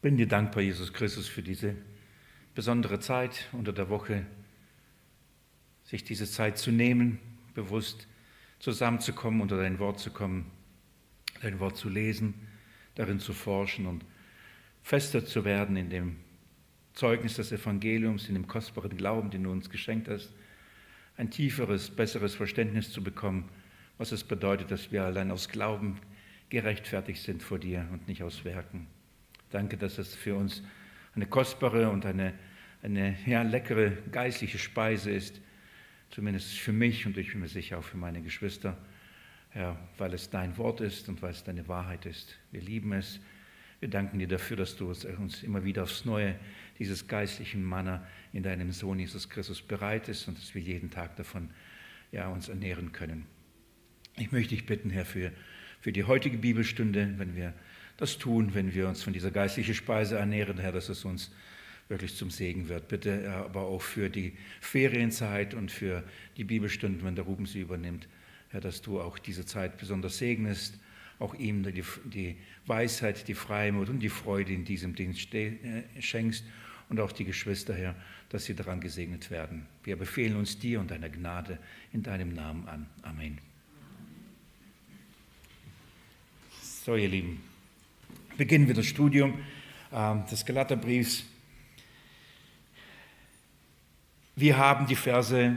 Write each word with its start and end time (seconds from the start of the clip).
Bin 0.00 0.16
dir 0.16 0.28
dankbar, 0.28 0.62
Jesus 0.62 0.92
Christus, 0.92 1.26
für 1.26 1.42
diese 1.42 1.74
besondere 2.54 3.00
Zeit 3.00 3.48
unter 3.52 3.72
der 3.72 3.88
Woche, 3.88 4.24
sich 5.82 6.04
diese 6.04 6.30
Zeit 6.30 6.56
zu 6.56 6.70
nehmen, 6.70 7.18
bewusst 7.54 8.06
zusammenzukommen, 8.60 9.40
unter 9.40 9.56
dein 9.56 9.80
Wort 9.80 9.98
zu 9.98 10.10
kommen, 10.10 10.50
dein 11.42 11.58
Wort 11.58 11.76
zu 11.76 11.88
lesen, 11.88 12.34
darin 12.94 13.18
zu 13.18 13.32
forschen 13.32 13.86
und 13.86 14.04
fester 14.82 15.24
zu 15.24 15.44
werden 15.44 15.76
in 15.76 15.90
dem 15.90 16.16
Zeugnis 16.94 17.34
des 17.34 17.50
Evangeliums, 17.50 18.28
in 18.28 18.34
dem 18.34 18.46
kostbaren 18.46 18.96
Glauben, 18.96 19.30
den 19.30 19.44
du 19.44 19.50
uns 19.50 19.68
geschenkt 19.68 20.08
hast, 20.08 20.32
ein 21.16 21.30
tieferes, 21.30 21.90
besseres 21.90 22.36
Verständnis 22.36 22.92
zu 22.92 23.02
bekommen, 23.02 23.48
was 23.98 24.12
es 24.12 24.22
bedeutet, 24.22 24.70
dass 24.70 24.92
wir 24.92 25.02
allein 25.04 25.32
aus 25.32 25.48
Glauben 25.48 25.98
gerechtfertigt 26.50 27.22
sind 27.22 27.42
vor 27.42 27.58
dir 27.58 27.88
und 27.92 28.06
nicht 28.06 28.22
aus 28.22 28.44
Werken. 28.44 28.86
Danke, 29.50 29.76
dass 29.76 29.98
es 29.98 30.14
für 30.14 30.34
uns 30.34 30.62
eine 31.14 31.26
kostbare 31.26 31.90
und 31.90 32.04
eine, 32.04 32.34
eine 32.82 33.16
ja, 33.26 33.42
leckere 33.42 33.90
geistliche 34.12 34.58
Speise 34.58 35.10
ist, 35.10 35.40
zumindest 36.10 36.58
für 36.58 36.72
mich 36.72 37.06
und 37.06 37.16
ich 37.16 37.32
bin 37.32 37.40
mir 37.40 37.48
sicher 37.48 37.78
auch 37.78 37.84
für 37.84 37.96
meine 37.96 38.22
Geschwister, 38.22 38.76
Herr, 39.50 39.78
weil 39.96 40.12
es 40.14 40.28
dein 40.30 40.56
Wort 40.58 40.80
ist 40.80 41.08
und 41.08 41.22
weil 41.22 41.30
es 41.30 41.42
deine 41.42 41.66
Wahrheit 41.68 42.06
ist. 42.06 42.36
Wir 42.52 42.60
lieben 42.60 42.92
es. 42.92 43.20
Wir 43.80 43.88
danken 43.88 44.18
dir 44.18 44.28
dafür, 44.28 44.56
dass 44.56 44.76
du 44.76 44.88
uns 44.88 45.42
immer 45.42 45.64
wieder 45.64 45.84
aufs 45.84 46.04
Neue 46.04 46.34
dieses 46.78 47.06
geistlichen 47.06 47.62
Manna 47.62 48.06
in 48.32 48.42
deinem 48.42 48.72
Sohn 48.72 48.98
Jesus 48.98 49.28
Christus 49.28 49.62
bereitest 49.62 50.28
und 50.28 50.36
dass 50.36 50.54
wir 50.54 50.60
jeden 50.60 50.90
Tag 50.90 51.16
davon 51.16 51.50
ja, 52.12 52.28
uns 52.28 52.48
ernähren 52.48 52.92
können. 52.92 53.26
Ich 54.16 54.32
möchte 54.32 54.54
dich 54.54 54.66
bitten, 54.66 54.90
Herr, 54.90 55.04
für, 55.04 55.32
für 55.80 55.92
die 55.92 56.04
heutige 56.04 56.38
Bibelstunde, 56.38 57.14
wenn 57.18 57.36
wir 57.36 57.54
das 57.98 58.16
tun, 58.16 58.54
wenn 58.54 58.72
wir 58.74 58.88
uns 58.88 59.02
von 59.02 59.12
dieser 59.12 59.30
geistlichen 59.30 59.74
Speise 59.74 60.16
ernähren, 60.16 60.58
Herr, 60.58 60.72
dass 60.72 60.88
es 60.88 61.04
uns 61.04 61.30
wirklich 61.88 62.16
zum 62.16 62.30
Segen 62.30 62.68
wird. 62.68 62.88
Bitte 62.88 63.30
aber 63.30 63.62
auch 63.62 63.82
für 63.82 64.08
die 64.08 64.34
Ferienzeit 64.60 65.52
und 65.52 65.70
für 65.70 66.04
die 66.36 66.44
Bibelstunden, 66.44 67.04
wenn 67.04 67.16
der 67.16 67.24
Ruben 67.24 67.46
sie 67.46 67.60
übernimmt, 67.60 68.08
Herr, 68.50 68.60
dass 68.60 68.82
du 68.82 69.00
auch 69.00 69.18
diese 69.18 69.44
Zeit 69.44 69.78
besonders 69.78 70.18
segnest, 70.18 70.78
auch 71.18 71.34
ihm 71.34 71.64
die, 71.64 71.82
die 72.04 72.36
Weisheit, 72.66 73.26
die 73.26 73.34
Freimut 73.34 73.88
und 73.88 73.98
die 73.98 74.08
Freude 74.08 74.52
in 74.52 74.64
diesem 74.64 74.94
Dienst 74.94 75.34
äh, 75.34 75.82
schenkst 75.98 76.44
und 76.88 77.00
auch 77.00 77.10
die 77.10 77.24
Geschwister, 77.24 77.74
Herr, 77.74 77.96
dass 78.28 78.44
sie 78.44 78.54
daran 78.54 78.80
gesegnet 78.80 79.30
werden. 79.32 79.66
Wir 79.82 79.96
befehlen 79.96 80.36
uns 80.36 80.58
dir 80.58 80.78
und 80.78 80.92
deiner 80.92 81.08
Gnade 81.08 81.58
in 81.92 82.04
deinem 82.04 82.32
Namen 82.32 82.68
an. 82.68 82.86
Amen. 83.02 83.38
So, 86.62 86.94
ihr 86.94 87.08
Lieben 87.08 87.47
beginnen 88.38 88.68
wir 88.68 88.74
das 88.74 88.86
Studium 88.86 89.34
ähm, 89.92 90.22
des 90.30 90.46
Galaterbriefs. 90.46 91.24
Wir 94.36 94.56
haben 94.56 94.86
die 94.86 94.94
Verse 94.94 95.56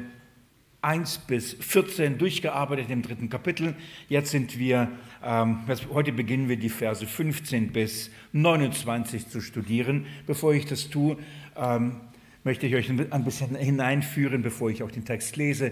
1 0.82 1.20
bis 1.20 1.54
14 1.54 2.18
durchgearbeitet 2.18 2.90
im 2.90 3.04
dritten 3.04 3.30
Kapitel. 3.30 3.76
Jetzt 4.10 4.32
sind 4.32 4.58
wir, 4.58 4.90
ähm, 5.24 5.60
heute 5.94 6.12
beginnen 6.12 6.50
wir 6.50 6.58
die 6.58 6.70
Verse 6.70 7.06
15 7.06 7.72
bis 7.72 8.10
29 8.34 9.30
zu 9.30 9.42
studieren. 9.42 10.08
Bevor 10.26 10.56
ich 10.56 10.66
das 10.66 10.90
tue, 10.90 11.18
ähm, 11.56 12.02
möchte 12.44 12.66
ich 12.66 12.74
euch 12.74 12.90
ein 12.90 13.24
bisschen 13.24 13.56
hineinführen, 13.56 14.42
bevor 14.42 14.72
ich 14.72 14.82
auch 14.82 14.90
den 14.90 15.06
Text 15.06 15.38
lese. 15.38 15.72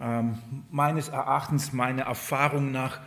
Ähm, 0.00 0.38
meines 0.70 1.08
Erachtens, 1.08 1.74
meiner 1.74 2.04
Erfahrung 2.04 2.72
nach, 2.72 3.00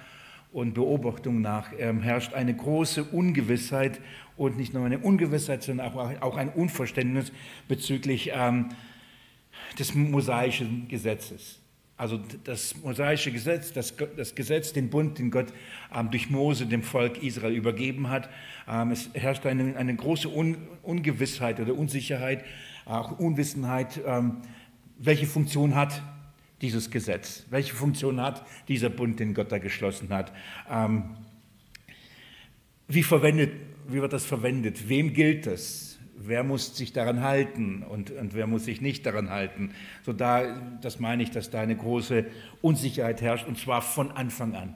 und 0.52 0.74
Beobachtung 0.74 1.42
nach 1.42 1.72
ähm, 1.78 2.02
herrscht 2.02 2.34
eine 2.34 2.56
große 2.56 3.04
Ungewissheit 3.04 4.00
und 4.36 4.58
nicht 4.58 4.74
nur 4.74 4.86
eine 4.86 5.00
Ungewissheit, 5.00 5.64
sondern 5.64 5.88
auch, 5.88 6.22
auch 6.22 6.38
ein 6.38 6.50
Unverständnis 6.50 7.32
bezüglich 7.68 8.32
ähm, 8.34 8.70
des 9.78 9.94
mosaischen 9.94 10.88
Gesetzes. 10.88 11.60
Also 11.98 12.18
das 12.46 12.78
mosaische 12.82 13.30
Gesetz, 13.30 13.74
das, 13.74 13.94
das 14.16 14.34
Gesetz, 14.34 14.72
den 14.72 14.90
Bund, 14.90 15.20
den 15.20 15.32
Gott 15.32 15.48
ähm, 15.94 16.10
durch 16.10 16.30
Mose 16.30 16.66
dem 16.66 16.82
Volk 16.82 17.22
Israel 17.22 17.54
übergeben 17.54 18.10
hat. 18.10 18.30
Ähm, 18.70 18.92
es 18.92 19.10
herrscht 19.14 19.46
eine, 19.46 19.76
eine 19.76 19.96
große 19.96 20.30
Un, 20.30 20.58
Ungewissheit 20.82 21.60
oder 21.60 21.76
Unsicherheit, 21.76 22.46
auch 22.86 23.20
Unwissenheit, 23.20 24.00
ähm, 24.06 24.38
welche 24.98 25.28
Funktion 25.28 25.76
hat 25.76 26.02
dieses 26.62 26.92
Gesetz? 26.92 27.46
Welche 27.50 27.74
Funktion 27.74 28.22
hat 28.22 28.46
dieser 28.68 28.90
Bund, 28.90 29.20
den 29.20 29.34
Gott 29.34 29.52
da 29.52 29.58
geschlossen 29.58 30.10
hat? 30.10 30.32
Ähm, 30.70 31.16
wie, 32.88 33.04
verwendet, 33.04 33.52
wie 33.88 34.02
wird 34.02 34.14
das 34.14 34.26
verwendet? 34.26 34.90
Wem 34.90 35.14
gilt 35.14 35.46
das? 35.46 36.00
Wer 36.22 36.44
muss 36.44 36.76
sich 36.76 36.92
daran 36.92 37.22
halten 37.22 37.84
und, 37.84 38.12
und 38.12 38.34
wer 38.34 38.46
muss 38.46 38.66
sich 38.66 38.82
nicht 38.82 39.06
daran 39.06 39.30
halten? 39.30 39.72
So 40.04 40.12
da, 40.12 40.60
das 40.82 41.00
meine 41.00 41.24
ich, 41.24 41.32
dass 41.32 41.50
da 41.50 41.62
eine 41.62 41.78
große 41.78 42.26
Unsicherheit 42.62 43.22
herrscht 43.22 43.48
und 43.48 43.58
zwar 43.58 43.82
von 43.82 44.12
Anfang 44.12 44.56
an. 44.56 44.76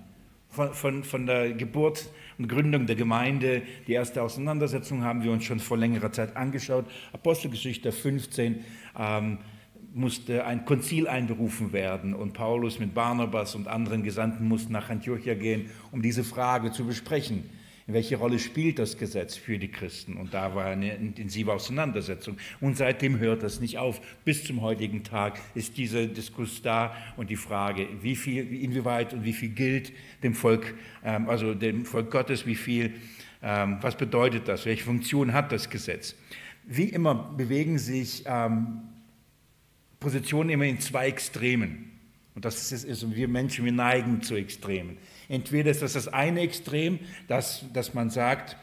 Von, 0.50 0.74
von, 0.74 1.04
von 1.04 1.26
der 1.26 1.54
Geburt 1.54 2.08
und 2.38 2.48
Gründung 2.48 2.86
der 2.86 2.96
Gemeinde, 2.96 3.64
die 3.88 3.94
erste 3.94 4.22
Auseinandersetzung 4.22 5.04
haben 5.04 5.24
wir 5.24 5.32
uns 5.32 5.44
schon 5.44 5.60
vor 5.60 5.78
längerer 5.78 6.12
Zeit 6.12 6.38
angeschaut. 6.38 6.86
Apostelgeschichte 7.12 7.92
15, 7.92 8.64
ähm, 8.98 9.40
musste 9.94 10.46
ein 10.46 10.66
Konzil 10.66 11.08
einberufen 11.08 11.72
werden 11.72 12.14
und 12.14 12.34
Paulus 12.34 12.80
mit 12.80 12.94
Barnabas 12.94 13.56
und 13.56 13.68
anderen 13.68 14.04
Gesandten 14.04 14.48
mussten 14.48 14.74
nach 14.74 14.90
Antiochia 14.90 15.36
gehen, 15.36 15.70
um 15.92 16.02
diese 16.02 16.24
Frage 16.24 16.72
zu 16.72 16.86
besprechen. 16.86 17.44
Welche 17.86 18.16
Rolle 18.16 18.40
spielt 18.40 18.80
das 18.80 18.98
Gesetz 18.98 19.36
für 19.36 19.58
die 19.58 19.68
Christen? 19.68 20.16
Und 20.16 20.34
da 20.34 20.56
war 20.56 20.66
eine 20.66 20.96
intensive 20.96 21.52
Auseinandersetzung. 21.52 22.38
Und 22.62 22.78
seitdem 22.78 23.20
hört 23.20 23.44
das 23.44 23.59
nicht 23.59 23.78
auf. 23.78 24.00
Bis 24.24 24.46
zum 24.46 24.62
heutigen 24.62 25.04
Tag 25.04 25.38
ist 25.54 25.78
dieser 25.78 26.06
Diskurs 26.08 26.62
da 26.62 26.96
und 27.18 27.30
die 27.30 27.36
Frage, 27.36 27.88
wie 28.02 28.16
viel, 28.16 28.54
inwieweit 28.64 29.14
und 29.14 29.25
wie 29.25 29.34
viel 29.34 29.50
gilt 29.50 29.92
dem 30.24 30.34
Volk, 30.34 30.75
ähm, 31.04 31.30
also 31.30 31.54
dem 31.54 31.84
Volk 31.84 32.10
Gottes, 32.10 32.46
wie 32.46 32.56
viel, 32.56 32.94
ähm, 33.42 33.80
was 33.81 33.98
bedeutet 33.98 34.48
das? 34.48 34.66
Welche 34.66 34.86
Funktion 34.86 35.34
hat 35.34 35.52
das 35.52 35.70
Gesetz? 35.70 36.16
Wie 36.66 36.86
immer 36.86 37.14
bewegen 37.36 37.78
sich 37.78 38.24
Positionen 40.03 40.50
immer 40.50 40.66
in 40.66 40.80
zwei 40.80 41.08
Extremen. 41.08 41.91
Und 42.36 42.46
das 42.46 42.72
ist, 42.72 42.84
ist, 42.84 43.16
wir 43.16 43.28
Menschen, 43.28 43.64
wir 43.64 43.72
neigen 43.72 44.22
zu 44.22 44.36
Extremen. 44.36 44.97
Entweder 45.30 45.72
ist 45.72 45.81
das 45.81 45.94
das 45.94 46.08
eine 46.08 46.41
Extrem, 46.41 47.00
dass, 47.28 47.66
dass 47.74 47.94
man 47.94 48.09
sagt, 48.09 48.58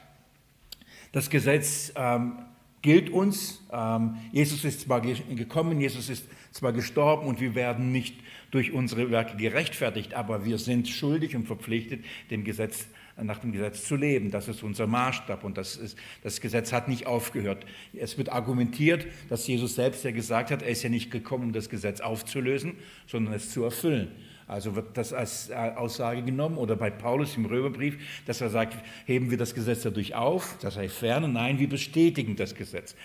das 1.12 1.30
Gesetz 1.30 1.92
ähm, 1.96 2.34
gilt 2.82 3.10
uns, 3.10 3.62
ähm, 3.72 4.16
Jesus 4.32 4.64
ist 4.64 4.82
zwar 4.82 5.00
gekommen, 5.00 5.80
Jesus 5.80 6.08
ist 6.08 6.26
zwar 6.52 6.72
gestorben 6.72 7.26
und 7.26 7.40
wir 7.40 7.54
werden 7.54 7.90
nicht 7.90 8.16
durch 8.50 8.72
unsere 8.72 9.10
Werke 9.10 9.36
gerechtfertigt, 9.36 10.14
aber 10.14 10.44
wir 10.44 10.58
sind 10.58 10.88
schuldig 10.88 11.36
und 11.36 11.46
verpflichtet, 11.46 12.04
dem 12.30 12.44
Gesetz 12.44 12.86
nach 13.22 13.38
dem 13.38 13.52
Gesetz 13.52 13.84
zu 13.84 13.96
leben. 13.96 14.30
Das 14.30 14.48
ist 14.48 14.62
unser 14.62 14.86
Maßstab 14.86 15.44
und 15.44 15.58
das, 15.58 15.76
ist, 15.76 15.98
das 16.22 16.40
Gesetz 16.40 16.72
hat 16.72 16.88
nicht 16.88 17.06
aufgehört. 17.06 17.64
Es 17.94 18.18
wird 18.18 18.30
argumentiert, 18.30 19.06
dass 19.28 19.46
Jesus 19.46 19.74
selbst 19.74 20.04
ja 20.04 20.10
gesagt 20.10 20.50
hat, 20.50 20.62
er 20.62 20.68
ist 20.68 20.82
ja 20.82 20.90
nicht 20.90 21.10
gekommen, 21.10 21.44
um 21.44 21.52
das 21.52 21.68
Gesetz 21.68 22.00
aufzulösen, 22.00 22.74
sondern 23.06 23.34
es 23.34 23.50
zu 23.50 23.64
erfüllen. 23.64 24.10
Also 24.50 24.74
wird 24.74 24.96
das 24.96 25.12
als 25.12 25.48
äh, 25.50 25.54
Aussage 25.54 26.22
genommen 26.22 26.58
oder 26.58 26.74
bei 26.74 26.90
Paulus 26.90 27.36
im 27.36 27.46
Römerbrief, 27.46 27.98
dass 28.26 28.40
er 28.40 28.50
sagt, 28.50 28.76
heben 29.06 29.30
wir 29.30 29.38
das 29.38 29.54
Gesetz 29.54 29.82
dadurch 29.82 30.16
auf, 30.16 30.56
das 30.60 30.74
sei 30.74 30.88
ferne. 30.88 31.28
Nein, 31.28 31.60
wir 31.60 31.68
bestätigen 31.68 32.34
das 32.34 32.56
Gesetz. 32.56 32.96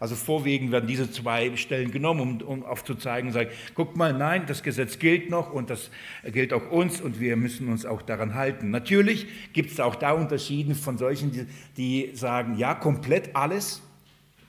Also 0.00 0.14
vorwiegend 0.14 0.70
werden 0.70 0.86
diese 0.86 1.10
zwei 1.10 1.56
Stellen 1.56 1.90
genommen, 1.90 2.42
um, 2.42 2.60
um 2.60 2.64
aufzuzeigen 2.64 3.32
sagen, 3.32 3.50
guck 3.74 3.96
mal, 3.96 4.12
nein, 4.12 4.44
das 4.46 4.62
Gesetz 4.62 4.98
gilt 4.98 5.30
noch 5.30 5.52
und 5.52 5.70
das 5.70 5.90
gilt 6.32 6.52
auch 6.52 6.70
uns 6.70 7.00
und 7.00 7.20
wir 7.20 7.36
müssen 7.36 7.68
uns 7.68 7.84
auch 7.84 8.02
daran 8.02 8.34
halten. 8.34 8.70
Natürlich 8.70 9.26
gibt 9.52 9.72
es 9.72 9.80
auch 9.80 9.96
da 9.96 10.12
Unterschiede 10.12 10.74
von 10.74 10.98
solchen, 10.98 11.32
die, 11.32 11.46
die 11.76 12.16
sagen, 12.16 12.56
ja, 12.56 12.74
komplett 12.74 13.34
alles, 13.34 13.82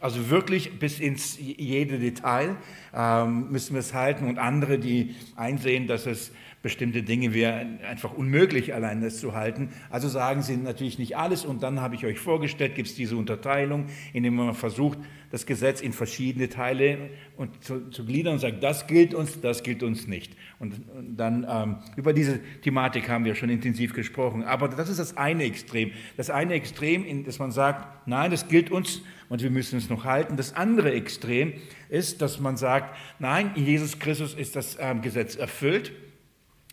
also 0.01 0.29
wirklich 0.29 0.79
bis 0.79 1.00
ins 1.00 1.38
jede 1.39 2.00
Detail 2.00 2.56
ähm, 2.94 3.51
müssen 3.51 3.73
wir 3.73 3.79
es 3.79 3.94
halten 3.94 4.27
und 4.27 4.38
andere, 4.38 4.79
die 4.79 5.15
einsehen, 5.35 5.88
dass 5.88 6.06
es 6.06 6.31
bestimmte 6.61 7.03
Dinge 7.03 7.33
wäre 7.33 7.65
einfach 7.88 8.13
unmöglich, 8.13 8.73
allein 8.73 9.01
das 9.01 9.19
zu 9.19 9.33
halten. 9.33 9.69
Also 9.89 10.09
sagen 10.09 10.41
sie 10.41 10.57
natürlich 10.57 11.00
nicht 11.00 11.15
alles 11.15 11.45
und 11.45 11.63
dann 11.63 11.79
habe 11.79 11.95
ich 11.95 12.06
euch 12.06 12.19
vorgestellt, 12.19 12.75
gibt 12.75 12.89
es 12.89 12.95
diese 12.95 13.15
Unterteilung, 13.15 13.85
indem 14.13 14.35
man 14.35 14.53
versucht, 14.53 15.00
das 15.31 15.45
Gesetz 15.45 15.79
in 15.79 15.94
verschiedene 15.94 16.50
Teile 16.50 17.11
und 17.38 17.63
zu, 17.63 17.89
zu 17.91 18.03
gliedern 18.06 18.33
und 18.33 18.39
sagt, 18.39 18.63
das 18.63 18.88
gilt 18.88 19.13
uns, 19.13 19.39
das 19.41 19.63
gilt 19.63 19.83
uns 19.83 20.07
nicht. 20.07 20.35
Und, 20.57 20.89
und 20.89 21.17
dann 21.17 21.45
ähm, 21.47 21.77
über 21.95 22.13
diese 22.13 22.39
Thematik 22.61 23.07
haben 23.09 23.25
wir 23.25 23.35
schon 23.35 23.50
intensiv 23.50 23.94
gesprochen. 23.94 24.44
Aber 24.44 24.67
das 24.67 24.89
ist 24.89 25.00
das 25.00 25.17
eine 25.17 25.44
Extrem. 25.44 25.91
Das 26.17 26.29
eine 26.29 26.56
Extrem, 26.56 27.06
in, 27.06 27.25
dass 27.25 27.39
man 27.39 27.51
sagt, 27.51 28.07
nein, 28.07 28.31
das 28.31 28.47
gilt 28.47 28.71
uns 28.71 29.01
und 29.29 29.44
wir 29.44 29.51
müssen 29.51 29.77
es 29.77 29.89
noch 29.89 30.03
halten. 30.03 30.35
Das 30.35 30.56
andere 30.56 30.91
Extrem 30.91 31.53
ist, 31.89 32.21
dass 32.21 32.39
man 32.39 32.57
sagt, 32.57 32.97
nein, 33.19 33.51
in 33.56 33.65
Jesus 33.65 34.00
Christus 34.00 34.33
ist 34.33 34.56
das 34.56 34.77
ähm, 34.79 35.01
Gesetz 35.01 35.35
erfüllt. 35.35 35.91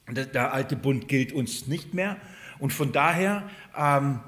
Der, 0.08 0.52
alte 0.52 0.76
Bund 0.76 1.08
gilt 1.08 1.32
uns 1.32 1.66
nicht 1.66 1.94
mehr. 1.94 2.16
Und 2.58 2.72
von 2.72 2.92
daher 2.92 3.50
ähm, 3.76 4.20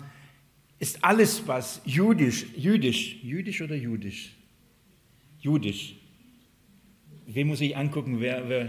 ist 0.79 1.05
alles, 1.05 1.47
was 1.47 1.81
jüdisch, 1.85 2.47
jüdisch, 2.57 3.17
jüdisch 3.23 3.63
oder 3.63 3.77
jüdisch? 3.77 4.35
Jüdisch. 5.41 5.95
Wen 7.27 7.47
muss 7.47 7.61
ich 7.61 7.77
angucken, 7.77 8.21
wer, 8.21 8.49
wer, 8.49 8.69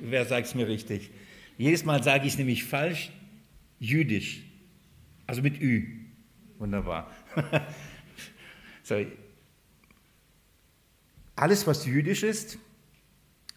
wer 0.00 0.24
sagt 0.24 0.46
es 0.46 0.54
mir 0.54 0.68
richtig? 0.68 1.10
Jedes 1.58 1.84
Mal 1.84 2.02
sage 2.02 2.26
ich 2.26 2.32
es 2.34 2.38
nämlich 2.38 2.64
falsch, 2.64 3.10
jüdisch. 3.78 4.42
Also 5.26 5.42
mit 5.42 5.60
Ü. 5.60 5.86
Wunderbar. 6.58 7.10
so. 8.82 9.04
Alles, 11.36 11.66
was 11.66 11.86
jüdisch 11.86 12.22
ist, 12.22 12.58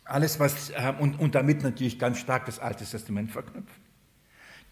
alles, 0.05 0.39
was, 0.39 0.69
äh, 0.71 0.93
und, 0.99 1.19
und 1.19 1.35
damit 1.35 1.63
natürlich 1.63 1.99
ganz 1.99 2.19
stark 2.19 2.45
das 2.45 2.59
Alte 2.59 2.85
Testament 2.85 3.31
verknüpft 3.31 3.79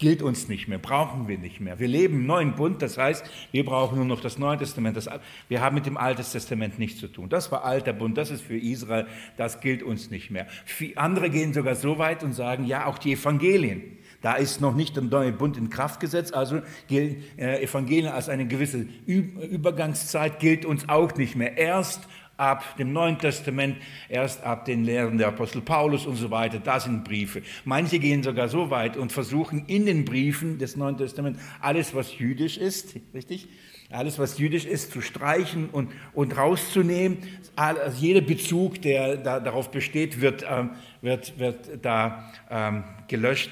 gilt 0.02 0.20
uns 0.20 0.48
nicht 0.48 0.66
mehr, 0.66 0.78
brauchen 0.78 1.28
wir 1.28 1.38
nicht 1.38 1.60
mehr. 1.60 1.78
Wir 1.78 1.86
leben 1.86 2.14
im 2.14 2.26
neuen 2.26 2.56
Bund, 2.56 2.82
das 2.82 2.98
heißt, 2.98 3.24
wir 3.52 3.64
brauchen 3.64 3.96
nur 3.96 4.04
noch 4.04 4.20
das 4.20 4.36
Neue 4.36 4.58
Testament. 4.58 4.96
Das, 4.96 5.08
wir 5.48 5.60
haben 5.60 5.76
mit 5.76 5.86
dem 5.86 5.96
Alten 5.96 6.24
Testament 6.24 6.76
nichts 6.80 6.98
zu 6.98 7.06
tun. 7.06 7.28
Das 7.28 7.52
war 7.52 7.64
alter 7.64 7.92
Bund, 7.92 8.18
das 8.18 8.32
ist 8.32 8.42
für 8.42 8.58
Israel, 8.58 9.06
das 9.36 9.60
gilt 9.60 9.82
uns 9.82 10.10
nicht 10.10 10.32
mehr. 10.32 10.48
Andere 10.96 11.30
gehen 11.30 11.52
sogar 11.54 11.76
so 11.76 11.98
weit 11.98 12.24
und 12.24 12.32
sagen, 12.32 12.64
ja, 12.64 12.86
auch 12.86 12.98
die 12.98 13.12
Evangelien. 13.12 13.82
Da 14.22 14.34
ist 14.34 14.60
noch 14.60 14.74
nicht 14.74 14.96
der 14.96 15.04
neue 15.04 15.32
Bund 15.32 15.56
in 15.56 15.70
Kraft 15.70 16.00
gesetzt, 16.00 16.34
also 16.34 16.62
äh, 16.90 17.62
Evangelien 17.62 18.12
als 18.12 18.28
eine 18.28 18.46
gewisse 18.46 18.86
Übergangszeit 19.06 20.40
gilt 20.40 20.64
uns 20.64 20.88
auch 20.88 21.14
nicht 21.14 21.36
mehr. 21.36 21.56
Erst 21.56 22.08
ab 22.36 22.76
dem 22.76 22.92
Neuen 22.92 23.18
Testament, 23.18 23.76
erst 24.08 24.42
ab 24.42 24.64
den 24.64 24.84
Lehren 24.84 25.18
der 25.18 25.28
Apostel 25.28 25.60
Paulus 25.60 26.06
und 26.06 26.16
so 26.16 26.30
weiter. 26.30 26.58
Da 26.58 26.80
sind 26.80 27.04
Briefe. 27.04 27.42
Manche 27.64 27.98
gehen 27.98 28.22
sogar 28.22 28.48
so 28.48 28.70
weit 28.70 28.96
und 28.96 29.12
versuchen 29.12 29.64
in 29.66 29.86
den 29.86 30.04
Briefen 30.04 30.58
des 30.58 30.76
Neuen 30.76 30.96
Testaments 30.96 31.40
alles, 31.60 31.94
was 31.94 32.18
jüdisch 32.18 32.56
ist, 32.56 32.94
richtig? 33.14 33.48
Alles, 33.90 34.18
was 34.18 34.38
jüdisch 34.38 34.64
ist, 34.64 34.90
zu 34.90 35.02
streichen 35.02 35.68
und, 35.68 35.90
und 36.14 36.36
rauszunehmen. 36.36 37.18
Also 37.54 37.98
jeder 37.98 38.22
Bezug, 38.22 38.80
der 38.80 39.18
da, 39.18 39.38
darauf 39.38 39.70
besteht, 39.70 40.20
wird, 40.22 40.46
ähm, 40.48 40.70
wird, 41.02 41.38
wird 41.38 41.84
da 41.84 42.32
ähm, 42.50 42.84
gelöscht 43.08 43.50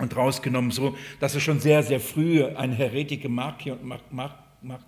und 0.00 0.16
rausgenommen, 0.16 0.70
so 0.70 0.96
dass 1.18 1.34
er 1.34 1.40
schon 1.40 1.60
sehr, 1.60 1.82
sehr 1.82 2.00
früh 2.00 2.44
ein 2.44 2.72
Heretiker 2.72 3.28
Markion, 3.28 3.78
Mark, 3.82 4.02
Mark, 4.12 4.34
Mark, 4.62 4.82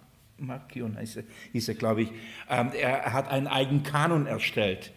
Markion 0.47 0.99
hieß 0.99 1.17
er, 1.17 1.25
hieß 1.53 1.69
er 1.69 1.75
glaube 1.75 2.03
ich, 2.03 2.13
ähm, 2.51 2.71
er 2.79 3.13
hat 3.13 3.31
einen 3.31 3.47
eigenen 3.47 3.83
Kanon 3.83 4.27
erstellt, 4.27 4.93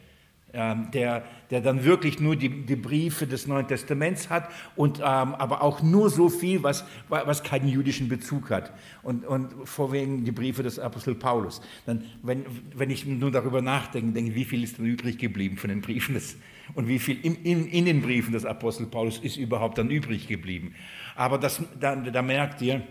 ähm, 0.53 0.89
der, 0.94 1.24
der 1.50 1.59
dann 1.59 1.83
wirklich 1.83 2.19
nur 2.19 2.36
die, 2.36 2.65
die 2.65 2.77
Briefe 2.77 3.27
des 3.27 3.45
Neuen 3.45 3.68
Testaments 3.68 4.30
hat 4.30 4.50
und 4.75 5.00
ähm, 5.00 5.03
aber 5.03 5.62
auch 5.62 5.83
nur 5.83 6.09
so 6.09 6.30
viel, 6.30 6.63
was, 6.63 6.86
was 7.09 7.44
keinen 7.44 7.68
jüdischen 7.68 8.07
Bezug 8.07 8.50
hat. 8.50 8.71
Und, 9.03 9.25
und 9.25 9.68
vorwiegend 9.68 10.25
die 10.25 10.31
Briefe 10.31 10.63
des 10.63 10.80
Apostel 10.80 11.15
Paulus. 11.15 11.62
Dann, 11.86 12.06
wenn, 12.24 12.45
wenn 12.74 12.89
ich 12.89 13.06
nur 13.06 13.31
darüber 13.31 13.62
nachdenke, 13.62 14.13
denke 14.13 14.33
wie 14.33 14.45
viel 14.45 14.63
ist 14.63 14.80
dann 14.80 14.86
übrig 14.86 15.18
geblieben 15.18 15.57
von 15.57 15.69
den 15.69 15.81
Briefen 15.81 16.15
des, 16.15 16.38
und 16.74 16.88
wie 16.88 17.00
viel 17.00 17.19
in, 17.21 17.36
in, 17.44 17.68
in 17.68 17.86
den 17.86 18.01
Briefen 18.01 18.31
des 18.31 18.45
Apostel 18.45 18.88
Paulus 18.88 19.19
ist 19.19 19.36
überhaupt 19.36 19.77
dann 19.77 19.89
übrig 19.89 20.27
geblieben. 20.27 20.74
Aber 21.15 21.38
das, 21.38 21.62
da, 21.80 21.95
da 21.97 22.21
merkt 22.21 22.62
ihr, 22.62 22.81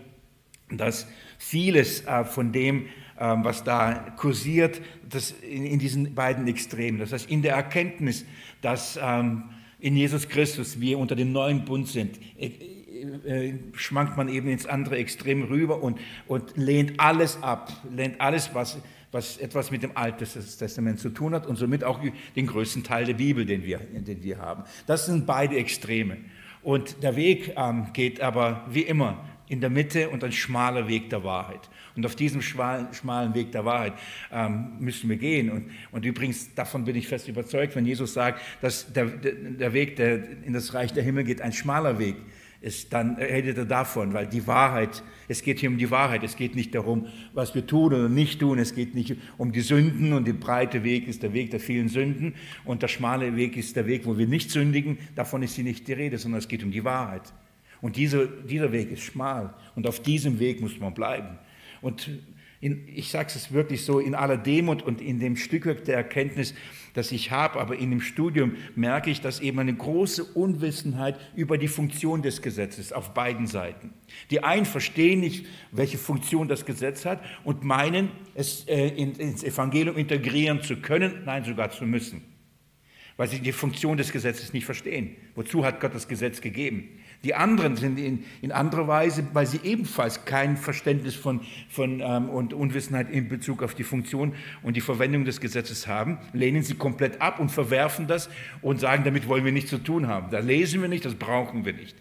dass 0.69 1.07
vieles 1.37 2.05
äh, 2.05 2.23
von 2.23 2.51
dem, 2.51 2.87
ähm, 3.19 3.43
was 3.43 3.63
da 3.63 3.93
kursiert, 4.17 4.81
das 5.07 5.31
in, 5.31 5.79
diesen 5.79 6.15
beiden 6.15 6.47
Extremen, 6.47 6.99
das 6.99 7.13
heißt 7.13 7.29
in 7.29 7.41
der 7.41 7.55
Erkenntnis, 7.55 8.25
dass 8.61 8.99
ähm, 9.01 9.43
in 9.79 9.95
Jesus 9.95 10.27
Christus 10.27 10.79
wir 10.79 10.97
unter 10.97 11.15
dem 11.15 11.31
neuen 11.31 11.65
Bund 11.65 11.87
sind, 11.87 12.19
äh, 12.37 12.49
äh, 13.25 13.53
schwankt 13.73 14.17
man 14.17 14.29
eben 14.29 14.47
ins 14.49 14.65
andere 14.65 14.97
Extrem 14.97 15.43
rüber 15.43 15.83
und, 15.83 15.99
und 16.27 16.57
lehnt 16.57 16.99
alles 16.99 17.41
ab, 17.43 17.71
lehnt 17.95 18.19
alles, 18.19 18.49
was, 18.53 18.77
was 19.11 19.37
etwas 19.37 19.69
mit 19.69 19.83
dem 19.83 19.95
Alten 19.95 20.25
Testament 20.25 20.99
zu 20.99 21.09
tun 21.09 21.33
hat 21.33 21.45
und 21.45 21.57
somit 21.57 21.83
auch 21.83 21.99
den 22.35 22.47
größten 22.47 22.83
Teil 22.83 23.05
der 23.05 23.13
Bibel, 23.13 23.45
den 23.45 23.63
wir, 23.63 23.79
den 23.79 24.23
wir 24.23 24.39
haben. 24.39 24.63
Das 24.87 25.05
sind 25.05 25.25
beide 25.25 25.55
Extreme. 25.57 26.17
Und 26.63 27.03
der 27.03 27.15
Weg 27.15 27.53
ähm, 27.55 27.87
geht 27.93 28.21
aber 28.21 28.65
wie 28.69 28.81
immer 28.81 29.23
in 29.47 29.61
der 29.61 29.69
Mitte 29.69 30.09
und 30.09 30.23
ein 30.23 30.31
schmaler 30.31 30.87
Weg 30.87 31.09
der 31.09 31.23
Wahrheit. 31.23 31.69
Und 31.95 32.05
auf 32.05 32.15
diesem 32.15 32.41
schmalen, 32.41 33.33
Weg 33.33 33.51
der 33.51 33.65
Wahrheit 33.65 33.93
ähm, 34.31 34.73
müssen 34.79 35.09
wir 35.09 35.17
gehen. 35.17 35.49
Und, 35.49 35.69
und 35.91 36.05
übrigens, 36.05 36.53
davon 36.55 36.83
bin 36.85 36.95
ich 36.95 37.07
fest 37.07 37.27
überzeugt, 37.27 37.75
wenn 37.75 37.85
Jesus 37.85 38.13
sagt, 38.13 38.41
dass 38.61 38.91
der, 38.91 39.05
der 39.05 39.73
Weg, 39.73 39.95
der 39.95 40.15
in 40.43 40.53
das 40.53 40.73
Reich 40.73 40.93
der 40.93 41.03
Himmel 41.03 41.23
geht, 41.23 41.41
ein 41.41 41.53
schmaler 41.53 41.99
Weg 41.99 42.15
ist, 42.61 42.93
dann 42.93 43.15
redet 43.15 43.57
er 43.59 43.65
davon, 43.65 44.13
weil 44.13 44.25
die 44.25 44.47
Wahrheit, 44.47 45.03
es 45.27 45.43
geht 45.43 45.59
hier 45.59 45.69
um 45.69 45.77
die 45.77 45.91
Wahrheit, 45.91 46.23
es 46.23 46.35
geht 46.35 46.55
nicht 46.55 46.73
darum, 46.73 47.07
was 47.33 47.53
wir 47.53 47.67
tun 47.67 47.93
oder 47.93 48.09
nicht 48.09 48.39
tun, 48.39 48.57
es 48.57 48.73
geht 48.73 48.95
nicht 48.95 49.15
um 49.37 49.51
die 49.51 49.61
Sünden 49.61 50.13
und 50.13 50.25
der 50.25 50.33
breite 50.33 50.83
Weg 50.83 51.07
ist 51.07 51.21
der 51.21 51.33
Weg 51.33 51.51
der 51.51 51.59
vielen 51.59 51.89
Sünden 51.89 52.33
und 52.63 52.81
der 52.81 52.87
schmale 52.87 53.35
Weg 53.35 53.55
ist 53.55 53.75
der 53.75 53.85
Weg, 53.85 54.05
wo 54.05 54.17
wir 54.17 54.27
nicht 54.27 54.49
sündigen, 54.49 54.97
davon 55.15 55.43
ist 55.43 55.55
hier 55.55 55.63
nicht 55.63 55.87
die 55.87 55.93
Rede, 55.93 56.17
sondern 56.17 56.39
es 56.39 56.47
geht 56.47 56.63
um 56.63 56.71
die 56.71 56.83
Wahrheit. 56.83 57.33
Und 57.85 57.97
dieser, 57.97 58.25
dieser 58.25 58.71
Weg 58.71 58.89
ist 58.89 59.03
schmal 59.03 59.53
und 59.75 59.85
auf 59.85 59.99
diesem 59.99 60.39
Weg 60.39 60.59
muss 60.59 60.79
man 60.79 60.95
bleiben. 60.95 61.37
Und 61.83 62.09
in, 62.59 62.87
ich 62.87 63.11
sage 63.11 63.29
es 63.35 63.53
wirklich 63.53 63.85
so, 63.85 63.99
in 63.99 64.15
aller 64.15 64.37
Demut 64.37 64.81
und 64.81 65.01
in 65.01 65.19
dem 65.19 65.35
Stückwerk 65.35 65.85
der 65.85 65.97
Erkenntnis, 65.97 66.55
das 66.95 67.11
ich 67.11 67.29
habe, 67.29 67.59
aber 67.59 67.77
in 67.77 67.91
dem 67.91 68.01
Studium 68.01 68.55
merke 68.75 69.11
ich, 69.11 69.21
dass 69.21 69.39
eben 69.39 69.59
eine 69.59 69.75
große 69.75 70.23
Unwissenheit 70.23 71.19
über 71.35 71.59
die 71.59 71.67
Funktion 71.67 72.23
des 72.23 72.41
Gesetzes 72.41 72.91
auf 72.91 73.13
beiden 73.13 73.45
Seiten. 73.45 73.93
Die 74.31 74.43
einen 74.43 74.65
verstehen 74.65 75.19
nicht, 75.19 75.45
welche 75.71 75.99
Funktion 75.99 76.47
das 76.47 76.65
Gesetz 76.65 77.05
hat 77.05 77.23
und 77.43 77.63
meinen, 77.63 78.09
es 78.33 78.67
äh, 78.67 78.87
ins 78.87 79.43
Evangelium 79.43 79.95
integrieren 79.95 80.63
zu 80.63 80.77
können, 80.77 81.21
nein, 81.23 81.43
sogar 81.43 81.69
zu 81.69 81.85
müssen, 81.85 82.23
weil 83.15 83.27
sie 83.27 83.41
die 83.41 83.51
Funktion 83.51 83.95
des 83.95 84.11
Gesetzes 84.11 84.53
nicht 84.53 84.65
verstehen. 84.65 85.17
Wozu 85.35 85.63
hat 85.63 85.79
Gott 85.79 85.93
das 85.93 86.07
Gesetz 86.07 86.41
gegeben? 86.41 86.89
Die 87.25 87.33
anderen 87.33 87.75
sind 87.75 87.97
in, 87.97 88.23
in 88.43 88.51
anderer 88.51 88.87
Weise, 88.87 89.25
weil 89.33 89.47
sie 89.47 89.59
ebenfalls 89.63 90.25
kein 90.25 90.57
Verständnis 90.57 91.15
von, 91.15 91.41
von 91.69 91.99
ähm, 91.99 92.29
und 92.29 92.53
Unwissenheit 92.53 93.09
in 93.09 93.27
Bezug 93.29 93.63
auf 93.63 93.73
die 93.73 93.83
Funktion 93.83 94.35
und 94.61 94.77
die 94.77 94.81
Verwendung 94.81 95.25
des 95.25 95.41
Gesetzes 95.41 95.87
haben, 95.87 96.19
lehnen 96.33 96.61
sie 96.61 96.75
komplett 96.75 97.21
ab 97.21 97.39
und 97.39 97.49
verwerfen 97.49 98.05
das 98.05 98.29
und 98.61 98.79
sagen, 98.79 99.05
damit 99.05 99.27
wollen 99.27 99.43
wir 99.43 99.51
nichts 99.51 99.71
zu 99.71 99.79
tun 99.79 100.07
haben. 100.07 100.29
Da 100.29 100.37
lesen 100.37 100.81
wir 100.81 100.87
nicht, 100.87 101.03
das 101.03 101.15
brauchen 101.15 101.65
wir 101.65 101.73
nicht. 101.73 101.95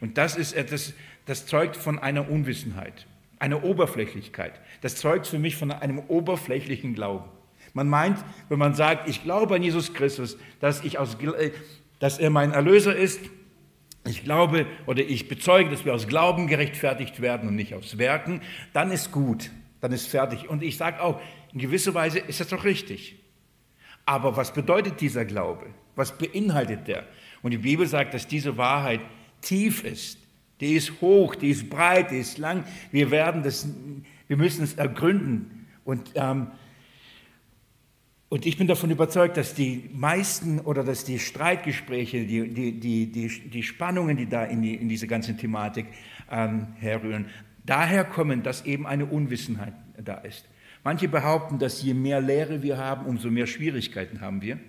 Und 0.00 0.18
das 0.18 0.36
ist 0.36 0.52
etwas, 0.52 0.94
das 1.26 1.46
zeugt 1.46 1.76
von 1.76 1.98
einer 1.98 2.30
Unwissenheit, 2.30 3.08
einer 3.40 3.64
Oberflächlichkeit. 3.64 4.52
Das 4.82 4.94
zeugt 4.94 5.26
für 5.26 5.40
mich 5.40 5.56
von 5.56 5.72
einem 5.72 5.98
oberflächlichen 5.98 6.94
Glauben. 6.94 7.28
Man 7.74 7.88
meint, 7.88 8.18
wenn 8.48 8.60
man 8.60 8.74
sagt, 8.74 9.08
ich 9.08 9.24
glaube 9.24 9.56
an 9.56 9.64
Jesus 9.64 9.94
Christus, 9.94 10.38
dass, 10.60 10.84
ich 10.84 10.96
aus, 11.00 11.16
äh, 11.16 11.50
dass 11.98 12.20
er 12.20 12.30
mein 12.30 12.52
Erlöser 12.52 12.94
ist, 12.94 13.18
ich 14.04 14.24
glaube 14.24 14.66
oder 14.86 15.02
ich 15.02 15.28
bezeuge, 15.28 15.70
dass 15.70 15.84
wir 15.84 15.94
aus 15.94 16.08
Glauben 16.08 16.46
gerechtfertigt 16.46 17.20
werden 17.20 17.48
und 17.48 17.56
nicht 17.56 17.74
aus 17.74 17.98
Werken, 17.98 18.40
dann 18.72 18.90
ist 18.90 19.12
gut, 19.12 19.50
dann 19.80 19.92
ist 19.92 20.06
fertig. 20.06 20.48
Und 20.48 20.62
ich 20.62 20.76
sage 20.76 21.02
auch, 21.02 21.20
in 21.52 21.58
gewisser 21.58 21.94
Weise 21.94 22.18
ist 22.18 22.40
das 22.40 22.48
doch 22.48 22.64
richtig. 22.64 23.16
Aber 24.06 24.36
was 24.36 24.52
bedeutet 24.52 25.00
dieser 25.00 25.24
Glaube? 25.24 25.66
Was 25.96 26.16
beinhaltet 26.16 26.88
der? 26.88 27.04
Und 27.42 27.50
die 27.50 27.58
Bibel 27.58 27.86
sagt, 27.86 28.14
dass 28.14 28.26
diese 28.26 28.56
Wahrheit 28.56 29.00
tief 29.42 29.84
ist. 29.84 30.18
Die 30.60 30.74
ist 30.74 31.00
hoch, 31.00 31.34
die 31.34 31.50
ist 31.50 31.70
breit, 31.70 32.10
die 32.10 32.18
ist 32.18 32.38
lang. 32.38 32.64
Wir 32.90 33.10
werden 33.10 33.42
das, 33.42 33.66
wir 34.28 34.36
müssen 34.36 34.62
es 34.64 34.74
ergründen. 34.74 35.66
Und 35.84 36.12
ähm, 36.14 36.48
und 38.30 38.46
ich 38.46 38.56
bin 38.56 38.68
davon 38.68 38.92
überzeugt, 38.92 39.36
dass 39.36 39.54
die 39.54 39.90
meisten 39.92 40.60
oder 40.60 40.84
dass 40.84 41.04
die 41.04 41.18
Streitgespräche, 41.18 42.24
die, 42.24 42.48
die, 42.48 42.78
die, 42.78 43.10
die, 43.10 43.28
die 43.50 43.62
Spannungen, 43.64 44.16
die 44.16 44.28
da 44.28 44.44
in, 44.44 44.62
die, 44.62 44.76
in 44.76 44.88
diese 44.88 45.08
ganze 45.08 45.36
Thematik 45.36 45.86
ähm, 46.30 46.68
herrühren, 46.78 47.26
daher 47.66 48.04
kommen, 48.04 48.44
dass 48.44 48.64
eben 48.64 48.86
eine 48.86 49.06
Unwissenheit 49.06 49.74
da 50.02 50.14
ist. 50.14 50.48
Manche 50.84 51.08
behaupten, 51.08 51.58
dass 51.58 51.82
je 51.82 51.92
mehr 51.92 52.20
Lehre 52.20 52.62
wir 52.62 52.78
haben, 52.78 53.04
umso 53.06 53.30
mehr 53.30 53.48
Schwierigkeiten 53.48 54.20
haben 54.20 54.40
wir. 54.40 54.60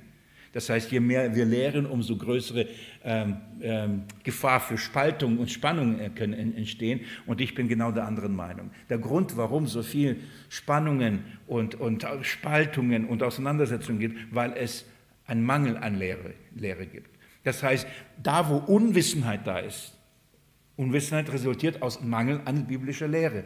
Das 0.53 0.69
heißt, 0.69 0.91
je 0.91 0.99
mehr 0.99 1.33
wir 1.33 1.45
lehren, 1.45 1.85
umso 1.85 2.17
größere 2.17 2.67
ähm, 3.03 3.37
ähm, 3.61 4.03
Gefahr 4.23 4.59
für 4.59 4.77
Spaltung 4.77 5.37
und 5.37 5.49
Spannung 5.49 5.99
äh, 5.99 6.09
können 6.09 6.55
entstehen. 6.55 7.01
Und 7.25 7.39
ich 7.39 7.55
bin 7.55 7.67
genau 7.67 7.91
der 7.91 8.05
anderen 8.05 8.35
Meinung. 8.35 8.71
Der 8.89 8.97
Grund, 8.97 9.37
warum 9.37 9.67
so 9.67 9.81
viel 9.81 10.17
Spannungen 10.49 11.23
und, 11.47 11.75
und 11.75 12.05
Spaltungen 12.23 13.05
und 13.05 13.23
Auseinandersetzungen 13.23 13.99
gibt, 13.99 14.35
weil 14.35 14.53
es 14.57 14.85
einen 15.25 15.43
Mangel 15.43 15.77
an 15.77 15.97
Lehre, 15.97 16.33
Lehre 16.55 16.85
gibt. 16.85 17.09
Das 17.43 17.63
heißt, 17.63 17.87
da 18.21 18.49
wo 18.49 18.57
Unwissenheit 18.57 19.47
da 19.47 19.59
ist, 19.59 19.97
Unwissenheit 20.75 21.31
resultiert 21.31 21.81
aus 21.81 22.01
Mangel 22.01 22.41
an 22.45 22.67
biblischer 22.67 23.07
Lehre. 23.07 23.45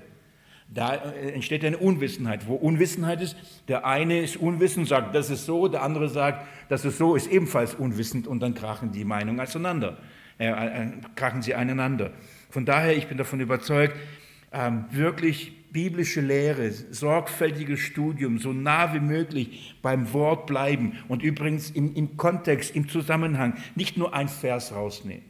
Da 0.68 0.96
äh, 0.96 1.32
entsteht 1.32 1.64
eine 1.64 1.78
Unwissenheit. 1.78 2.48
Wo 2.48 2.56
Unwissenheit 2.56 3.22
ist, 3.22 3.36
der 3.68 3.86
eine 3.86 4.20
ist 4.20 4.38
unwissend, 4.38 4.88
sagt, 4.88 5.16
das 5.16 5.30
ist 5.30 5.46
so, 5.46 5.68
der 5.68 5.84
andere 5.84 6.10
sagt, 6.10 6.48
das 6.70 6.86
ist 6.86 6.98
so, 6.98 7.16
ist 7.16 7.32
ebenfalls 7.32 7.76
unwissend 7.76 8.28
und 8.28 8.40
dann 8.40 8.56
krachen 8.56 8.92
die 8.92 9.06
Meinungen 9.06 9.40
auseinander, 9.40 9.98
äh, 10.40 10.48
äh, 10.48 10.92
krachen 11.16 11.42
sie 11.42 11.56
einander. 11.56 12.12
Von 12.50 12.66
daher, 12.66 12.98
ich 12.98 13.08
bin 13.08 13.18
davon 13.18 13.40
überzeugt, 13.40 13.96
ähm, 14.52 14.86
wirklich 14.92 15.72
biblische 15.72 16.22
Lehre, 16.22 16.72
sorgfältiges 16.72 17.82
Studium, 17.82 18.40
so 18.40 18.54
nah 18.54 18.94
wie 18.94 19.02
möglich 19.02 19.76
beim 19.82 20.14
Wort 20.14 20.48
bleiben 20.48 20.94
und 21.10 21.22
übrigens 21.22 21.70
im, 21.70 21.94
im 21.96 22.16
Kontext, 22.16 22.74
im 22.74 22.88
Zusammenhang 22.88 23.56
nicht 23.76 23.98
nur 23.98 24.14
ein 24.14 24.30
Vers 24.30 24.74
rausnehmen. 24.74 25.26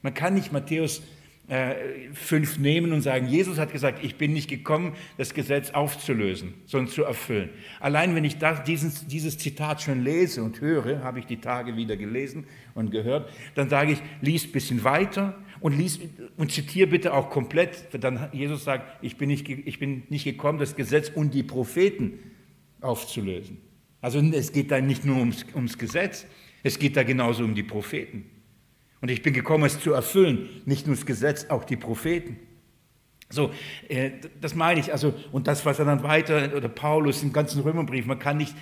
Man 0.00 0.14
kann 0.14 0.32
nicht 0.32 0.50
Matthäus 0.50 1.02
äh, 1.52 1.74
5 2.14 2.60
nehmen 2.60 2.92
und 2.92 3.02
sagen, 3.02 3.28
Jesus 3.28 3.58
hat 3.58 3.72
gesagt, 3.72 4.02
ich 4.02 4.16
bin 4.16 4.32
nicht 4.32 4.48
gekommen, 4.48 4.94
das 5.18 5.34
Gesetz 5.34 5.72
aufzulösen, 5.72 6.54
sondern 6.64 6.90
zu 6.90 7.04
erfüllen. 7.04 7.50
Allein 7.78 8.14
wenn 8.14 8.24
ich 8.24 8.38
das, 8.38 8.64
dieses, 8.64 9.06
dieses 9.06 9.36
Zitat 9.36 9.82
schon 9.82 10.02
lese 10.02 10.42
und 10.42 10.62
höre, 10.62 11.04
habe 11.04 11.18
ich 11.18 11.26
die 11.26 11.36
Tage 11.36 11.76
wieder 11.76 11.98
gelesen 11.98 12.46
und 12.74 12.90
gehört, 12.90 13.30
dann 13.54 13.68
sage 13.68 13.92
ich, 13.92 14.02
lies 14.22 14.46
ein 14.46 14.52
bisschen 14.52 14.82
weiter 14.82 15.38
und, 15.60 15.78
und 16.38 16.50
zitiere 16.50 16.86
bitte 16.86 17.12
auch 17.12 17.28
komplett, 17.28 17.88
dann 18.02 18.30
Jesus 18.32 18.64
sagt, 18.64 19.04
ich 19.04 19.18
bin, 19.18 19.28
nicht, 19.28 19.46
ich 19.46 19.78
bin 19.78 20.04
nicht 20.08 20.24
gekommen, 20.24 20.58
das 20.58 20.74
Gesetz 20.74 21.10
und 21.14 21.34
die 21.34 21.42
Propheten 21.42 22.18
aufzulösen. 22.80 23.58
Also 24.00 24.20
es 24.20 24.52
geht 24.52 24.70
da 24.70 24.80
nicht 24.80 25.04
nur 25.04 25.18
ums, 25.18 25.44
ums 25.54 25.76
Gesetz, 25.76 26.26
es 26.62 26.78
geht 26.78 26.96
da 26.96 27.02
genauso 27.02 27.44
um 27.44 27.54
die 27.54 27.62
Propheten. 27.62 28.24
Und 29.02 29.10
ich 29.10 29.20
bin 29.20 29.34
gekommen, 29.34 29.64
es 29.64 29.78
zu 29.78 29.92
erfüllen, 29.92 30.48
nicht 30.64 30.86
nur 30.86 30.96
das 30.96 31.04
Gesetz, 31.04 31.46
auch 31.50 31.64
die 31.64 31.76
Propheten. 31.76 32.38
So, 33.28 33.50
äh, 33.88 34.12
das 34.40 34.54
meine 34.54 34.80
ich. 34.80 34.92
Also, 34.92 35.12
und 35.32 35.46
das, 35.46 35.66
was 35.66 35.78
er 35.78 35.84
dann 35.84 36.02
weiter, 36.02 36.50
oder 36.56 36.68
Paulus 36.68 37.22
im 37.22 37.34
ganzen 37.34 37.60
Römerbrief, 37.60 38.06
man 38.06 38.18
kann 38.18 38.38
nicht 38.38 38.54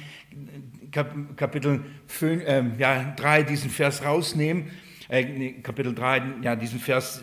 Kapitel 0.91 1.85
5, 2.09 2.43
äh, 2.45 2.65
ja, 2.79 3.15
3 3.17 3.45
diesen 3.45 3.71
Vers 3.71 4.05
rausnehmen 4.05 4.71
äh, 5.11 5.53
Kapitel 5.63 5.95
3, 5.95 6.23
ja, 6.43 6.57
diesen 6.57 6.81
Vers 6.81 7.23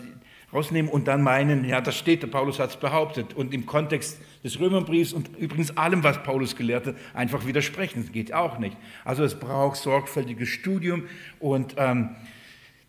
rausnehmen 0.53 0.89
und 0.89 1.07
dann 1.07 1.21
meinen, 1.21 1.65
ja, 1.65 1.81
das 1.81 1.97
steht, 1.97 2.23
der 2.23 2.27
Paulus 2.27 2.59
hat 2.59 2.69
es 2.69 2.77
behauptet 2.77 3.33
und 3.33 3.53
im 3.53 3.65
Kontext 3.65 4.21
des 4.43 4.59
Römerbriefs 4.59 5.11
und 5.11 5.35
übrigens 5.37 5.75
allem, 5.75 6.03
was 6.03 6.23
Paulus 6.23 6.55
gelehrt 6.55 6.87
hat, 6.87 6.95
einfach 7.13 7.45
widersprechen. 7.45 8.03
Das 8.03 8.11
geht 8.11 8.33
auch 8.33 8.57
nicht. 8.57 8.77
Also 9.03 9.23
es 9.23 9.35
braucht 9.35 9.77
sorgfältiges 9.77 10.47
Studium 10.47 11.03
und 11.39 11.75
ähm, 11.77 12.15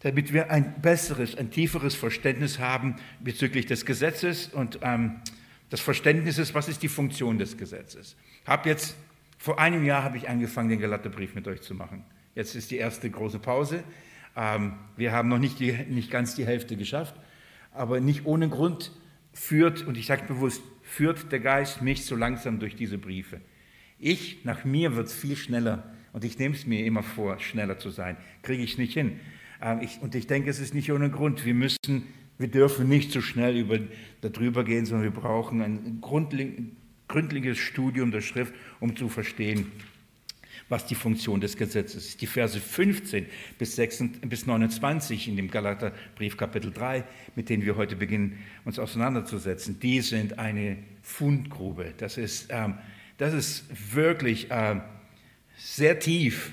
damit 0.00 0.32
wir 0.32 0.50
ein 0.50 0.80
besseres, 0.80 1.36
ein 1.36 1.50
tieferes 1.50 1.94
Verständnis 1.94 2.58
haben 2.58 2.96
bezüglich 3.20 3.66
des 3.66 3.84
Gesetzes 3.84 4.48
und 4.48 4.78
ähm, 4.82 5.16
das 5.70 5.80
Verständnis 5.80 6.38
ist, 6.38 6.54
was 6.54 6.68
ist 6.68 6.82
die 6.82 6.88
Funktion 6.88 7.38
des 7.38 7.56
Gesetzes. 7.56 8.16
Hab 8.46 8.64
jetzt, 8.64 8.96
vor 9.38 9.58
einem 9.58 9.84
Jahr 9.84 10.02
habe 10.02 10.16
ich 10.16 10.28
angefangen, 10.28 10.70
den 10.70 10.80
Galaterbrief 10.80 11.34
mit 11.34 11.46
euch 11.46 11.60
zu 11.60 11.74
machen. 11.74 12.04
Jetzt 12.34 12.54
ist 12.54 12.70
die 12.70 12.76
erste 12.76 13.10
große 13.10 13.38
Pause. 13.38 13.82
Ähm, 14.36 14.74
wir 14.96 15.12
haben 15.12 15.28
noch 15.28 15.38
nicht, 15.38 15.58
die, 15.58 15.72
nicht 15.72 16.10
ganz 16.10 16.34
die 16.34 16.46
Hälfte 16.46 16.76
geschafft, 16.76 17.14
aber 17.72 18.00
nicht 18.00 18.24
ohne 18.24 18.48
Grund 18.48 18.92
führt, 19.32 19.82
und 19.82 19.96
ich 19.96 20.06
sage 20.06 20.24
bewusst, 20.26 20.62
führt 20.82 21.30
der 21.32 21.40
Geist 21.40 21.82
mich 21.82 22.06
so 22.06 22.16
langsam 22.16 22.60
durch 22.60 22.76
diese 22.76 22.98
Briefe. 22.98 23.40
Ich, 23.98 24.44
nach 24.44 24.64
mir 24.64 24.94
wird 24.94 25.08
es 25.08 25.14
viel 25.14 25.36
schneller 25.36 25.92
und 26.12 26.24
ich 26.24 26.38
nehme 26.38 26.54
es 26.54 26.66
mir 26.66 26.84
immer 26.86 27.02
vor, 27.02 27.38
schneller 27.40 27.78
zu 27.78 27.90
sein. 27.90 28.16
Kriege 28.42 28.62
ich 28.62 28.78
nicht 28.78 28.94
hin. 28.94 29.20
Ähm, 29.62 29.80
ich, 29.82 30.00
und 30.00 30.14
ich 30.14 30.26
denke, 30.26 30.50
es 30.50 30.60
ist 30.60 30.74
nicht 30.74 30.90
ohne 30.92 31.10
Grund. 31.10 31.44
Wir 31.44 31.54
müssen, 31.54 32.04
wir 32.38 32.48
dürfen 32.48 32.88
nicht 32.88 33.12
so 33.12 33.20
schnell 33.20 33.56
über, 33.56 33.78
darüber 34.20 34.64
gehen, 34.64 34.86
sondern 34.86 35.04
wir 35.04 35.20
brauchen 35.20 35.62
ein 35.62 36.00
gründliches 36.00 37.58
Studium 37.58 38.10
der 38.10 38.20
Schrift, 38.20 38.54
um 38.80 38.96
zu 38.96 39.08
verstehen, 39.08 39.72
was 40.68 40.86
die 40.86 40.94
Funktion 40.94 41.40
des 41.40 41.56
Gesetzes 41.56 42.06
ist. 42.06 42.20
Die 42.20 42.26
Verse 42.26 42.60
15 42.60 43.26
bis, 43.58 43.76
26, 43.76 44.28
bis 44.28 44.46
29 44.46 45.28
in 45.28 45.36
dem 45.36 45.50
Galaterbrief 45.50 46.36
Kapitel 46.36 46.72
3, 46.72 47.04
mit 47.36 47.48
denen 47.48 47.64
wir 47.64 47.76
heute 47.76 47.96
beginnen, 47.96 48.38
uns 48.64 48.78
auseinanderzusetzen, 48.78 49.80
die 49.80 50.00
sind 50.02 50.38
eine 50.38 50.76
Fundgrube. 51.02 51.94
Das 51.96 52.18
ist, 52.18 52.48
ähm, 52.50 52.74
das 53.16 53.32
ist 53.32 53.94
wirklich 53.94 54.48
ähm, 54.50 54.82
sehr 55.56 55.98
tief, 55.98 56.52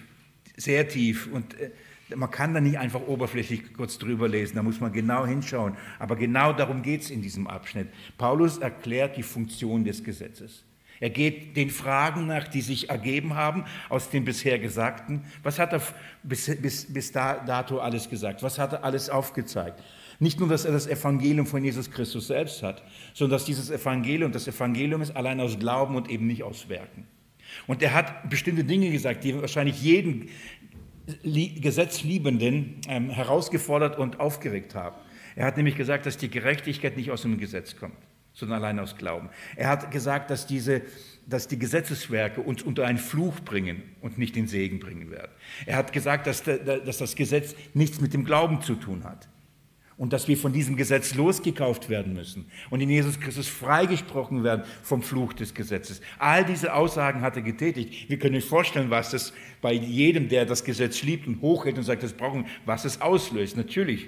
sehr 0.56 0.88
tief 0.88 1.28
und 1.32 1.60
äh, 1.60 1.72
man 2.14 2.30
kann 2.30 2.54
da 2.54 2.62
nicht 2.62 2.78
einfach 2.78 3.02
oberflächlich 3.02 3.74
kurz 3.74 3.98
drüber 3.98 4.28
lesen, 4.28 4.56
da 4.56 4.64
muss 4.64 4.80
man 4.80 4.92
genau 4.92 5.26
hinschauen. 5.26 5.76
Aber 5.98 6.16
genau 6.16 6.54
darum 6.54 6.82
geht 6.82 7.02
es 7.02 7.10
in 7.10 7.22
diesem 7.22 7.48
Abschnitt. 7.48 7.88
Paulus 8.18 8.58
erklärt 8.58 9.18
die 9.18 9.24
Funktion 9.24 9.84
des 9.84 10.04
Gesetzes. 10.04 10.64
Er 11.00 11.10
geht 11.10 11.58
den 11.58 11.70
Fragen 11.70 12.28
nach, 12.28 12.48
die 12.48 12.62
sich 12.62 12.90
ergeben 12.90 13.36
haben 13.36 13.66
aus 13.90 14.10
dem 14.10 14.24
bisher 14.24 14.60
Gesagten. 14.60 15.24
Was 15.44 15.60
hat 15.60 15.74
er 15.74 15.82
bis, 16.24 16.56
bis, 16.62 16.94
bis 16.94 17.12
dato 17.12 17.80
alles 17.80 18.10
gesagt? 18.10 18.44
Was 18.44 18.60
hat 18.60 18.74
er 18.74 18.84
alles 18.84 19.10
aufgezeigt? 19.10 19.82
Nicht 20.20 20.40
nur, 20.40 20.48
dass 20.48 20.64
er 20.64 20.72
das 20.72 20.88
Evangelium 20.88 21.46
von 21.46 21.64
Jesus 21.64 21.92
Christus 21.92 22.28
selbst 22.28 22.64
hat, 22.64 22.82
sondern 23.14 23.38
dass 23.38 23.46
dieses 23.46 23.70
Evangelium, 23.70 24.32
das 24.32 24.48
Evangelium 24.48 25.02
ist 25.02 25.14
allein 25.16 25.42
aus 25.42 25.60
Glauben 25.60 25.96
und 25.96 26.10
eben 26.10 26.28
nicht 26.28 26.44
aus 26.44 26.70
Werken. 26.70 27.06
Und 27.68 27.82
er 27.82 27.94
hat 27.94 28.30
bestimmte 28.30 28.64
Dinge 28.64 28.92
gesagt, 28.92 29.24
die 29.24 29.40
wahrscheinlich 29.40 29.82
jeden 29.82 30.30
Gesetzliebenden 31.24 32.82
ähm, 32.88 33.10
herausgefordert 33.10 33.98
und 33.98 34.20
aufgeregt 34.20 34.76
haben. 34.76 34.96
Er 35.36 35.46
hat 35.46 35.58
nämlich 35.58 35.76
gesagt, 35.76 36.06
dass 36.06 36.18
die 36.18 36.30
Gerechtigkeit 36.30 36.98
nicht 36.98 37.12
aus 37.12 37.24
dem 37.24 37.38
Gesetz 37.38 37.76
kommt 37.76 37.98
sondern 38.36 38.62
allein 38.62 38.80
aus 38.80 38.98
Glauben. 38.98 39.30
Er 39.56 39.70
hat 39.70 39.92
gesagt, 39.92 40.30
dass, 40.30 40.46
diese, 40.46 40.82
dass 41.26 41.48
die 41.48 41.58
Gesetzeswerke 41.58 42.42
uns 42.42 42.62
unter 42.62 42.86
einen 42.86 42.98
Fluch 42.98 43.40
bringen 43.40 43.82
und 44.02 44.18
nicht 44.18 44.36
den 44.36 44.48
Segen 44.48 44.80
bringen 44.80 45.10
werden. 45.10 45.32
Er 45.66 45.78
hat 45.78 45.94
gesagt, 45.94 46.28
dass, 46.28 46.44
dass 46.44 46.98
das 46.98 47.16
Gesetz 47.16 47.56
nichts 47.74 48.02
mit 48.02 48.14
dem 48.14 48.26
Glauben 48.26 48.62
zu 48.62 48.76
tun 48.76 49.06
hat 49.06 49.30
und 49.98 50.12
dass 50.12 50.28
wir 50.28 50.38
von 50.38 50.52
diesem 50.52 50.76
Gesetz 50.76 51.16
losgekauft 51.16 51.90
werden 51.90 52.14
müssen 52.14 52.46
und 52.70 52.82
in 52.82 52.90
Jesus 52.90 53.20
Christus 53.20 53.48
freigesprochen 53.48 54.44
werden 54.44 54.64
vom 54.84 55.02
Fluch 55.02 55.34
des 55.34 55.54
Gesetzes. 55.54 56.02
All 56.20 56.44
diese 56.44 56.74
Aussagen 56.74 57.22
hat 57.22 57.38
er 57.38 57.42
getätigt. 57.42 58.10
Wir 58.10 58.20
können 58.20 58.36
uns 58.36 58.46
vorstellen, 58.46 58.90
was 58.90 59.12
das 59.12 59.34
bei 59.62 59.74
jedem, 59.74 60.28
der 60.28 60.46
das 60.46 60.64
Gesetz 60.64 61.02
liebt 61.04 61.28
und 61.28 61.42
hochhält 61.42 61.78
und 61.78 61.84
sagt, 61.84 62.04
das 62.04 62.14
brauchen, 62.14 62.46
was 62.66 62.84
es 62.84 63.02
auslöst. 63.02 63.56
Natürlich 63.56 64.08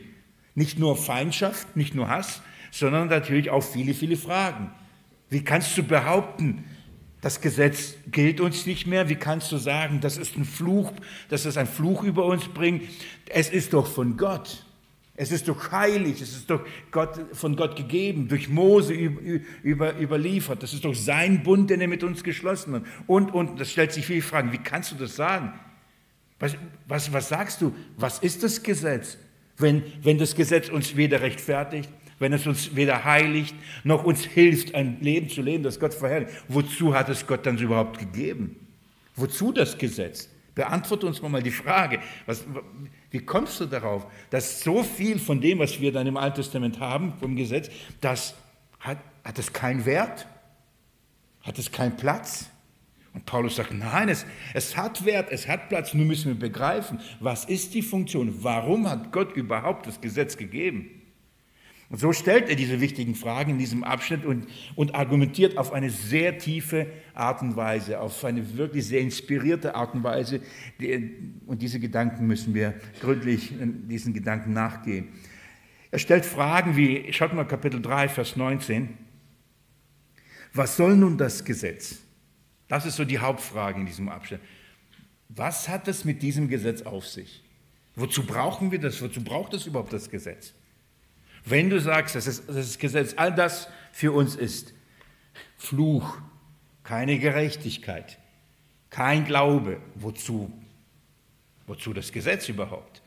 nicht 0.56 0.78
nur 0.78 0.98
Feindschaft, 0.98 1.76
nicht 1.78 1.96
nur 1.96 2.10
Hass, 2.10 2.42
sondern 2.72 3.08
natürlich 3.08 3.50
auch 3.50 3.64
viele, 3.64 3.94
viele 3.94 4.18
Fragen. 4.18 4.72
Wie 5.30 5.44
kannst 5.44 5.78
du 5.78 5.84
behaupten, 5.84 6.66
das 7.22 7.42
Gesetz 7.42 7.96
gilt 8.12 8.40
uns 8.40 8.66
nicht 8.66 8.88
mehr? 8.88 9.10
Wie 9.10 9.16
kannst 9.16 9.52
du 9.52 9.58
sagen, 9.58 10.00
das 10.02 10.18
ist 10.18 10.38
ein 10.38 10.46
Fluch, 10.46 10.92
dass 11.30 11.46
es 11.46 11.58
ein 11.58 11.68
Fluch 11.68 12.04
über 12.04 12.26
uns 12.26 12.48
bringt? 12.48 12.84
Es 13.30 13.50
ist 13.50 13.74
doch 13.74 13.88
von 13.88 14.18
Gott. 14.18 14.66
Es 15.20 15.32
ist 15.32 15.48
doch 15.48 15.72
heilig, 15.72 16.22
es 16.22 16.30
ist 16.30 16.48
doch 16.48 16.64
Gott, 16.92 17.20
von 17.34 17.56
Gott 17.56 17.76
gegeben, 17.76 18.28
durch 18.28 18.50
Mose 18.50 18.94
über, 18.94 20.00
überliefert. 20.00 20.62
Das 20.62 20.74
ist 20.74 20.86
doch 20.86 20.94
sein 20.94 21.42
Bund, 21.42 21.72
den 21.72 21.82
er 21.82 21.88
mit 21.88 22.04
uns 22.04 22.24
geschlossen 22.24 22.76
hat. 22.76 22.84
Und, 23.08 23.34
und, 23.34 23.60
das 23.60 23.72
stellt 23.72 23.92
sich 23.92 24.06
viele 24.06 24.22
Fragen. 24.22 24.52
Wie 24.52 24.60
kannst 24.60 24.92
du 24.92 24.96
das 24.96 25.16
sagen? 25.16 25.54
Was, 26.38 26.56
was, 26.88 27.12
was 27.12 27.30
sagst 27.30 27.64
du? 27.64 27.74
Was 27.98 28.20
ist 28.20 28.44
das 28.44 28.62
Gesetz? 28.62 29.18
Wenn, 29.58 29.84
wenn 30.04 30.20
das 30.20 30.36
Gesetz 30.36 30.70
uns 30.70 30.96
weder 30.96 31.20
rechtfertigt, 31.20 31.90
wenn 32.20 32.32
es 32.32 32.46
uns 32.46 32.76
weder 32.76 33.04
heiligt, 33.04 33.56
noch 33.84 34.04
uns 34.04 34.24
hilft, 34.24 34.76
ein 34.76 35.00
Leben 35.02 35.30
zu 35.30 35.42
leben, 35.42 35.64
das 35.64 35.80
Gott 35.80 35.96
verherrlicht. 35.96 36.32
Wozu 36.48 36.94
hat 36.94 37.10
es 37.10 37.26
Gott 37.26 37.44
dann 37.48 37.58
überhaupt 37.58 37.98
gegeben? 37.98 38.56
Wozu 39.16 39.52
das 39.52 39.80
Gesetz? 39.80 40.30
Beantworte 40.58 41.06
uns 41.06 41.22
mal 41.22 41.44
die 41.44 41.52
Frage, 41.52 42.00
was, 42.26 42.44
wie 43.12 43.20
kommst 43.20 43.60
du 43.60 43.68
darauf, 43.68 44.08
dass 44.32 44.64
so 44.64 44.82
viel 44.82 45.20
von 45.20 45.40
dem, 45.40 45.60
was 45.60 45.80
wir 45.80 45.92
dann 45.92 46.08
im 46.08 46.18
Alten 46.18 46.38
Testament 46.38 46.80
haben, 46.80 47.14
vom 47.20 47.36
Gesetz, 47.36 47.70
das 48.02 48.34
hat, 48.80 48.98
hat 49.24 49.38
es 49.38 49.54
keinen 49.54 49.86
Wert? 49.86 50.26
Hat 51.44 51.60
es 51.60 51.72
keinen 51.72 51.96
Platz? 51.96 52.50
Und 53.14 53.28
Paulus 53.28 53.58
sagt, 53.58 53.72
nein, 53.72 54.10
es, 54.10 54.26
es 54.56 54.76
hat 54.76 55.06
Wert, 55.06 55.28
es 55.32 55.48
hat 55.48 55.70
Platz, 55.70 55.94
nur 55.94 56.08
müssen 56.08 56.30
wir 56.30 56.40
begreifen, 56.50 57.00
was 57.20 57.46
ist 57.46 57.76
die 57.76 57.84
Funktion? 57.84 58.44
Warum 58.44 58.90
hat 58.90 59.12
Gott 59.12 59.36
überhaupt 59.36 59.86
das 59.86 60.02
Gesetz 60.02 60.38
gegeben? 60.38 60.97
Und 61.90 62.00
so 62.00 62.12
stellt 62.12 62.50
er 62.50 62.56
diese 62.56 62.82
wichtigen 62.82 63.16
Fragen 63.16 63.52
in 63.52 63.58
diesem 63.58 63.84
Abschnitt 63.84 64.26
und, 64.26 64.48
und 64.76 64.94
argumentiert 64.94 65.58
auf 65.58 65.72
eine 65.72 65.90
sehr 65.90 66.38
tiefe 66.38 66.88
Art 67.14 67.42
und 67.42 67.56
Weise, 67.56 68.02
auf 68.02 68.26
eine 68.26 68.58
wirklich 68.58 68.86
sehr 68.86 69.00
inspirierte 69.00 69.74
Art 69.74 69.94
und 69.94 70.04
Weise. 70.04 70.42
Und 71.46 71.62
diese 71.62 71.80
Gedanken 71.80 72.28
müssen 72.28 72.54
wir 72.54 72.74
gründlich 73.00 73.54
diesen 73.60 74.14
Gedanken 74.14 74.52
nachgehen. 74.52 75.08
Er 75.90 76.00
stellt 76.00 76.26
Fragen 76.26 76.76
wie, 76.76 77.14
schaut 77.14 77.34
mal 77.34 77.46
Kapitel 77.46 77.82
3, 77.82 78.10
Vers 78.10 78.36
19. 78.36 78.98
Was 80.54 80.76
soll 80.76 80.98
nun 80.98 81.18
das 81.18 81.46
Gesetz? 81.46 82.00
Das 82.68 82.86
ist 82.86 82.98
so 82.98 83.06
die 83.06 83.20
Hauptfrage 83.20 83.80
in 83.80 83.86
diesem 83.86 84.10
Abschnitt. 84.10 84.42
Was 85.30 85.70
hat 85.70 85.88
es 85.88 86.04
mit 86.04 86.22
diesem 86.22 86.50
Gesetz 86.50 86.82
auf 86.82 87.08
sich? 87.08 87.44
Wozu 87.96 88.26
brauchen 88.26 88.72
wir 88.72 88.80
das? 88.80 89.02
Wozu 89.02 89.24
braucht 89.24 89.54
es 89.54 89.66
überhaupt 89.66 89.94
das 89.94 90.10
Gesetz? 90.10 90.54
Wenn 91.50 91.70
du 91.70 91.80
sagst, 91.80 92.16
dass 92.16 92.46
das, 92.46 92.78
Gesetz 92.78 93.14
all 93.16 93.34
das 93.34 93.70
für 93.94 94.12
uns 94.12 94.36
ist, 94.36 94.74
Fluch, 95.56 96.18
keine 96.84 97.20
Gerechtigkeit, 97.20 98.20
kein 98.90 99.24
Glaube, 99.24 99.82
wozu? 99.96 100.52
Wozu 101.66 101.94
das 101.94 102.12
Gesetz 102.12 102.50
überhaupt? 102.50 103.02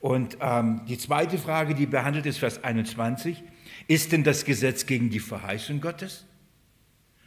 Und 0.00 0.38
ähm, 0.40 0.82
die 0.88 0.98
zweite 0.98 1.36
Frage, 1.38 1.74
die 1.74 1.86
behandelt 1.86 2.26
ist, 2.26 2.38
Vers 2.38 2.62
21, 2.64 3.42
ist 3.86 4.12
denn 4.12 4.24
das 4.24 4.44
Gesetz 4.44 4.86
gegen 4.86 5.10
die 5.10 5.20
Verheißung 5.20 5.80
Gottes? 5.80 6.24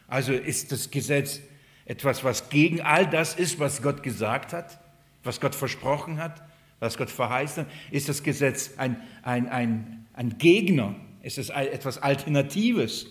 Also 0.08 0.34
ist 0.34 0.72
das 0.72 0.90
Gesetz 0.90 1.40
etwas, 1.86 2.24
was 2.24 2.50
gegen 2.50 2.82
all 2.82 3.08
das 3.08 3.36
ist, 3.36 3.60
was 3.60 3.82
Gott 3.82 4.02
gesagt 4.02 4.54
hat, 4.54 4.80
was 5.24 5.40
Gott 5.40 5.54
versprochen 5.54 6.18
hat, 6.18 6.42
was 6.80 6.98
Gott 6.98 7.12
verheißen 7.12 7.66
hat? 7.66 7.72
Ist 7.92 8.10
das 8.10 8.24
Gesetz 8.24 8.72
ein, 8.78 9.02
ein, 9.24 9.50
ein, 9.50 10.07
ein 10.17 10.38
Gegner? 10.38 10.95
Ist 11.21 11.38
es 11.38 11.50
etwas 11.50 12.01
Alternatives 12.01 13.07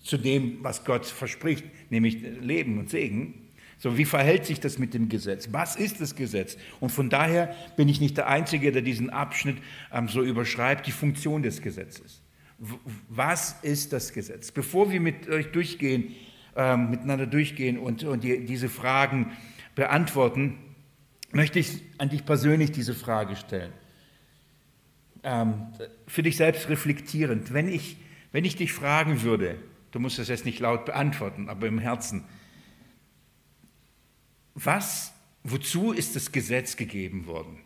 zu 0.00 0.16
dem, 0.16 0.58
was 0.62 0.84
Gott 0.84 1.06
verspricht, 1.06 1.64
nämlich 1.90 2.18
Leben 2.40 2.78
und 2.78 2.90
Segen? 2.90 3.34
So, 3.78 3.96
wie 3.96 4.04
verhält 4.04 4.44
sich 4.44 4.60
das 4.60 4.78
mit 4.78 4.92
dem 4.92 5.08
Gesetz? 5.08 5.48
Was 5.52 5.76
ist 5.76 6.02
das 6.02 6.14
Gesetz? 6.14 6.58
Und 6.80 6.90
von 6.90 7.08
daher 7.08 7.54
bin 7.76 7.88
ich 7.88 7.98
nicht 7.98 8.16
der 8.16 8.28
Einzige, 8.28 8.72
der 8.72 8.82
diesen 8.82 9.08
Abschnitt 9.08 9.56
ähm, 9.90 10.08
so 10.08 10.22
überschreibt, 10.22 10.86
die 10.86 10.92
Funktion 10.92 11.42
des 11.42 11.62
Gesetzes. 11.62 12.20
W 12.58 12.74
was 13.08 13.56
ist 13.62 13.94
das 13.94 14.12
Gesetz? 14.12 14.52
Bevor 14.52 14.92
wir 14.92 15.00
mit 15.00 15.30
euch 15.30 15.46
durchgehen, 15.46 16.14
ähm, 16.56 16.90
miteinander 16.90 17.26
durchgehen 17.26 17.78
und, 17.78 18.04
und 18.04 18.22
die, 18.22 18.44
diese 18.44 18.68
Fragen 18.68 19.32
beantworten, 19.74 20.58
möchte 21.32 21.58
ich 21.58 21.80
an 21.96 22.10
dich 22.10 22.26
persönlich 22.26 22.72
diese 22.72 22.92
Frage 22.94 23.34
stellen. 23.34 23.72
Ähm, 25.22 25.68
für 26.06 26.22
dich 26.22 26.36
selbst 26.36 26.68
reflektierend. 26.68 27.52
Wenn 27.52 27.68
ich, 27.68 27.96
wenn 28.32 28.44
ich 28.44 28.56
dich 28.56 28.72
fragen 28.72 29.22
würde, 29.22 29.56
du 29.90 29.98
musst 29.98 30.18
das 30.18 30.28
jetzt 30.28 30.44
nicht 30.44 30.60
laut 30.60 30.86
beantworten, 30.86 31.48
aber 31.48 31.66
im 31.66 31.78
Herzen, 31.78 32.24
was, 34.54 35.12
wozu 35.42 35.92
ist 35.92 36.16
das 36.16 36.32
Gesetz 36.32 36.76
gegeben 36.76 37.26
worden? 37.26 37.58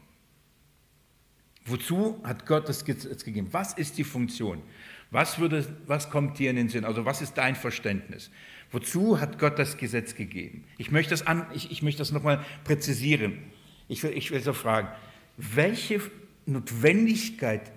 Wozu 1.67 2.21
hat 2.25 2.45
Gott 2.45 2.69
das 2.69 2.85
Gesetz 2.85 3.25
gegeben? 3.25 3.49
Was 3.53 3.73
ist 3.73 3.97
die 3.97 4.05
Funktion? 4.05 4.63
Was, 5.11 5.39
würde, 5.39 5.67
was 5.87 6.11
kommt 6.11 6.39
dir 6.39 6.51
in 6.51 6.57
den 6.57 6.69
Sinn? 6.69 6.85
Also 6.85 7.05
was 7.05 7.23
ist 7.23 7.35
dein 7.35 7.57
Verständnis? 7.57 8.31
Wozu 8.71 9.21
hat 9.21 9.39
Gott 9.39 9.59
das 9.59 9.77
Gesetz 9.77 10.15
gegeben? 10.15 10.65
Ich 10.77 10.91
möchte 10.91 11.11
das, 11.11 11.25
ich, 11.55 11.85
ich 11.85 11.97
das 11.97 12.13
nochmal 12.13 12.45
präzisieren. 12.65 13.39
Ich 13.89 14.03
will, 14.03 14.11
ich 14.11 14.31
will 14.31 14.41
so 14.41 14.53
fragen, 14.53 14.89
welche 15.37 16.01
Notwendigkeit 16.47 17.73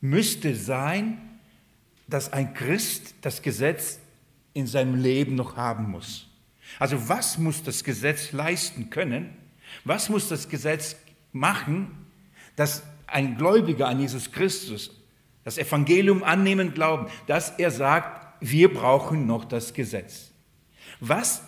müsste 0.00 0.54
sein, 0.54 1.18
dass 2.06 2.32
ein 2.32 2.54
Christ 2.54 3.14
das 3.20 3.42
Gesetz 3.42 4.00
in 4.52 4.66
seinem 4.66 4.94
Leben 4.96 5.34
noch 5.34 5.56
haben 5.56 5.90
muss? 5.90 6.26
Also 6.78 7.08
was 7.08 7.38
muss 7.38 7.62
das 7.62 7.84
Gesetz 7.84 8.32
leisten 8.32 8.90
können? 8.90 9.36
Was 9.84 10.08
muss 10.08 10.28
das 10.28 10.48
Gesetz 10.48 10.96
machen, 11.32 11.88
dass 12.56 12.82
ein 13.06 13.36
Gläubiger 13.36 13.88
an 13.88 14.00
Jesus 14.00 14.30
Christus 14.32 14.90
das 15.44 15.58
Evangelium 15.58 16.22
annehmen, 16.22 16.74
glauben, 16.74 17.10
dass 17.26 17.50
er 17.58 17.70
sagt, 17.70 18.36
wir 18.40 18.72
brauchen 18.72 19.26
noch 19.26 19.44
das 19.44 19.72
Gesetz. 19.72 20.30
Was 21.00 21.42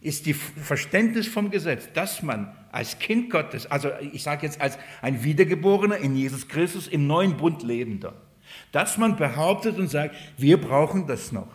ist 0.00 0.26
die 0.26 0.34
Verständnis 0.34 1.28
vom 1.28 1.50
Gesetz, 1.50 1.88
dass 1.94 2.22
man 2.22 2.54
als 2.72 2.98
Kind 2.98 3.30
Gottes, 3.30 3.66
also 3.66 3.90
ich 4.12 4.22
sage 4.22 4.46
jetzt 4.46 4.60
als 4.60 4.78
ein 5.02 5.22
Wiedergeborener 5.24 5.96
in 5.96 6.16
Jesus 6.16 6.48
Christus 6.48 6.86
im 6.86 7.06
neuen 7.06 7.36
Bund 7.36 7.62
lebender, 7.62 8.14
dass 8.72 8.98
man 8.98 9.16
behauptet 9.16 9.78
und 9.78 9.88
sagt, 9.88 10.14
wir 10.36 10.60
brauchen 10.60 11.06
das 11.06 11.32
noch. 11.32 11.48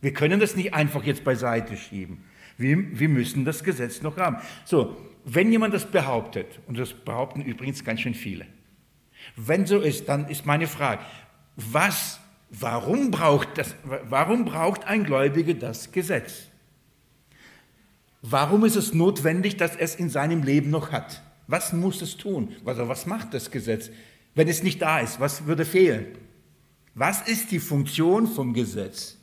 Wir 0.00 0.12
können 0.12 0.40
das 0.40 0.56
nicht 0.56 0.74
einfach 0.74 1.04
jetzt 1.04 1.24
beiseite 1.24 1.76
schieben. 1.76 2.24
Wir, 2.58 2.98
wir 2.98 3.08
müssen 3.08 3.44
das 3.44 3.64
Gesetz 3.64 4.02
noch 4.02 4.16
haben. 4.16 4.36
So, 4.64 4.96
wenn 5.24 5.50
jemand 5.50 5.74
das 5.74 5.86
behauptet, 5.86 6.60
und 6.66 6.78
das 6.78 6.92
behaupten 6.92 7.42
übrigens 7.42 7.84
ganz 7.84 8.00
schön 8.00 8.14
viele, 8.14 8.46
wenn 9.36 9.66
so 9.66 9.78
ist, 9.78 10.08
dann 10.08 10.28
ist 10.28 10.46
meine 10.46 10.66
Frage, 10.66 11.02
was, 11.56 12.20
warum 12.50 13.10
braucht, 13.10 13.58
das, 13.58 13.76
warum 13.84 14.44
braucht 14.44 14.84
ein 14.84 15.04
Gläubiger 15.04 15.54
das 15.54 15.92
Gesetz? 15.92 16.48
Warum 18.22 18.64
ist 18.64 18.76
es 18.76 18.94
notwendig, 18.94 19.56
dass 19.56 19.74
es 19.76 19.96
in 19.96 20.08
seinem 20.08 20.44
Leben 20.44 20.70
noch 20.70 20.92
hat? 20.92 21.22
Was 21.48 21.72
muss 21.72 22.00
es 22.02 22.16
tun? 22.16 22.54
Also 22.64 22.88
was 22.88 23.04
macht 23.06 23.34
das 23.34 23.50
Gesetz? 23.50 23.90
Wenn 24.34 24.48
es 24.48 24.62
nicht 24.62 24.80
da 24.80 25.00
ist, 25.00 25.20
was 25.20 25.46
würde 25.46 25.64
fehlen? 25.64 26.06
Was 26.94 27.26
ist 27.28 27.50
die 27.50 27.58
Funktion 27.58 28.28
vom 28.28 28.54
Gesetz? 28.54 29.18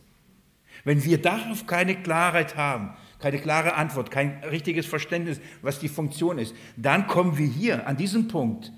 Wenn 0.84 1.04
wir 1.04 1.22
darauf 1.22 1.66
keine 1.66 1.96
Klarheit 1.96 2.58
haben, 2.58 2.92
keine 3.20 3.40
klare 3.40 3.76
Antwort, 3.76 4.12
kein 4.12 4.44
richtiges 4.44 4.86
Verständnis, 4.86 5.40
was 5.62 5.80
die 5.80 5.90
Funktion 5.90 6.38
ist, 6.38 6.56
dann 6.78 7.08
kommen 7.08 7.38
wir 7.38 7.48
hier 7.48 7.88
an 7.88 7.98
diesem 7.98 8.28
Punkt, 8.28 8.72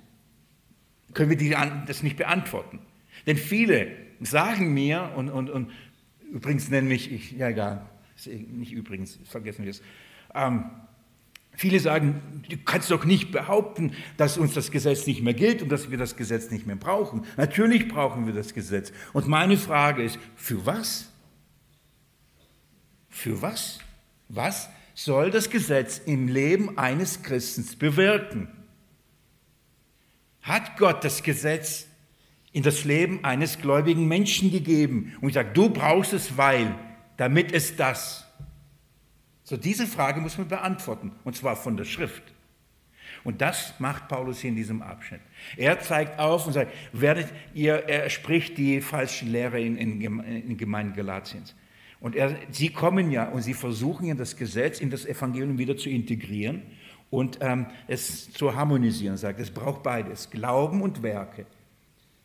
können 1.13 1.29
wir 1.29 1.83
das 1.87 2.03
nicht 2.03 2.17
beantworten. 2.17 2.79
Denn 3.27 3.37
viele 3.37 3.91
sagen 4.19 4.73
mir, 4.73 5.11
und, 5.15 5.29
und, 5.29 5.49
und 5.49 5.71
übrigens 6.31 6.69
nennen 6.69 6.87
mich, 6.87 7.11
ich, 7.11 7.31
ja 7.33 7.49
egal, 7.49 7.85
nicht 8.25 8.71
übrigens, 8.71 9.19
vergessen 9.25 9.63
wir 9.63 9.71
es, 9.71 9.81
ähm, 10.33 10.69
viele 11.53 11.79
sagen, 11.79 12.43
du 12.49 12.57
kannst 12.57 12.91
doch 12.91 13.05
nicht 13.05 13.31
behaupten, 13.31 13.93
dass 14.17 14.37
uns 14.37 14.53
das 14.53 14.71
Gesetz 14.71 15.05
nicht 15.07 15.21
mehr 15.21 15.33
gilt 15.33 15.61
und 15.61 15.69
dass 15.69 15.91
wir 15.91 15.97
das 15.97 16.15
Gesetz 16.15 16.51
nicht 16.51 16.65
mehr 16.65 16.75
brauchen. 16.75 17.25
Natürlich 17.37 17.87
brauchen 17.87 18.25
wir 18.25 18.33
das 18.33 18.53
Gesetz. 18.53 18.91
Und 19.13 19.27
meine 19.27 19.57
Frage 19.57 20.03
ist, 20.03 20.19
für 20.35 20.65
was? 20.65 21.09
Für 23.09 23.41
was? 23.41 23.79
Was 24.29 24.69
soll 24.93 25.31
das 25.31 25.49
Gesetz 25.49 25.99
im 26.05 26.27
Leben 26.27 26.77
eines 26.77 27.21
Christens 27.21 27.75
bewirken? 27.75 28.47
Hat 30.41 30.77
Gott 30.77 31.03
das 31.03 31.21
Gesetz 31.21 31.85
in 32.51 32.63
das 32.63 32.83
Leben 32.83 33.23
eines 33.23 33.59
gläubigen 33.59 34.07
Menschen 34.07 34.51
gegeben 34.51 35.13
und 35.21 35.33
sagt, 35.33 35.55
du 35.55 35.69
brauchst 35.69 36.13
es, 36.13 36.37
weil, 36.37 36.75
damit 37.17 37.53
es 37.53 37.75
das. 37.75 38.25
So, 39.51 39.57
diese 39.57 39.85
Frage 39.85 40.21
muss 40.21 40.37
man 40.37 40.47
beantworten, 40.47 41.11
und 41.25 41.35
zwar 41.35 41.57
von 41.57 41.75
der 41.75 41.83
Schrift. 41.83 42.23
Und 43.25 43.41
das 43.41 43.73
macht 43.79 44.07
Paulus 44.07 44.39
hier 44.39 44.49
in 44.49 44.55
diesem 44.55 44.81
Abschnitt. 44.81 45.19
Er 45.57 45.77
zeigt 45.81 46.19
auf 46.19 46.47
und 46.47 46.53
sagt, 46.53 46.71
werdet 46.93 47.27
ihr, 47.53 47.73
er 47.89 48.09
spricht 48.09 48.57
die 48.57 48.79
falsche 48.79 49.25
Lehre 49.25 49.59
in, 49.59 49.75
in, 49.75 50.21
in 50.21 50.55
Gemeinden 50.55 50.95
Galatiens. 50.95 51.53
Und 51.99 52.15
er, 52.15 52.33
sie 52.49 52.69
kommen 52.69 53.11
ja 53.11 53.27
und 53.27 53.41
sie 53.41 53.53
versuchen 53.53 54.05
ja 54.05 54.15
das 54.15 54.37
Gesetz 54.37 54.79
in 54.79 54.89
das 54.89 55.05
Evangelium 55.05 55.57
wieder 55.57 55.75
zu 55.75 55.89
integrieren 55.89 56.61
und 57.09 57.39
ähm, 57.41 57.65
es 57.89 58.31
zu 58.31 58.55
harmonisieren. 58.55 59.15
Er 59.15 59.17
sagt, 59.17 59.41
es 59.41 59.51
braucht 59.51 59.83
beides, 59.83 60.29
Glauben 60.29 60.81
und 60.81 61.03
Werke. 61.03 61.45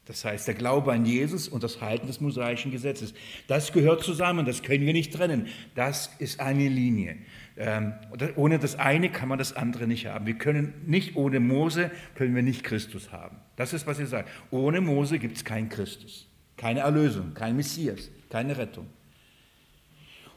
Das 0.06 0.24
heißt, 0.24 0.46
der 0.46 0.54
Glaube 0.54 0.92
an 0.92 1.04
Jesus 1.04 1.48
und 1.48 1.64
das 1.64 1.80
Halten 1.80 2.06
des 2.06 2.20
mosaischen 2.20 2.70
Gesetzes. 2.70 3.12
Das 3.48 3.72
gehört 3.72 4.04
zusammen, 4.04 4.46
das 4.46 4.62
können 4.62 4.86
wir 4.86 4.92
nicht 4.92 5.12
trennen. 5.12 5.48
Das 5.74 6.10
ist 6.20 6.38
eine 6.38 6.68
Linie. 6.68 7.16
Ähm, 7.56 7.92
ohne 8.36 8.60
das 8.60 8.76
eine 8.76 9.10
kann 9.10 9.28
man 9.28 9.38
das 9.38 9.54
andere 9.54 9.88
nicht 9.88 10.06
haben. 10.06 10.26
Wir 10.26 10.38
können 10.38 10.74
nicht 10.86 11.16
ohne 11.16 11.40
Mose, 11.40 11.90
können 12.14 12.36
wir 12.36 12.42
nicht 12.42 12.62
Christus 12.62 13.10
haben. 13.10 13.36
Das 13.56 13.72
ist, 13.72 13.86
was 13.88 13.98
ihr 13.98 14.06
sagt. 14.06 14.28
Ohne 14.52 14.80
Mose 14.80 15.18
gibt 15.18 15.38
es 15.38 15.44
keinen 15.44 15.68
Christus, 15.68 16.28
keine 16.56 16.80
Erlösung, 16.80 17.34
kein 17.34 17.56
Messias, 17.56 18.08
keine 18.30 18.56
Rettung. 18.56 18.86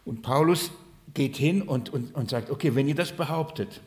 Und 0.04 0.24
Paulus 0.24 0.72
geht 1.14 1.38
hin 1.38 1.62
und, 1.62 1.90
und, 1.90 2.16
und 2.16 2.30
sagt, 2.32 2.50
okay, 2.50 2.74
wenn 2.74 2.88
ihr 2.88 2.96
das 2.96 3.12
behauptet, 3.12 3.82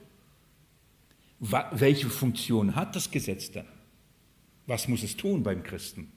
welche 1.40 2.08
Funktion 2.08 2.76
hat 2.76 2.94
das 2.94 3.10
Gesetz 3.10 3.50
dann? 3.50 3.66
Was 4.66 4.88
muss 4.88 5.02
es 5.02 5.16
tun 5.16 5.42
beim 5.42 5.62
Christen? 5.62 6.12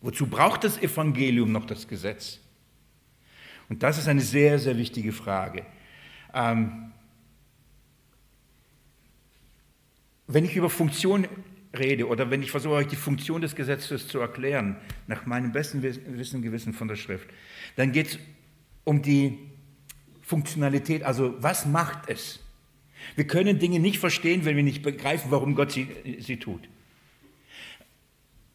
Wozu 0.00 0.26
braucht 0.26 0.64
das 0.64 0.78
Evangelium 0.78 1.52
noch 1.52 1.66
das 1.66 1.86
Gesetz? 1.86 2.40
Und 3.68 3.82
das 3.82 3.98
ist 3.98 4.08
eine 4.08 4.20
sehr, 4.20 4.58
sehr 4.58 4.76
wichtige 4.76 5.12
Frage. 5.12 5.64
Ähm, 6.32 6.92
wenn 10.26 10.44
ich 10.44 10.56
über 10.56 10.70
Funktion 10.70 11.26
rede 11.76 12.08
oder 12.08 12.30
wenn 12.30 12.42
ich 12.42 12.50
versuche, 12.50 12.74
euch 12.74 12.86
die 12.88 12.96
Funktion 12.96 13.40
des 13.40 13.54
Gesetzes 13.54 14.08
zu 14.08 14.18
erklären, 14.18 14.76
nach 15.06 15.26
meinem 15.26 15.52
besten 15.52 15.82
Wissen 15.82 16.36
und 16.36 16.42
Gewissen 16.42 16.72
von 16.72 16.88
der 16.88 16.96
Schrift, 16.96 17.28
dann 17.76 17.92
geht 17.92 18.06
es 18.08 18.18
um 18.84 19.02
die 19.02 19.38
Funktionalität, 20.22 21.02
also 21.02 21.34
was 21.42 21.66
macht 21.66 22.08
es? 22.08 22.40
Wir 23.16 23.26
können 23.26 23.58
Dinge 23.58 23.80
nicht 23.80 23.98
verstehen, 23.98 24.44
wenn 24.44 24.56
wir 24.56 24.62
nicht 24.62 24.82
begreifen, 24.82 25.30
warum 25.30 25.54
Gott 25.54 25.72
sie, 25.72 25.88
sie 26.20 26.36
tut. 26.36 26.68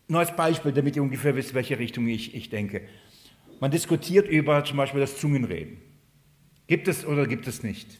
Nur 0.08 0.20
als 0.20 0.36
Beispiel, 0.36 0.72
damit 0.72 0.96
ihr 0.96 1.04
ungefähr 1.04 1.36
wisst, 1.36 1.54
welche 1.54 1.80
Richtung 1.80 2.08
ich, 2.08 2.36
ich 2.36 2.50
denke. 2.50 2.82
Man 3.60 3.72
diskutiert 3.72 4.28
über 4.28 4.64
zum 4.64 4.78
Beispiel 4.78 5.00
das 5.00 5.18
Zungenreden. 5.18 5.78
Gibt 6.68 6.88
es 6.88 7.06
oder 7.06 7.28
gibt 7.28 7.48
es 7.48 7.64
nicht? 7.64 8.00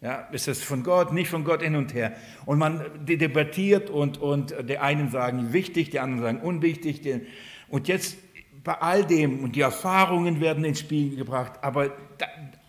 Ja, 0.00 0.20
ist 0.30 0.46
es 0.46 0.62
von 0.62 0.84
Gott, 0.84 1.12
nicht 1.12 1.28
von 1.28 1.44
Gott 1.44 1.62
hin 1.62 1.74
und 1.74 1.92
her? 1.92 2.16
Und 2.46 2.58
man 2.58 3.04
debattiert 3.04 3.90
und, 3.90 4.18
und 4.18 4.54
die 4.68 4.78
einen 4.78 5.10
sagen 5.10 5.52
wichtig, 5.52 5.90
die 5.90 5.98
anderen 5.98 6.22
sagen 6.22 6.40
unwichtig. 6.40 7.02
Und 7.68 7.88
jetzt 7.88 8.16
bei 8.62 8.74
all 8.74 9.04
dem 9.04 9.40
und 9.40 9.56
die 9.56 9.60
Erfahrungen 9.60 10.40
werden 10.40 10.64
ins 10.64 10.80
Spiel 10.80 11.16
gebracht, 11.16 11.54
aber 11.62 11.96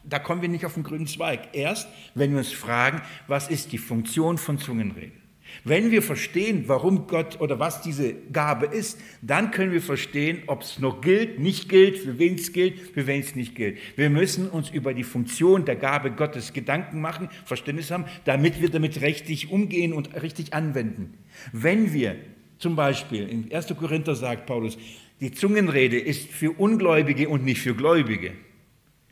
da, 0.10 0.20
kommen 0.20 0.42
wir 0.42 0.50
nicht 0.50 0.66
auf 0.66 0.74
den 0.74 0.84
grünen 0.84 1.08
Zweig. 1.08 1.50
Erst, 1.54 1.88
wenn 2.16 2.32
wir 2.32 2.40
uns 2.40 2.52
fragen, 2.52 3.02
was 3.28 3.50
ist 3.50 3.72
die 3.72 3.78
Funktion 3.78 4.38
von 4.38 4.58
Zungenreden? 4.58 5.20
Wenn 5.64 5.92
wir 5.92 6.02
verstehen, 6.02 6.66
warum 6.68 7.08
Gott 7.08 7.42
oder 7.42 7.60
was 7.60 7.82
diese 7.82 8.14
Gabe 8.14 8.68
ist, 8.68 9.00
dann 9.22 9.52
können 9.52 9.72
wir 9.72 9.82
verstehen, 9.82 10.44
ob 10.48 10.62
es 10.62 10.80
noch 10.80 11.02
gilt, 11.02 11.40
nicht 11.40 11.70
gilt, 11.70 11.98
für 11.98 12.20
wen 12.20 12.36
es 12.36 12.54
gilt, 12.54 12.80
für 12.80 13.08
wen 13.08 13.22
es 13.22 13.36
nicht 13.36 13.56
gilt. 13.56 13.78
Wir 13.96 14.10
müssen 14.10 14.50
uns 14.50 14.70
über 14.70 14.94
die 14.94 15.04
Funktion 15.04 15.66
der 15.66 15.76
Gabe 15.76 16.12
Gottes 16.12 16.54
Gedanken 16.54 17.02
machen, 17.02 17.30
Verständnis 17.46 17.92
haben, 17.92 18.06
damit 18.26 18.62
wir 18.62 18.70
damit 18.70 19.02
richtig 19.02 19.52
umgehen 19.52 19.94
und 19.94 20.22
richtig 20.22 20.54
anwenden. 20.54 21.18
Wenn 21.52 21.94
wir 21.94 22.16
zum 22.60 22.76
Beispiel, 22.76 23.28
in 23.28 23.52
1. 23.52 23.68
Korinther 23.78 24.16
sagt 24.16 24.46
Paulus, 24.46 24.78
die 25.20 25.32
Zungenrede 25.32 26.00
ist 26.00 26.30
für 26.30 26.52
Ungläubige 26.52 27.30
und 27.30 27.44
nicht 27.44 27.62
für 27.62 27.74
Gläubige. 27.74 28.34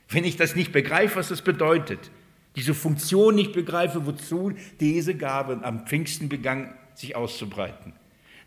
Wenn 0.09 0.23
ich 0.23 0.37
das 0.37 0.55
nicht 0.55 0.71
begreife, 0.71 1.17
was 1.17 1.29
das 1.29 1.41
bedeutet, 1.41 2.11
diese 2.55 2.73
Funktion 2.73 3.35
nicht 3.35 3.53
begreife, 3.53 4.05
wozu 4.05 4.53
diese 4.79 5.15
Gabe 5.15 5.59
am 5.63 5.85
Pfingsten 5.85 6.29
begann, 6.29 6.73
sich 6.95 7.15
auszubreiten, 7.15 7.93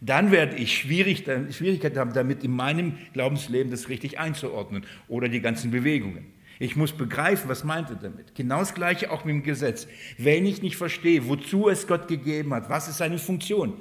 dann 0.01 0.31
werde 0.31 0.57
ich 0.57 0.79
Schwierigkeiten 0.79 1.99
haben, 1.99 2.12
damit 2.14 2.42
in 2.42 2.51
meinem 2.53 2.99
Glaubensleben 3.12 3.70
das 3.70 3.88
richtig 3.88 4.18
einzuordnen 4.18 4.85
oder 5.09 5.29
die 5.29 5.40
ganzen 5.40 5.70
Bewegungen. 5.70 6.27
Ich 6.59 6.75
muss 6.77 6.92
begreifen, 6.92 7.49
was 7.49 7.64
meint 7.64 7.90
er 7.90 7.96
damit. 7.96 8.35
Genau 8.35 8.59
das 8.59 8.75
Gleiche 8.75 9.11
auch 9.11 9.25
mit 9.25 9.35
dem 9.35 9.42
Gesetz. 9.42 9.87
Wenn 10.18 10.44
ich 10.44 10.62
nicht 10.62 10.77
verstehe, 10.77 11.27
wozu 11.29 11.68
es 11.68 11.87
Gott 11.87 12.09
gegeben 12.09 12.53
hat, 12.53 12.68
was 12.68 12.88
ist 12.88 12.99
seine 12.99 13.18
Funktion, 13.18 13.75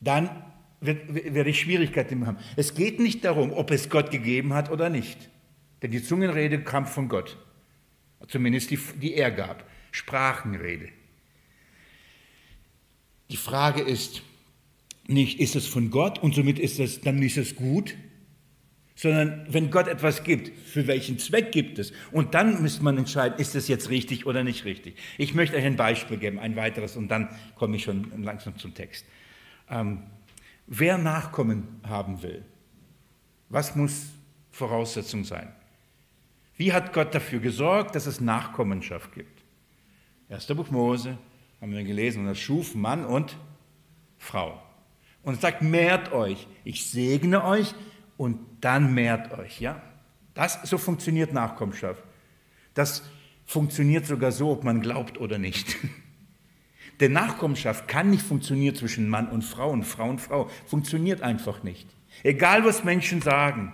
dann 0.00 0.30
werde 0.80 1.50
ich 1.50 1.60
Schwierigkeiten 1.60 2.26
haben. 2.26 2.38
Es 2.56 2.74
geht 2.74 3.00
nicht 3.00 3.24
darum, 3.24 3.52
ob 3.52 3.70
es 3.70 3.90
Gott 3.90 4.10
gegeben 4.10 4.54
hat 4.54 4.70
oder 4.70 4.88
nicht. 4.88 5.28
Denn 5.82 5.90
die 5.90 6.02
Zungenrede 6.02 6.62
kam 6.62 6.86
von 6.86 7.08
Gott. 7.08 7.36
Zumindest 8.28 8.70
die, 8.70 8.78
die 9.00 9.14
er 9.14 9.30
gab. 9.30 9.68
Sprachenrede. 9.92 10.88
Die 13.30 13.36
Frage 13.36 13.82
ist 13.82 14.22
nicht, 15.06 15.40
ist 15.40 15.56
es 15.56 15.66
von 15.66 15.90
Gott 15.90 16.18
und 16.18 16.34
somit 16.34 16.58
ist 16.58 16.78
es, 16.78 17.00
dann 17.00 17.22
ist 17.22 17.36
es 17.36 17.56
gut, 17.56 17.94
sondern 18.94 19.46
wenn 19.48 19.70
Gott 19.70 19.88
etwas 19.88 20.24
gibt, 20.24 20.56
für 20.68 20.86
welchen 20.86 21.18
Zweck 21.18 21.52
gibt 21.52 21.78
es? 21.78 21.92
Und 22.12 22.34
dann 22.34 22.60
müsste 22.60 22.84
man 22.84 22.98
entscheiden, 22.98 23.38
ist 23.38 23.54
es 23.54 23.66
jetzt 23.66 23.88
richtig 23.88 24.26
oder 24.26 24.44
nicht 24.44 24.64
richtig. 24.64 24.96
Ich 25.16 25.34
möchte 25.34 25.56
euch 25.56 25.64
ein 25.64 25.76
Beispiel 25.76 26.18
geben, 26.18 26.38
ein 26.38 26.54
weiteres, 26.54 26.96
und 26.96 27.08
dann 27.08 27.28
komme 27.54 27.76
ich 27.76 27.84
schon 27.84 28.22
langsam 28.22 28.58
zum 28.58 28.74
Text. 28.74 29.06
Ähm, 29.70 30.02
wer 30.66 30.98
Nachkommen 30.98 31.80
haben 31.82 32.22
will, 32.22 32.44
was 33.48 33.74
muss 33.74 34.08
Voraussetzung 34.50 35.24
sein? 35.24 35.50
Wie 36.60 36.74
hat 36.74 36.92
Gott 36.92 37.14
dafür 37.14 37.40
gesorgt, 37.40 37.94
dass 37.94 38.04
es 38.04 38.20
Nachkommenschaft 38.20 39.14
gibt? 39.14 39.42
Erster 40.28 40.54
Buch 40.54 40.70
Mose, 40.70 41.16
haben 41.58 41.72
wir 41.72 41.82
gelesen, 41.84 42.20
und 42.20 42.26
das 42.26 42.38
schuf 42.38 42.74
Mann 42.74 43.06
und 43.06 43.34
Frau. 44.18 44.60
Und 45.22 45.40
sagt, 45.40 45.62
mehrt 45.62 46.12
euch, 46.12 46.46
ich 46.64 46.84
segne 46.90 47.46
euch 47.46 47.74
und 48.18 48.40
dann 48.60 48.92
mehrt 48.92 49.32
euch. 49.38 49.58
Ja? 49.58 49.80
Das, 50.34 50.60
so 50.64 50.76
funktioniert 50.76 51.32
Nachkommenschaft. 51.32 52.04
Das 52.74 53.04
funktioniert 53.46 54.04
sogar 54.04 54.30
so, 54.30 54.50
ob 54.50 54.62
man 54.62 54.82
glaubt 54.82 55.16
oder 55.16 55.38
nicht. 55.38 55.78
Denn 57.00 57.14
Nachkommenschaft 57.14 57.88
kann 57.88 58.10
nicht 58.10 58.22
funktionieren 58.22 58.74
zwischen 58.74 59.08
Mann 59.08 59.30
und 59.30 59.44
Frau 59.44 59.70
und 59.70 59.84
Frau 59.84 60.10
und 60.10 60.20
Frau. 60.20 60.50
Funktioniert 60.66 61.22
einfach 61.22 61.62
nicht. 61.62 61.88
Egal, 62.22 62.66
was 62.66 62.84
Menschen 62.84 63.22
sagen. 63.22 63.72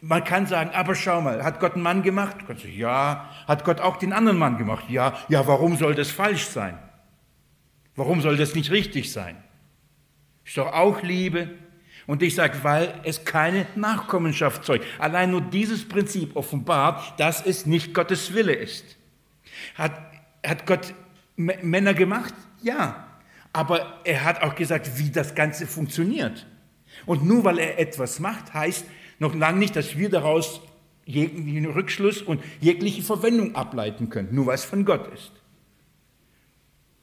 Man 0.00 0.24
kann 0.24 0.46
sagen, 0.46 0.70
aber 0.70 0.94
schau 0.94 1.20
mal, 1.20 1.44
hat 1.44 1.60
Gott 1.60 1.74
einen 1.74 1.82
Mann 1.82 2.02
gemacht? 2.02 2.36
Ja. 2.64 3.30
Hat 3.46 3.64
Gott 3.64 3.80
auch 3.80 3.96
den 3.96 4.12
anderen 4.12 4.38
Mann 4.38 4.58
gemacht? 4.58 4.84
Ja. 4.88 5.18
Ja, 5.28 5.46
warum 5.46 5.76
soll 5.76 5.94
das 5.94 6.10
falsch 6.10 6.46
sein? 6.46 6.78
Warum 7.94 8.20
soll 8.20 8.36
das 8.36 8.54
nicht 8.54 8.70
richtig 8.70 9.12
sein? 9.12 9.36
Ist 10.44 10.56
doch 10.56 10.72
auch 10.72 11.02
Liebe. 11.02 11.50
Und 12.06 12.22
ich 12.22 12.34
sage, 12.34 12.58
weil 12.62 13.00
es 13.04 13.24
keine 13.24 13.66
Nachkommenschaft 13.76 14.64
zeugt. 14.64 14.84
Allein 14.98 15.30
nur 15.30 15.40
dieses 15.40 15.88
Prinzip 15.88 16.34
offenbart, 16.34 17.18
dass 17.20 17.44
es 17.44 17.64
nicht 17.66 17.94
Gottes 17.94 18.34
Wille 18.34 18.54
ist. 18.54 18.96
Hat, 19.76 19.92
hat 20.44 20.66
Gott 20.66 20.94
Männer 21.36 21.94
gemacht? 21.94 22.34
Ja. 22.62 23.06
Aber 23.52 24.00
er 24.04 24.24
hat 24.24 24.42
auch 24.42 24.54
gesagt, 24.54 24.98
wie 24.98 25.10
das 25.10 25.34
Ganze 25.34 25.66
funktioniert. 25.66 26.46
Und 27.06 27.24
nur 27.24 27.44
weil 27.44 27.58
er 27.58 27.78
etwas 27.78 28.18
macht, 28.18 28.52
heißt 28.54 28.86
noch 29.22 29.34
lange 29.34 29.58
nicht, 29.58 29.76
dass 29.76 29.96
wir 29.96 30.10
daraus 30.10 30.60
jeglichen 31.06 31.66
Rückschluss 31.66 32.20
und 32.20 32.42
jegliche 32.60 33.02
Verwendung 33.02 33.54
ableiten 33.54 34.10
können, 34.10 34.34
nur 34.34 34.46
weil 34.46 34.56
es 34.56 34.64
von 34.64 34.84
Gott 34.84 35.12
ist. 35.14 35.32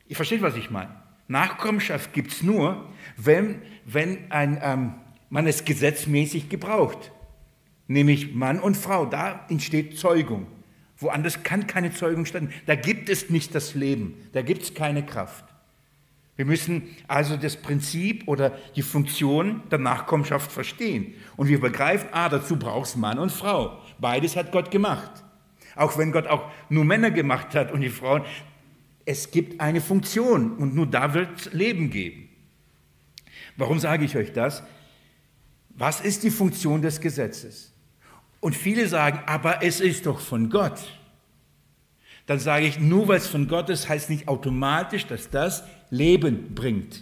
Ihr 0.07 0.15
versteht, 0.15 0.41
was 0.41 0.55
ich 0.55 0.69
meine? 0.69 0.95
Nachkommenschaft 1.27 2.13
gibt 2.13 2.31
es 2.31 2.43
nur, 2.43 2.85
wenn, 3.17 3.61
wenn 3.85 4.31
ein, 4.31 4.59
ähm, 4.61 4.93
man 5.29 5.47
es 5.47 5.65
gesetzmäßig 5.65 6.49
gebraucht. 6.49 7.11
Nämlich 7.87 8.33
Mann 8.33 8.59
und 8.59 8.75
Frau, 8.75 9.05
da 9.05 9.45
entsteht 9.49 9.97
Zeugung. 9.97 10.47
Woanders 10.97 11.43
kann 11.43 11.67
keine 11.67 11.93
Zeugung 11.93 12.25
stattfinden. 12.25 12.55
Da 12.65 12.75
gibt 12.75 13.09
es 13.09 13.29
nicht 13.29 13.55
das 13.55 13.75
Leben, 13.75 14.15
da 14.33 14.41
gibt 14.41 14.63
es 14.63 14.73
keine 14.73 15.05
Kraft. 15.05 15.45
Wir 16.39 16.45
müssen 16.45 16.95
also 17.09 17.35
das 17.35 17.57
Prinzip 17.57 18.25
oder 18.25 18.57
die 18.77 18.81
Funktion 18.81 19.61
der 19.71 19.79
Nachkommenschaft 19.79 20.49
verstehen. 20.49 21.13
Und 21.35 21.49
wir 21.49 21.59
begreifen, 21.59 22.07
ah, 22.13 22.29
dazu 22.29 22.55
brauchst 22.55 22.95
Mann 22.95 23.19
und 23.19 23.29
Frau. 23.29 23.77
Beides 23.97 24.37
hat 24.37 24.53
Gott 24.53 24.71
gemacht. 24.71 25.11
Auch 25.75 25.97
wenn 25.97 26.13
Gott 26.13 26.27
auch 26.27 26.49
nur 26.69 26.85
Männer 26.85 27.11
gemacht 27.11 27.55
hat 27.55 27.73
und 27.73 27.81
die 27.81 27.89
Frauen. 27.89 28.23
Es 29.03 29.31
gibt 29.31 29.59
eine 29.59 29.81
Funktion 29.81 30.55
und 30.55 30.73
nur 30.73 30.85
da 30.87 31.13
wird 31.13 31.41
es 31.41 31.51
Leben 31.51 31.89
geben. 31.89 32.29
Warum 33.57 33.77
sage 33.77 34.05
ich 34.05 34.15
euch 34.15 34.31
das? 34.31 34.63
Was 35.71 35.99
ist 35.99 36.23
die 36.23 36.31
Funktion 36.31 36.81
des 36.81 37.01
Gesetzes? 37.01 37.73
Und 38.39 38.55
viele 38.55 38.87
sagen, 38.87 39.19
aber 39.25 39.61
es 39.61 39.81
ist 39.81 40.05
doch 40.05 40.21
von 40.21 40.49
Gott 40.49 40.79
dann 42.29 42.37
sage 42.37 42.67
ich, 42.67 42.79
nur 42.79 43.07
weil 43.07 43.17
es 43.17 43.25
von 43.25 43.47
Gott 43.47 43.71
ist, 43.71 43.89
heißt 43.89 44.11
nicht 44.11 44.27
automatisch, 44.27 45.07
dass 45.07 45.31
das 45.31 45.63
Leben 45.89 46.53
bringt. 46.53 47.01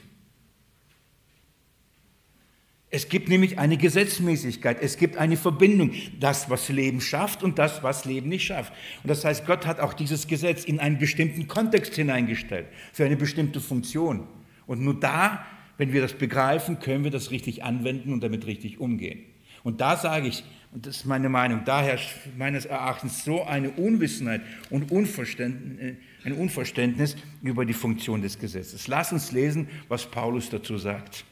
Es 2.89 3.09
gibt 3.09 3.27
nämlich 3.27 3.59
eine 3.59 3.75
Gesetzmäßigkeit, 3.75 4.81
es 4.81 4.95
gibt 4.95 5.17
eine 5.17 5.35
Verbindung, 5.35 5.91
das, 6.17 6.49
was 6.49 6.69
Leben 6.69 7.01
schafft 7.01 7.43
und 7.43 7.59
das, 7.59 7.83
was 7.83 8.05
Leben 8.05 8.29
nicht 8.29 8.45
schafft. 8.45 8.71
Und 9.03 9.09
das 9.09 9.25
heißt, 9.25 9.45
Gott 9.45 9.65
hat 9.65 9.81
auch 9.81 9.93
dieses 9.93 10.27
Gesetz 10.27 10.63
in 10.63 10.79
einen 10.79 10.97
bestimmten 10.97 11.49
Kontext 11.49 11.95
hineingestellt, 11.95 12.67
für 12.93 13.03
eine 13.03 13.17
bestimmte 13.17 13.59
Funktion. 13.59 14.29
Und 14.65 14.79
nur 14.79 14.97
da, 14.97 15.45
wenn 15.77 15.91
wir 15.91 15.99
das 15.99 16.13
begreifen, 16.13 16.79
können 16.79 17.03
wir 17.03 17.11
das 17.11 17.31
richtig 17.31 17.65
anwenden 17.65 18.13
und 18.13 18.23
damit 18.23 18.45
richtig 18.45 18.79
umgehen. 18.79 19.25
Und 19.63 19.81
da 19.81 19.97
sage 19.97 20.27
ich, 20.27 20.43
und 20.71 20.85
das 20.85 20.97
ist 20.97 21.05
meine 21.05 21.29
Meinung, 21.29 21.63
da 21.65 21.81
herrscht 21.81 22.11
meines 22.37 22.65
Erachtens 22.65 23.23
so 23.23 23.43
eine 23.43 23.71
Unwissenheit 23.71 24.41
und 24.69 24.91
Unverständnis, 24.91 25.79
äh, 25.79 25.95
ein 26.23 26.33
Unverständnis 26.33 27.15
über 27.41 27.65
die 27.65 27.73
Funktion 27.73 28.21
des 28.21 28.37
Gesetzes. 28.37 28.87
Lass 28.87 29.11
uns 29.11 29.31
lesen, 29.31 29.69
was 29.87 30.05
Paulus 30.05 30.49
dazu 30.49 30.77
sagt. 30.77 31.25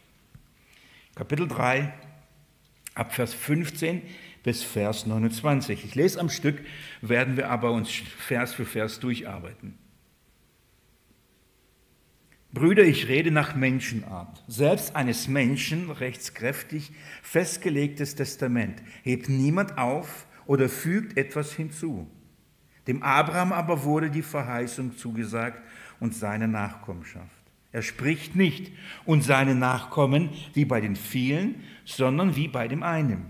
Kapitel 1.16 1.48
3, 1.48 1.94
ab 2.94 3.14
Vers 3.14 3.34
15 3.34 4.02
bis 4.44 4.64
Vers 4.64 5.06
29. 5.06 5.84
Ich 5.84 5.96
lese 5.96 6.20
am 6.20 6.30
Stück, 6.30 6.64
werden 7.02 7.36
wir 7.36 7.50
aber 7.50 7.72
uns 7.72 7.90
Vers 7.92 8.54
für 8.54 8.66
Vers 8.66 9.00
durcharbeiten. 9.00 9.78
Brüder, 12.56 12.84
ich 12.84 13.10
rede 13.10 13.32
nach 13.32 13.54
Menschenart. 13.54 14.44
Selbst 14.48 14.96
eines 14.96 15.28
Menschen 15.28 15.92
rechtskräftig 15.92 16.92
festgelegtes 17.22 18.16
Testament 18.16 18.82
hebt 19.04 19.30
niemand 19.30 19.78
auf 19.78 20.26
oder 20.48 20.70
fügt 20.70 21.18
etwas 21.18 21.54
hinzu. 21.54 22.10
Dem 22.88 23.04
Abraham 23.04 23.52
aber 23.52 23.84
wurde 23.84 24.10
die 24.10 24.22
Verheißung 24.22 24.96
zugesagt 24.96 25.62
und 26.00 26.16
seine 26.16 26.48
Nachkommenschaft. 26.48 27.30
Er 27.74 27.82
spricht 27.82 28.38
nicht 28.38 28.72
und 29.04 29.22
seine 29.22 29.54
Nachkommen 29.54 30.30
wie 30.54 30.64
bei 30.64 30.80
den 30.80 30.96
vielen, 30.96 31.62
sondern 31.84 32.38
wie 32.38 32.48
bei 32.48 32.70
dem 32.70 32.84
einen. 32.84 33.26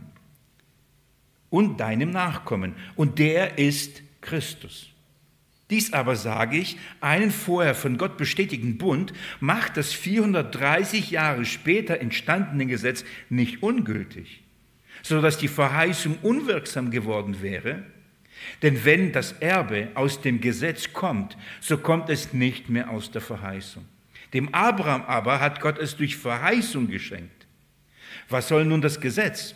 Und 1.49 1.79
deinem 1.79 2.11
Nachkommen. 2.11 2.75
Und 2.95 3.17
der 3.17 3.57
ist 3.57 4.03
Christus. 4.21 4.94
Dies 5.71 5.93
aber 5.93 6.15
sage 6.15 6.57
ich, 6.57 6.77
einen 7.01 7.31
vorher 7.31 7.73
von 7.73 7.97
Gott 7.97 8.17
bestätigten 8.17 8.77
Bund 8.77 9.13
macht 9.39 9.77
das 9.77 9.93
430 9.93 11.09
Jahre 11.11 11.45
später 11.45 11.99
entstandene 11.99 12.67
Gesetz 12.67 13.03
nicht 13.29 13.63
ungültig, 13.63 14.43
sodass 15.01 15.39
die 15.39 15.47
Verheißung 15.47 16.19
unwirksam 16.21 16.91
geworden 16.91 17.41
wäre. 17.41 17.83
Denn 18.61 18.85
wenn 18.85 19.11
das 19.11 19.31
Erbe 19.31 19.87
aus 19.95 20.21
dem 20.21 20.39
Gesetz 20.39 20.93
kommt, 20.93 21.35
so 21.61 21.79
kommt 21.79 22.09
es 22.09 22.31
nicht 22.33 22.69
mehr 22.69 22.91
aus 22.91 23.09
der 23.09 23.21
Verheißung. 23.21 23.85
Dem 24.33 24.53
Abraham 24.53 25.01
aber 25.03 25.39
hat 25.39 25.61
Gott 25.61 25.79
es 25.79 25.95
durch 25.95 26.15
Verheißung 26.15 26.89
geschenkt. 26.89 27.47
Was 28.29 28.49
soll 28.49 28.65
nun 28.65 28.81
das 28.81 28.99
Gesetz? 28.99 29.55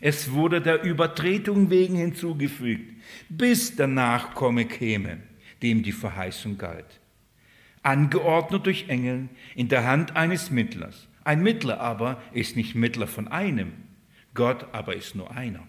Es 0.00 0.32
wurde 0.32 0.62
der 0.62 0.82
Übertretung 0.82 1.68
wegen 1.68 1.96
hinzugefügt, 1.96 2.94
bis 3.28 3.76
der 3.76 3.86
Nachkomme 3.86 4.64
käme 4.64 5.18
dem 5.62 5.82
die 5.82 5.92
Verheißung 5.92 6.58
galt. 6.58 7.00
angeordnet 7.82 8.66
durch 8.66 8.88
Engeln 8.88 9.28
in 9.54 9.68
der 9.68 9.84
Hand 9.84 10.14
eines 10.16 10.50
Mittlers. 10.50 11.08
Ein 11.24 11.42
Mittler 11.42 11.80
aber 11.80 12.22
ist 12.32 12.56
nicht 12.56 12.74
Mittler 12.74 13.06
von 13.06 13.28
einem, 13.28 13.72
Gott 14.34 14.66
aber 14.72 14.96
ist 14.96 15.14
nur 15.14 15.30
einer. 15.32 15.66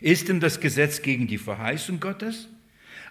Ist 0.00 0.28
denn 0.28 0.40
das 0.40 0.60
Gesetz 0.60 1.02
gegen 1.02 1.26
die 1.26 1.38
Verheißung 1.38 2.00
Gottes? 2.00 2.48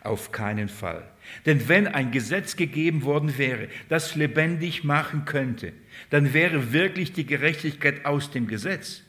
Auf 0.02 0.32
keinen 0.32 0.67
Fall. 0.67 1.10
Denn 1.46 1.69
wenn 1.69 1.88
ein 1.88 2.12
Gesetz 2.12 2.58
gegeben 2.58 3.04
worden 3.04 3.38
wäre, 3.38 3.69
das 3.88 4.15
lebendig 4.15 4.84
machen 4.84 5.24
könnte, 5.24 5.72
dann 6.10 6.34
wäre 6.34 6.74
wirklich 6.74 7.13
die 7.13 7.26
Gerechtigkeit 7.26 8.06
aus 8.06 8.30
dem 8.32 8.48
Gesetz. 8.48 9.04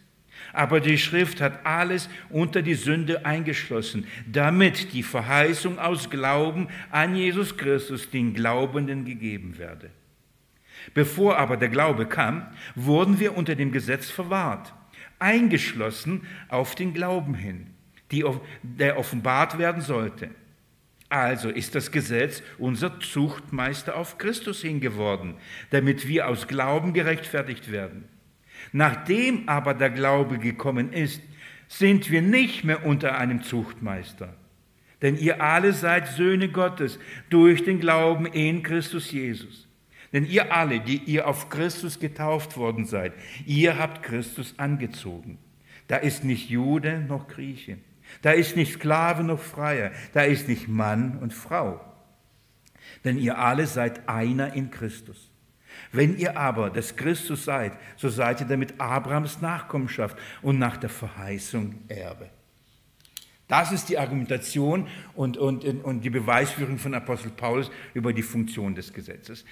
Aber 0.55 0.81
die 0.81 0.99
Schrift 0.99 1.41
hat 1.41 1.67
alles 1.67 2.09
unter 2.31 2.63
die 2.63 2.75
Sünde 2.75 3.27
eingeschlossen, 3.27 4.07
damit 4.31 4.93
die 4.93 5.03
Verheißung 5.03 5.79
aus 5.81 6.11
Glauben 6.11 6.69
an 6.91 7.17
Jesus 7.17 7.57
Christus 7.57 8.09
den 8.09 8.35
Glaubenden 8.35 9.05
gegeben 9.05 9.59
werde. 9.59 9.91
Bevor 10.95 11.39
aber 11.39 11.57
der 11.57 11.71
Glaube 11.71 12.07
kam, 12.07 12.47
wurden 12.77 13.19
wir 13.19 13.37
unter 13.37 13.57
dem 13.57 13.73
Gesetz 13.73 14.11
verwahrt, 14.11 14.73
eingeschlossen 15.19 16.27
auf 16.49 16.77
den 16.77 16.95
Glauben 16.95 17.35
hin, 17.35 17.67
die, 18.13 18.25
der 18.63 18.99
offenbart 18.99 19.59
werden 19.59 19.83
sollte. 19.83 20.31
Also 21.09 21.49
ist 21.49 21.75
das 21.75 21.91
Gesetz 21.91 22.43
unser 22.59 23.01
Zuchtmeister 23.01 23.97
auf 23.97 24.19
Christus 24.19 24.63
hingeworden, 24.63 25.35
damit 25.71 26.07
wir 26.07 26.29
aus 26.29 26.47
Glauben 26.47 26.93
gerechtfertigt 26.93 27.73
werden. 27.73 28.05
Nachdem 28.73 29.49
aber 29.49 29.75
der 29.75 29.91
Glaube 29.91 30.39
gekommen 30.39 30.93
ist, 30.93 31.23
sind 31.69 32.11
wir 32.11 32.23
nicht 32.23 32.65
mehr 32.65 32.85
unter 32.85 33.19
einem 33.19 33.43
Zuchtmeister. 33.43 34.35
Denn 35.03 35.17
ihr 35.17 35.43
alle 35.43 35.73
seid 35.73 36.09
Söhne 36.09 36.49
Gottes 36.49 36.99
durch 37.31 37.65
den 37.65 37.81
Glauben 37.81 38.27
in 38.27 38.63
Christus 38.63 39.11
Jesus. 39.11 39.69
Denn 40.13 40.25
ihr 40.25 40.55
alle, 40.55 40.81
die 40.81 40.99
ihr 40.99 41.27
auf 41.27 41.49
Christus 41.49 41.99
getauft 41.99 42.57
worden 42.57 42.85
seid, 42.85 43.13
ihr 43.45 43.79
habt 43.79 44.03
Christus 44.03 44.55
angezogen. 44.59 45.39
Da 45.89 45.97
ist 45.97 46.25
nicht 46.25 46.49
Jude 46.49 47.01
noch 47.01 47.29
Grieche. 47.29 47.79
Da 48.23 48.31
ist 48.31 48.57
nicht 48.57 48.75
Sklave 48.75 49.25
noch 49.25 49.41
Freier. 49.41 49.91
Da 50.13 50.23
ist 50.23 50.49
nicht 50.49 50.69
Mann 50.69 51.19
und 51.19 51.35
Frau. 51.35 51.81
Denn 53.05 53.19
ihr 53.19 53.39
alle 53.39 53.67
seid 53.67 54.09
einer 54.09 54.55
in 54.55 54.71
Christus. 54.71 55.31
Wenn 55.95 56.19
ihr 56.19 56.37
aber 56.37 56.71
des 56.71 56.97
Christus 56.97 57.45
seid, 57.45 57.73
so 57.97 58.09
seid 58.09 58.41
ihr 58.41 58.47
damit 58.47 58.81
Abrahams 58.81 59.41
Nachkommenschaft 59.41 60.17
und 60.43 60.59
nach 60.59 60.77
der 60.77 60.91
Verheißung 60.91 61.77
Erbe. 61.87 62.29
Das 63.47 63.71
ist 63.71 63.89
die 63.89 63.97
Argumentation 63.97 64.89
und, 65.15 65.37
und, 65.37 65.65
und 65.65 66.01
die 66.01 66.11
Beweisführung 66.11 66.79
von 66.79 66.95
Apostel 66.95 67.31
Paulus 67.31 67.71
über 67.93 68.13
die 68.13 68.23
Funktion 68.23 68.75
des 68.75 68.93
Gesetzes. 68.93 69.45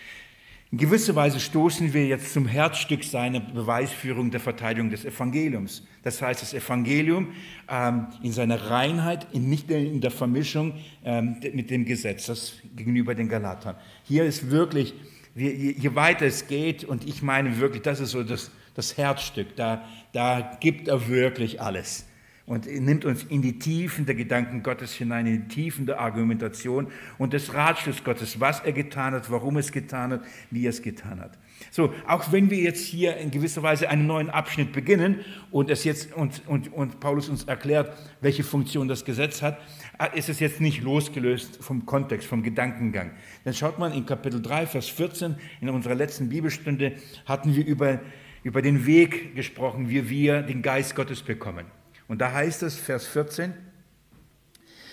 In 0.73 0.79
gewisser 0.79 1.15
Weise 1.15 1.39
stoßen 1.39 1.93
wir 1.93 2.07
jetzt 2.07 2.33
zum 2.33 2.49
Herzstück 2.49 3.05
seiner 3.05 3.39
Beweisführung 3.39 4.33
der 4.33 4.41
Verteidigung 4.41 4.91
des 4.91 5.05
Evangeliums. 5.05 5.87
Das 6.03 6.21
heißt, 6.21 6.43
das 6.43 6.55
Evangelium 6.55 7.35
ähm, 7.69 8.07
in 8.23 8.33
seiner 8.33 8.71
Reinheit, 8.71 9.29
in, 9.33 9.49
nicht 9.49 9.71
in 9.71 10.01
der 10.01 10.11
Vermischung 10.11 10.75
ähm, 11.05 11.37
mit 11.53 11.71
dem 11.71 11.85
Gesetz, 11.85 12.27
das 12.27 12.55
gegenüber 12.75 13.15
den 13.15 13.29
Galatern. 13.29 13.77
Hier 14.03 14.25
ist 14.25 14.51
wirklich 14.51 14.95
je, 15.35 15.75
je 15.79 15.95
weiter 15.95 16.27
es 16.27 16.47
geht, 16.47 16.85
und 16.85 17.07
ich 17.07 17.23
meine 17.23 17.59
wirklich, 17.59 17.83
das 17.83 18.01
ist 18.01 18.11
so 18.11 18.23
das, 18.23 18.51
das 18.75 18.97
Herzstück, 18.97 19.57
da, 19.57 19.85
da 20.13 20.57
gibt 20.61 20.89
er 20.89 21.09
wirklich 21.09 21.61
alles 21.61 22.07
und 22.47 22.67
nimmt 22.67 23.05
uns 23.05 23.25
in 23.25 23.41
die 23.41 23.59
Tiefen 23.59 24.05
der 24.05 24.15
Gedanken 24.15 24.63
Gottes 24.63 24.95
hinein, 24.95 25.27
in 25.27 25.43
die 25.43 25.55
Tiefen 25.55 25.87
der 25.87 26.01
Argumentation 26.01 26.89
und 27.19 27.33
des 27.33 27.55
Ratschlusses 27.55 28.05
Gottes, 28.05 28.41
was 28.41 28.61
er 28.61 28.73
getan 28.73 29.15
hat, 29.15 29.31
warum 29.31 29.57
er 29.57 29.61
es 29.61 29.73
getan 29.73 30.13
hat, 30.13 30.23
wie 30.51 30.67
er 30.67 30.71
es 30.71 30.83
getan 30.83 31.21
hat. 31.21 31.39
So, 31.71 31.93
auch 32.07 32.33
wenn 32.33 32.51
wir 32.51 32.59
jetzt 32.59 32.87
hier 32.87 33.17
in 33.17 33.31
gewisser 33.31 33.63
Weise 33.63 33.89
einen 33.89 34.07
neuen 34.07 34.31
Abschnitt 34.31 34.73
beginnen 34.73 35.25
und 35.51 35.71
es 35.71 35.85
jetzt 35.85 36.15
und, 36.15 36.43
und, 36.47 36.73
und 36.73 37.01
Paulus 37.01 37.29
uns 37.29 37.45
erklärt, 37.45 37.97
welche 38.21 38.45
Funktion 38.45 38.89
das 38.89 39.05
Gesetz 39.05 39.43
hat, 39.43 39.59
äh, 39.99 40.19
ist 40.19 40.29
es 40.29 40.41
jetzt 40.41 40.61
nicht 40.61 40.83
losgelöst 40.83 41.59
vom 41.63 41.87
Kontext, 41.87 42.27
vom 42.27 42.43
Gedankengang. 42.43 43.13
Dann 43.45 43.55
schaut 43.55 43.79
man 43.79 43.93
in 43.93 44.07
Kapitel 44.07 44.41
3, 44.41 44.67
Vers 44.67 44.89
14, 44.89 45.37
in 45.61 45.69
unserer 45.69 45.95
letzten 45.95 46.29
Bibelstunde 46.29 46.95
hatten 47.27 47.55
wir 47.55 47.67
über, 47.67 48.01
über 48.43 48.63
den 48.63 48.87
Weg 48.87 49.35
gesprochen, 49.35 49.89
wie 49.89 50.09
wir 50.09 50.43
den 50.43 50.63
Geist 50.63 50.95
Gottes 50.95 51.23
bekommen. 51.23 51.67
Und 52.09 52.21
da 52.21 52.33
heißt 52.33 52.63
es, 52.63 52.77
Vers 52.77 53.07
14, 53.07 53.55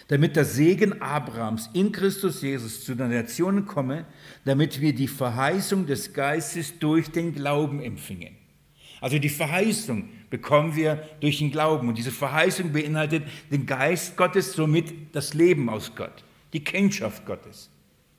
damit 0.10 0.36
der 0.36 0.44
Segen 0.44 1.02
Abrahams 1.02 1.70
in 1.74 1.92
Christus 1.92 2.42
Jesus 2.42 2.84
zu 2.84 2.96
den 2.96 3.10
Nationen 3.12 3.66
komme, 3.66 4.06
damit 4.44 4.82
wir 4.82 4.94
die 4.94 5.08
Verheißung 5.08 5.86
des 5.86 6.14
Geistes 6.14 6.78
durch 6.80 7.12
den 7.12 7.34
Glauben 7.34 7.82
empfingen. 7.82 8.36
Also 9.02 9.20
die 9.20 9.30
Verheißung 9.30 10.10
bekommen 10.32 10.76
wir 10.76 11.08
durch 11.22 11.38
den 11.38 11.52
Glauben. 11.52 11.88
Und 11.88 11.98
diese 11.98 12.12
Verheißung 12.12 12.74
beinhaltet 12.74 13.24
den 13.52 13.68
Geist 13.68 14.18
Gottes, 14.18 14.54
somit 14.54 15.16
das 15.16 15.36
Leben 15.36 15.70
aus 15.70 15.96
Gott, 15.96 16.24
die 16.54 16.64
Kennschaft 16.64 17.26
Gottes, 17.28 17.70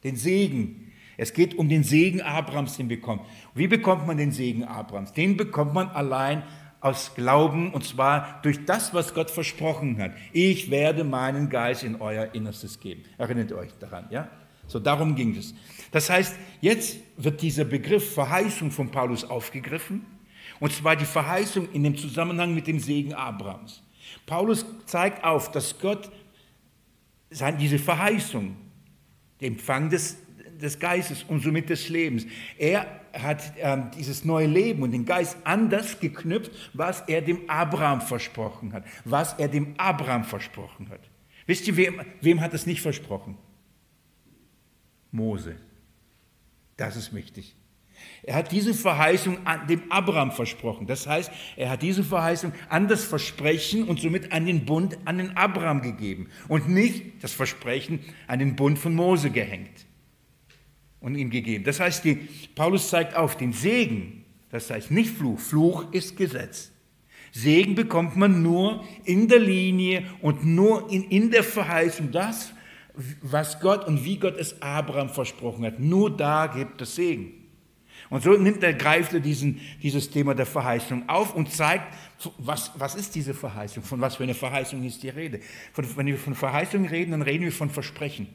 den 0.05 0.15
Segen. 0.15 0.93
Es 1.17 1.35
geht 1.35 1.57
um 1.59 1.69
den 1.69 1.83
Segen 1.83 2.23
Abrahams, 2.23 2.77
den 2.77 2.87
bekommt. 2.87 3.23
Wie 3.55 3.67
bekommt 3.67 4.07
man 4.07 4.17
den 4.17 4.31
Segen 4.31 4.63
Abrahams? 4.63 5.13
Den 5.13 5.37
bekommt 5.37 5.75
man 5.75 5.89
allein 5.89 6.45
aus 6.81 7.15
Glauben 7.15 7.73
und 7.73 7.85
zwar 7.85 8.41
durch 8.43 8.65
das, 8.65 8.95
was 8.95 9.15
Gott 9.15 9.31
versprochen 9.31 9.99
hat. 9.99 10.13
Ich 10.33 10.71
werde 10.71 11.05
meinen 11.05 11.51
Geist 11.51 11.83
in 11.83 12.01
euer 12.01 12.35
Innerstes 12.35 12.81
geben. 12.81 13.05
Erinnert 13.19 13.53
euch 13.53 13.71
daran, 13.79 14.07
ja? 14.11 14.29
So 14.67 14.79
darum 14.79 15.17
ging 15.17 15.37
es. 15.37 15.55
Das 15.91 16.09
heißt, 16.09 16.37
jetzt 16.61 16.99
wird 17.17 17.43
dieser 17.43 17.65
Begriff 17.65 18.15
Verheißung 18.15 18.71
von 18.71 18.91
Paulus 18.91 19.25
aufgegriffen 19.25 20.07
und 20.61 20.73
zwar 20.73 20.95
die 20.97 21.05
Verheißung 21.05 21.69
in 21.73 21.83
dem 21.83 21.97
Zusammenhang 21.97 22.55
mit 22.55 22.67
dem 22.67 22.79
Segen 22.79 23.15
Abrahams. 23.15 23.83
Paulus 24.27 24.65
zeigt 24.87 25.25
auf, 25.25 25.51
dass 25.51 25.79
Gott 25.79 26.11
diese 27.59 27.79
Verheißung, 27.79 28.57
den 29.41 29.55
Empfang 29.55 29.89
des, 29.89 30.17
des 30.61 30.79
Geistes 30.79 31.25
und 31.25 31.43
somit 31.43 31.71
des 31.71 31.89
Lebens, 31.89 32.27
er 32.59 33.00
hat 33.15 33.53
ähm, 33.59 33.91
dieses 33.97 34.25
neue 34.25 34.47
Leben 34.47 34.83
und 34.83 34.93
den 34.93 35.05
Geist 35.05 35.37
anders 35.45 36.01
geknüpft, 36.01 36.51
was 36.73 37.03
er 37.03 37.23
dem 37.23 37.49
Abraham 37.49 38.01
versprochen 38.01 38.73
hat. 38.73 38.85
Was 39.05 39.35
er 39.35 39.49
dem 39.49 39.75
Abraham 39.77 40.25
versprochen 40.25 40.89
hat. 40.91 41.01
Wisst 41.47 41.67
ihr, 41.69 41.77
wem, 41.77 42.01
wem 42.21 42.41
hat 42.41 42.55
es 42.55 42.67
nicht 42.67 42.81
versprochen? 42.81 43.37
Mose. 45.11 45.57
Das 46.77 46.97
ist 46.97 47.15
wichtig. 47.15 47.57
Er 48.23 48.35
hat 48.37 48.53
diese 48.53 48.73
Verheißung 48.73 49.47
an 49.47 49.67
dem 49.67 49.91
Abraham 49.91 50.33
versprochen. 50.33 50.87
Das 50.87 51.07
heißt, 51.07 51.31
er 51.57 51.71
hat 51.71 51.83
diese 51.83 52.03
Verheißung 52.03 52.53
an 52.69 52.89
das 52.89 53.05
Versprechen 53.05 53.85
und 53.85 54.01
somit 54.01 54.33
an 54.33 54.47
den 54.47 54.65
Bund 54.65 54.99
an 55.05 55.19
den 55.19 55.37
Abraham 55.37 55.83
gegeben 55.83 56.29
und 56.49 56.69
nicht 56.69 57.23
das 57.23 57.33
Versprechen 57.33 58.01
an 58.27 58.39
den 58.39 58.57
Bund 58.57 58.79
von 58.79 58.95
Mose 58.95 59.31
gehängt 59.31 59.87
und 61.01 61.15
ihm 61.15 61.31
gegeben. 61.31 61.65
Das 61.65 61.81
heißt, 61.81 62.05
die, 62.05 62.29
Paulus 62.55 62.89
zeigt 62.89 63.17
auf 63.17 63.37
den 63.37 63.53
Segen, 63.53 64.25
das 64.51 64.71
heißt 64.71 64.91
nicht 64.91 65.11
Fluch, 65.11 65.39
Fluch 65.39 65.93
ist 65.93 66.17
Gesetz. 66.17 66.71
Segen 67.33 67.75
bekommt 67.75 68.17
man 68.17 68.43
nur 68.43 68.85
in 69.05 69.29
der 69.29 69.39
Linie 69.39 70.03
und 70.21 70.45
nur 70.45 70.91
in, 70.91 71.05
in 71.05 71.31
der 71.31 71.45
Verheißung, 71.45 72.11
das, 72.11 72.53
was 73.23 73.61
Gott 73.61 73.87
und 73.87 74.05
wie 74.05 74.19
Gott 74.19 74.37
es 74.37 74.61
Abraham 74.61 75.09
versprochen 75.09 75.65
hat. 75.65 75.79
Nur 75.79 76.15
da 76.15 76.49
gibt 76.49 76.83
es 76.83 76.97
Segen. 76.97 77.35
Und 78.09 78.25
so 78.25 78.33
nimmt 78.33 78.63
er, 78.65 78.75
greift 78.75 79.13
er 79.13 79.21
diesen, 79.21 79.61
dieses 79.83 80.11
Thema 80.11 80.35
der 80.35 80.47
Verheißung 80.47 81.09
auf 81.09 81.35
und 81.35 81.53
zeigt, 81.53 81.95
was, 82.39 82.73
was 82.77 82.97
ist 82.97 83.15
diese 83.15 83.35
Verheißung? 83.35 83.85
Von 83.85 84.01
was 84.01 84.17
für 84.17 84.25
eine 84.25 84.35
Verheißung 84.35 84.83
ist 84.83 85.03
die 85.05 85.11
Rede? 85.11 85.41
Von, 85.73 85.87
wenn 85.97 86.07
wir 86.07 86.19
von 86.19 86.35
Verheißung 86.35 86.87
reden, 86.87 87.13
dann 87.13 87.23
reden 87.23 87.45
wir 87.45 87.53
von 87.53 87.71
Versprechen. 87.71 88.27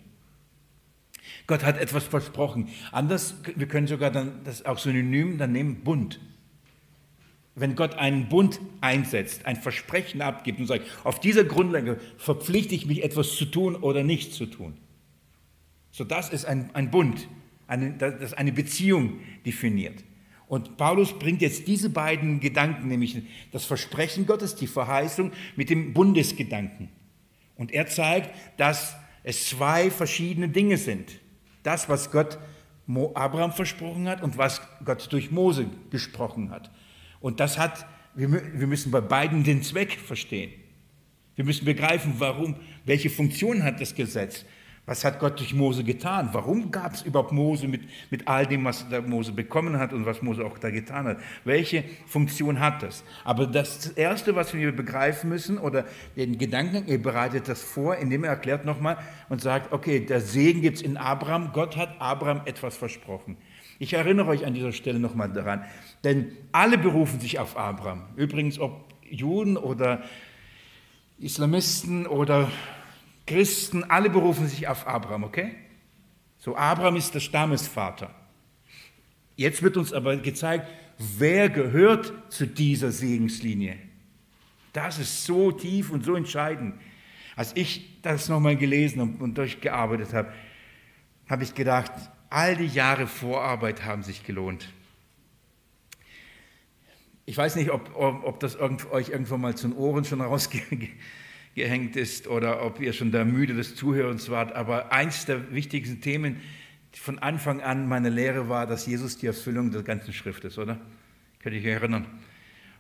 Gott 1.47 1.63
hat 1.63 1.77
etwas 1.77 2.05
versprochen. 2.05 2.69
Anders, 2.91 3.36
wir 3.55 3.67
können 3.67 3.88
sogar 3.88 4.12
dann 4.12 4.43
das 4.43 4.65
auch 4.65 4.79
synonym 4.79 5.38
dann 5.38 5.51
nehmen, 5.51 5.81
Bund. 5.84 6.19
Wenn 7.53 7.75
Gott 7.75 7.95
einen 7.95 8.27
Bund 8.27 8.60
einsetzt, 8.81 9.45
ein 9.45 9.55
Versprechen 9.55 10.21
abgibt 10.21 10.60
und 10.60 10.67
sagt, 10.67 10.86
auf 11.03 11.19
dieser 11.19 11.43
Grundlage 11.43 11.99
verpflichte 12.17 12.75
ich 12.75 12.86
mich, 12.86 13.03
etwas 13.03 13.36
zu 13.36 13.45
tun 13.45 13.75
oder 13.75 14.03
nicht 14.03 14.34
zu 14.34 14.45
tun. 14.45 14.77
So, 15.91 16.03
das 16.03 16.29
ist 16.29 16.45
ein, 16.45 16.71
ein 16.73 16.91
Bund, 16.91 17.29
eine, 17.67 17.93
das 17.93 18.34
eine 18.34 18.51
Beziehung 18.51 19.19
definiert. 19.45 20.03
Und 20.47 20.77
Paulus 20.77 21.17
bringt 21.17 21.41
jetzt 21.41 21.67
diese 21.67 21.89
beiden 21.89 22.39
Gedanken, 22.39 22.88
nämlich 22.88 23.21
das 23.51 23.65
Versprechen 23.65 24.25
Gottes, 24.25 24.55
die 24.55 24.67
Verheißung, 24.67 25.31
mit 25.55 25.69
dem 25.69 25.93
Bundesgedanken. 25.93 26.89
Und 27.55 27.71
er 27.71 27.88
zeigt, 27.88 28.36
dass 28.58 28.95
es 29.23 29.49
zwei 29.49 29.89
verschiedene 29.89 30.49
Dinge 30.49 30.77
sind. 30.77 31.19
Das, 31.65 31.89
was 31.89 32.12
Gott 32.12 32.38
Abraham 33.15 33.51
versprochen 33.51 34.08
hat 34.08 34.21
und 34.21 34.38
was 34.38 34.62
Gott 34.84 35.12
durch 35.12 35.32
Mose 35.32 35.65
gesprochen 35.89 36.51
hat. 36.51 36.69
Und 37.19 37.39
das 37.39 37.58
hat, 37.58 37.88
wir 38.13 38.28
müssen 38.67 38.91
bei 38.91 39.01
beiden 39.01 39.43
den 39.43 39.63
Zweck 39.63 39.93
verstehen. 39.93 40.54
Wir 41.36 41.43
müssen 41.43 41.65
begreifen, 41.65 42.13
warum, 42.19 42.56
welche 42.86 43.10
Funktion 43.10 43.63
hat 43.63 43.82
das 43.82 43.95
Gesetz? 43.95 44.45
Was 44.87 45.03
hat 45.03 45.19
Gott 45.19 45.39
durch 45.39 45.53
Mose 45.55 45.83
getan? 45.83 46.29
Warum 46.31 46.69
gab 46.69 46.93
es 46.93 47.01
überhaupt 47.01 47.31
Mose 47.31 47.67
mit, 47.67 47.81
mit 48.11 48.27
all 48.27 48.45
dem, 48.45 48.63
was 48.65 48.85
Mose 49.07 49.31
bekommen 49.31 49.79
hat 49.79 49.93
und 49.93 50.05
was 50.05 50.21
Mose 50.21 50.45
auch 50.45 50.59
da 50.59 50.69
getan 50.69 51.07
hat? 51.07 51.17
Welche 51.43 51.83
Funktion 52.05 52.59
hat 52.59 52.83
das? 52.83 53.03
Aber 53.23 53.47
das 53.47 53.87
Erste, 53.87 54.35
was 54.35 54.53
wir 54.53 54.71
begreifen 54.71 55.29
müssen, 55.29 55.57
oder 55.57 55.85
den 56.15 56.37
Gedanken, 56.37 56.87
er 56.87 56.99
bereitet 56.99 57.47
das 57.47 57.63
vor, 57.63 57.95
indem 57.95 58.25
er 58.25 58.31
erklärt 58.31 58.65
nochmal 58.65 58.97
und 59.27 59.41
sagt, 59.41 59.73
okay, 59.73 60.01
der 60.01 60.21
Segen 60.21 60.61
gibt 60.61 60.77
es 60.77 60.83
in 60.83 60.97
Abraham. 60.97 61.51
Gott 61.51 61.77
hat 61.77 61.99
Abraham 61.99 62.41
etwas 62.45 62.77
versprochen. 62.77 63.37
Ich 63.79 63.93
erinnere 63.93 64.27
euch 64.27 64.45
an 64.45 64.53
dieser 64.53 64.71
Stelle 64.71 64.99
nochmal 64.99 65.33
daran, 65.33 65.65
denn 66.03 66.31
alle 66.51 66.77
berufen 66.77 67.19
sich 67.19 67.39
auf 67.39 67.57
Abraham. 67.57 68.03
Übrigens, 68.15 68.59
ob 68.59 68.85
Juden 69.09 69.57
oder 69.57 70.03
Islamisten 71.17 72.05
oder 72.05 72.51
Christen, 73.25 73.83
alle 73.83 74.09
berufen 74.09 74.47
sich 74.47 74.67
auf 74.67 74.88
Abraham, 74.88 75.23
okay? 75.23 75.55
So, 76.38 76.55
Abraham 76.55 76.95
ist 76.95 77.13
der 77.13 77.19
Stammesvater. 77.19 78.13
Jetzt 79.35 79.63
wird 79.63 79.77
uns 79.77 79.93
aber 79.93 80.17
gezeigt, 80.17 80.67
wer 80.97 81.49
gehört 81.49 82.13
zu 82.29 82.45
dieser 82.47 82.91
Segenslinie. 82.91 83.77
Das 84.73 84.99
ist 84.99 85.25
so 85.25 85.51
tief 85.51 85.89
und 85.89 86.03
so 86.05 86.15
entscheidend. 86.15 86.75
Als 87.35 87.55
ich 87.55 88.01
das 88.01 88.29
nochmal 88.29 88.55
gelesen 88.55 89.17
und 89.19 89.38
durchgearbeitet 89.38 90.13
habe, 90.13 90.31
habe 91.27 91.43
ich 91.43 91.53
gedacht, 91.55 91.91
all 92.29 92.55
die 92.55 92.67
Jahre 92.67 93.07
Vorarbeit 93.07 93.83
haben 93.83 94.03
sich 94.03 94.23
gelohnt. 94.23 94.71
Ich 97.25 97.35
weiß 97.35 97.55
nicht, 97.55 97.71
ob, 97.71 97.95
ob 97.95 98.39
das 98.39 98.59
euch 98.59 99.09
irgendwann 99.09 99.41
mal 99.41 99.55
zu 99.55 99.67
den 99.67 99.77
Ohren 99.77 100.05
schon 100.05 100.21
rausgeht 100.21 100.91
gehängt 101.55 101.95
ist 101.95 102.27
oder 102.27 102.63
ob 102.63 102.79
ihr 102.81 102.93
schon 102.93 103.11
da 103.11 103.23
müde 103.23 103.55
des 103.55 103.75
Zuhörens 103.75 104.29
wart. 104.29 104.53
Aber 104.53 104.91
eins 104.91 105.25
der 105.25 105.53
wichtigsten 105.53 106.01
Themen 106.01 106.41
von 106.91 107.17
Anfang 107.19 107.61
an 107.61 107.87
meiner 107.87 108.09
Lehre 108.09 108.49
war, 108.49 108.67
dass 108.67 108.85
Jesus 108.85 109.17
die 109.17 109.27
Erfüllung 109.27 109.71
der 109.71 109.83
ganzen 109.83 110.13
Schrift 110.13 110.43
ist, 110.43 110.57
oder? 110.57 110.79
Könnt 111.39 111.55
ihr 111.55 111.61
euch 111.61 111.67
erinnern? 111.67 112.05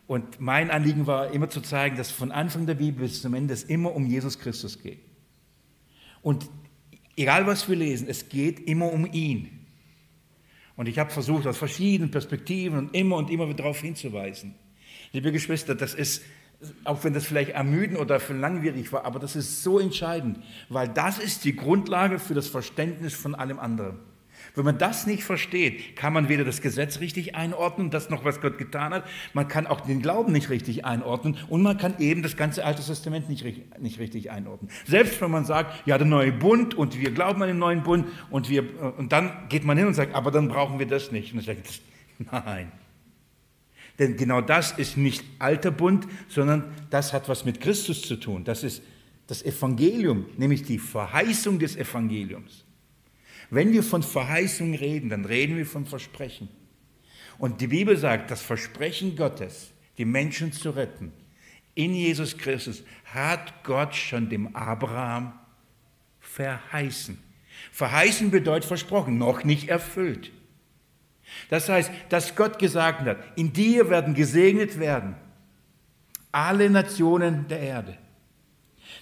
Und 0.07 0.39
mein 0.39 0.69
Anliegen 0.69 1.07
war 1.07 1.31
immer 1.31 1.49
zu 1.49 1.61
zeigen, 1.61 1.97
dass 1.97 2.11
von 2.11 2.31
Anfang 2.31 2.65
der 2.65 2.75
Bibel 2.75 3.07
bis 3.07 3.21
zum 3.21 3.33
Ende 3.33 3.53
es 3.53 3.63
immer 3.63 3.95
um 3.95 4.05
Jesus 4.05 4.37
Christus 4.37 4.81
geht. 4.81 4.99
Und 6.21 6.47
egal 7.15 7.47
was 7.47 7.67
wir 7.67 7.75
lesen, 7.75 8.07
es 8.07 8.29
geht 8.29 8.59
immer 8.59 8.91
um 8.91 9.05
ihn. 9.11 9.65
Und 10.75 10.87
ich 10.87 10.99
habe 10.99 11.11
versucht, 11.11 11.47
aus 11.47 11.57
verschiedenen 11.57 12.11
Perspektiven 12.11 12.77
und 12.77 12.95
immer 12.95 13.15
und 13.15 13.29
immer 13.29 13.47
wieder 13.47 13.59
darauf 13.59 13.79
hinzuweisen. 13.79 14.53
Liebe 15.13 15.31
Geschwister, 15.31 15.75
das 15.75 15.93
ist 15.93 16.21
auch 16.83 17.03
wenn 17.03 17.13
das 17.13 17.25
vielleicht 17.25 17.51
ermüdend 17.51 17.99
oder 17.99 18.19
für 18.19 18.33
langwierig 18.33 18.91
war, 18.91 19.05
aber 19.05 19.19
das 19.19 19.35
ist 19.35 19.63
so 19.63 19.79
entscheidend, 19.79 20.39
weil 20.69 20.87
das 20.87 21.19
ist 21.19 21.43
die 21.43 21.55
Grundlage 21.55 22.19
für 22.19 22.33
das 22.33 22.47
Verständnis 22.47 23.13
von 23.13 23.35
allem 23.35 23.59
anderen. 23.59 23.99
Wenn 24.53 24.65
man 24.65 24.77
das 24.77 25.05
nicht 25.05 25.23
versteht, 25.23 25.95
kann 25.95 26.13
man 26.13 26.29
weder 26.29 26.45
das 26.45 26.61
Gesetz 26.61 26.99
richtig 26.99 27.35
einordnen, 27.35 27.89
das 27.89 28.09
noch, 28.09 28.23
was 28.23 28.41
Gott 28.41 28.57
getan 28.57 28.93
hat, 28.93 29.03
man 29.33 29.47
kann 29.47 29.67
auch 29.67 29.81
den 29.81 30.01
Glauben 30.01 30.31
nicht 30.31 30.49
richtig 30.49 30.85
einordnen 30.85 31.37
und 31.49 31.61
man 31.61 31.77
kann 31.77 31.95
eben 31.99 32.21
das 32.21 32.37
ganze 32.37 32.63
Alte 32.63 32.83
Testament 32.83 33.29
nicht, 33.29 33.45
nicht 33.79 33.99
richtig 33.99 34.31
einordnen. 34.31 34.71
Selbst 34.85 35.19
wenn 35.21 35.31
man 35.31 35.45
sagt, 35.45 35.85
ja, 35.85 35.97
der 35.97 36.07
neue 36.07 36.31
Bund 36.31 36.73
und 36.73 36.99
wir 36.99 37.11
glauben 37.11 37.41
an 37.41 37.49
den 37.49 37.59
neuen 37.59 37.83
Bund 37.83 38.07
und, 38.29 38.49
wir, 38.49 38.63
und 38.97 39.11
dann 39.11 39.31
geht 39.49 39.65
man 39.65 39.77
hin 39.77 39.87
und 39.87 39.93
sagt, 39.93 40.15
aber 40.15 40.31
dann 40.31 40.47
brauchen 40.47 40.79
wir 40.79 40.87
das 40.87 41.11
nicht. 41.11 41.33
Und 41.33 41.39
ich 41.39 41.45
sage, 41.45 41.59
nein, 42.31 42.71
denn 43.99 44.17
genau 44.17 44.41
das 44.41 44.73
ist 44.73 44.97
nicht 44.97 45.23
alter 45.39 45.71
Bund, 45.71 46.07
sondern 46.27 46.73
das 46.89 47.13
hat 47.13 47.29
was 47.29 47.45
mit 47.45 47.61
Christus 47.61 48.01
zu 48.01 48.17
tun. 48.17 48.43
Das 48.43 48.63
ist 48.63 48.81
das 49.27 49.43
Evangelium, 49.43 50.25
nämlich 50.37 50.63
die 50.63 50.79
Verheißung 50.79 51.59
des 51.59 51.75
Evangeliums. 51.75 52.65
Wenn 53.49 53.71
wir 53.71 53.83
von 53.83 54.03
Verheißung 54.03 54.73
reden, 54.73 55.09
dann 55.09 55.25
reden 55.25 55.57
wir 55.57 55.65
von 55.65 55.85
Versprechen. 55.85 56.49
Und 57.37 57.61
die 57.61 57.67
Bibel 57.67 57.97
sagt, 57.97 58.31
das 58.31 58.41
Versprechen 58.41 59.15
Gottes, 59.15 59.71
die 59.97 60.05
Menschen 60.05 60.51
zu 60.51 60.71
retten, 60.71 61.11
in 61.73 61.93
Jesus 61.93 62.37
Christus, 62.37 62.83
hat 63.05 63.63
Gott 63.63 63.95
schon 63.95 64.29
dem 64.29 64.55
Abraham 64.55 65.33
verheißen. 66.19 67.17
Verheißen 67.71 68.31
bedeutet 68.31 68.65
versprochen, 68.65 69.17
noch 69.17 69.43
nicht 69.43 69.67
erfüllt. 69.67 70.31
Das 71.49 71.69
heißt, 71.69 71.91
dass 72.09 72.35
Gott 72.35 72.59
gesagt 72.59 73.01
hat, 73.01 73.17
in 73.35 73.51
dir 73.53 73.89
werden 73.89 74.13
gesegnet 74.13 74.79
werden 74.79 75.15
alle 76.35 76.69
Nationen 76.69 77.47
der 77.47 77.61
Erde. 77.61 77.97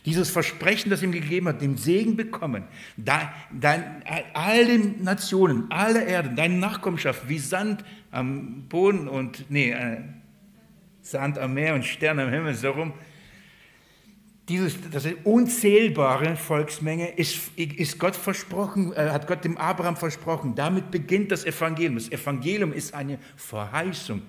Dieses 0.05 0.29
Versprechen, 0.29 0.91
das 0.91 1.01
ihm 1.01 1.11
gegeben 1.11 1.47
hat, 1.47 1.61
den 1.61 1.77
Segen 1.77 2.15
bekommen, 2.15 2.65
dein, 2.95 4.03
alle 4.33 4.77
Nationen, 4.77 5.71
alle 5.71 6.03
Erden, 6.03 6.35
deine 6.35 6.55
Nachkommenschaft 6.55 7.27
wie 7.27 7.39
Sand 7.39 7.83
am 8.11 8.67
Boden 8.69 9.07
und, 9.07 9.49
nee, 9.49 9.71
äh, 9.71 10.01
Sand 11.01 11.39
am 11.39 11.55
Meer 11.55 11.73
und 11.73 11.85
Sterne 11.85 12.23
am 12.23 12.29
Himmel, 12.29 12.53
so 12.53 12.69
rum, 12.71 12.93
dieses, 14.49 14.75
das 14.91 15.07
unzählbare 15.23 16.35
Volksmenge 16.35 17.15
ist, 17.15 17.51
ist 17.55 17.97
Gott 17.97 18.15
versprochen, 18.15 18.91
äh, 18.93 19.09
hat 19.09 19.27
Gott 19.27 19.45
dem 19.45 19.57
Abraham 19.57 19.95
versprochen. 19.95 20.53
Damit 20.55 20.91
beginnt 20.91 21.31
das 21.31 21.45
Evangelium. 21.45 21.95
Das 21.95 22.11
Evangelium 22.11 22.73
ist 22.73 22.93
eine 22.93 23.19
Verheißung. 23.37 24.21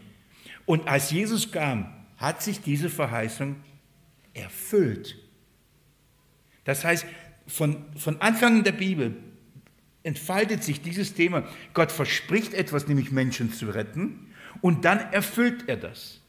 Und 0.67 0.87
als 0.87 1.11
Jesus 1.11 1.51
kam, 1.51 1.93
hat 2.17 2.43
sich 2.43 2.61
diese 2.61 2.89
Verheißung 2.89 3.57
erfüllt. 4.35 5.17
Das 6.65 6.85
heißt, 6.85 7.05
von, 7.47 7.85
von 7.97 8.21
Anfang 8.21 8.65
der 8.65 8.73
Bibel 8.73 9.17
entfaltet 10.05 10.63
sich 10.63 10.81
dieses 10.81 11.15
Thema. 11.15 11.45
Gott 11.75 11.91
verspricht 11.91 12.55
etwas, 12.55 12.87
nämlich 12.87 13.11
Menschen 13.11 13.53
zu 13.53 13.67
retten, 13.67 14.31
und 14.61 14.85
dann 14.85 15.01
erfüllt 15.13 15.65
er 15.69 15.77
das. 15.77 16.21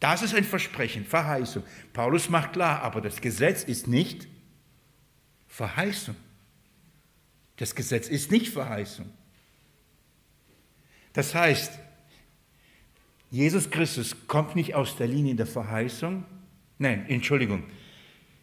Das 0.00 0.22
ist 0.22 0.34
ein 0.34 0.44
Versprechen, 0.44 1.04
Verheißung. 1.04 1.62
Paulus 1.92 2.30
macht 2.30 2.54
klar, 2.54 2.82
aber 2.82 3.02
das 3.02 3.20
Gesetz 3.20 3.62
ist 3.62 3.86
nicht 3.86 4.26
Verheißung. 5.46 6.16
Das 7.56 7.74
Gesetz 7.74 8.08
ist 8.08 8.30
nicht 8.30 8.48
Verheißung. 8.48 9.10
Das 11.12 11.34
heißt, 11.34 11.78
Jesus 13.30 13.70
Christus 13.70 14.16
kommt 14.26 14.56
nicht 14.56 14.74
aus 14.74 14.96
der 14.96 15.06
Linie 15.06 15.34
der 15.34 15.46
Verheißung. 15.46 16.24
Nein, 16.78 17.04
Entschuldigung. 17.08 17.64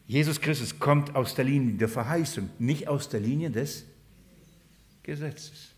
Jesus 0.06 0.40
Christus 0.40 0.78
kommt 0.80 1.16
aus 1.16 1.34
der 1.34 1.46
Linie 1.46 1.74
der 1.74 1.90
Verheißung, 1.90 2.50
nicht 2.60 2.88
aus 2.88 3.10
der 3.10 3.20
Linie 3.20 3.50
des 3.50 3.84
Gesetzes. 5.02 5.74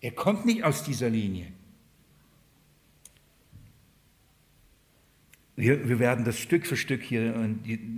Er 0.00 0.12
kommt 0.12 0.46
nicht 0.46 0.64
aus 0.64 0.82
dieser 0.82 1.10
Linie. 1.10 1.52
Wir, 5.56 5.88
wir 5.88 5.98
werden 5.98 6.24
das 6.24 6.38
Stück 6.38 6.66
für 6.66 6.76
Stück 6.76 7.02
hier, 7.02 7.34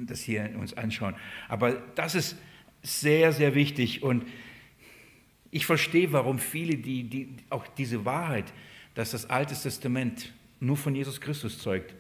das 0.07 0.21
hier 0.23 0.51
uns 0.59 0.75
anschauen. 0.75 1.15
Aber 1.49 1.73
das 1.95 2.15
ist 2.15 2.37
sehr, 2.83 3.33
sehr 3.33 3.55
wichtig 3.55 4.03
und 4.03 4.25
ich 5.51 5.67
verstehe, 5.67 6.13
warum 6.13 6.41
viele, 6.41 6.77
die, 6.77 7.05
die, 7.05 7.29
auch 7.49 7.65
diese 7.69 8.05
Wahrheit, 8.05 8.53
dass 8.95 9.13
das 9.13 9.31
Alte 9.31 9.55
Testament 9.55 10.33
nur 10.59 10.77
von 10.77 10.97
Jesus 10.97 11.21
Christus 11.21 11.61
zeugt, 11.61 11.95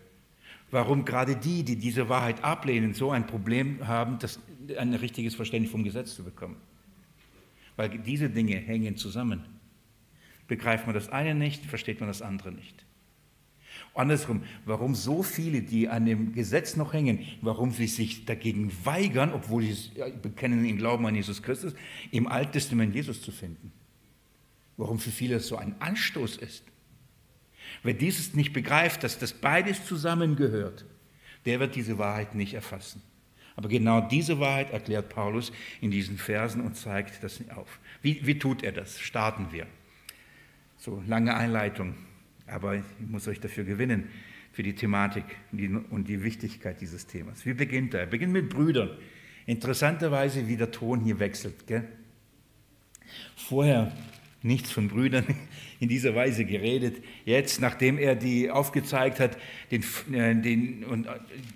warum 0.73 1.05
gerade 1.05 1.37
die, 1.37 1.62
die 1.62 1.77
diese 1.77 2.09
Wahrheit 2.09 2.43
ablehnen, 2.43 2.95
so 2.95 3.12
ein 3.12 3.29
Problem 3.29 3.87
haben, 3.87 4.19
das, 4.19 4.40
ein 4.77 4.93
richtiges 4.95 5.37
Verständnis 5.37 5.71
vom 5.71 5.85
Gesetz 5.85 6.17
zu 6.17 6.25
bekommen. 6.25 6.57
Weil 7.77 7.90
diese 7.90 8.29
Dinge 8.29 8.57
hängen 8.57 8.97
zusammen. 8.97 9.45
Begreift 10.49 10.87
man 10.87 10.95
das 10.95 11.09
eine 11.09 11.35
nicht, 11.37 11.64
versteht 11.64 12.01
man 12.01 12.09
das 12.09 12.23
andere 12.23 12.51
nicht. 12.51 12.85
Andersrum, 13.94 14.42
warum 14.64 14.96
so 14.96 15.22
viele, 15.22 15.62
die 15.62 15.88
an 15.88 16.04
dem 16.04 16.33
Gesetz 16.33 16.76
noch 16.76 16.92
hängen, 16.92 17.20
warum 17.42 17.70
sie 17.70 17.87
sich 17.87 18.24
dagegen 18.24 18.72
weigern, 18.85 19.33
obwohl 19.33 19.62
sie 19.62 19.90
bekennen 20.20 20.64
im 20.64 20.78
Glauben 20.78 21.07
an 21.07 21.14
Jesus 21.14 21.42
Christus, 21.42 21.74
im 22.11 22.26
Alten 22.26 22.92
Jesus 22.92 23.22
zu 23.22 23.30
finden. 23.30 23.72
Warum 24.77 24.98
für 24.98 25.10
viele 25.10 25.37
das 25.37 25.46
so 25.46 25.56
ein 25.56 25.77
Anstoß 25.81 26.37
ist. 26.38 26.64
Wer 27.85 27.94
dieses 27.94 28.35
nicht 28.35 28.52
begreift, 28.52 29.04
dass 29.04 29.19
das 29.19 29.33
beides 29.33 29.87
zusammengehört, 29.87 30.85
der 31.46 31.60
wird 31.60 31.77
diese 31.77 31.96
Wahrheit 31.96 32.35
nicht 32.35 32.54
erfassen. 32.54 33.00
Aber 33.56 33.69
genau 33.69 34.00
diese 34.00 34.40
Wahrheit 34.40 34.73
erklärt 34.73 35.10
Paulus 35.10 35.52
in 35.81 35.92
diesen 35.92 36.19
Versen 36.19 36.60
und 36.60 36.77
zeigt 36.77 37.23
das 37.23 37.40
auf. 37.50 37.79
Wie, 38.02 38.27
wie 38.27 38.38
tut 38.38 38.64
er 38.64 38.73
das? 38.73 38.98
Starten 38.98 39.48
wir. 39.52 39.66
So, 40.77 41.02
lange 41.06 41.37
Einleitung. 41.37 41.94
Aber 42.47 42.77
ich 42.77 42.83
muss 42.99 43.27
euch 43.29 43.40
dafür 43.40 43.65
gewinnen, 43.65 44.09
für 44.53 44.63
die 44.63 44.75
Thematik 44.75 45.25
und 45.90 46.09
die 46.09 46.23
Wichtigkeit 46.23 46.81
dieses 46.81 47.07
Themas. 47.07 47.45
Wie 47.45 47.55
beginnt 47.55 47.95
er? 47.95 48.01
Er 48.01 48.07
beginnt 48.07 48.33
mit 48.33 48.51
Brüdern. 48.51 48.90
Interessanterweise, 49.47 50.47
wie 50.47 50.57
der 50.57 50.71
Ton 50.71 51.01
hier 51.01 51.19
wechselt. 51.19 51.67
Gell? 51.67 51.88
Vorher 53.37 53.92
nichts 54.45 54.71
von 54.71 54.88
Brüdern 54.88 55.25
in 55.81 55.88
dieser 55.88 56.15
Weise 56.15 56.45
geredet. 56.45 57.03
Jetzt, 57.25 57.61
nachdem 57.61 57.99
er 57.99 58.15
die 58.15 58.51
aufgezeigt 58.51 59.19
hat, 59.19 59.37
den, 59.71 59.83
äh, 60.13 60.35
den, 60.37 60.85
und 60.85 61.07
äh, 61.07 61.11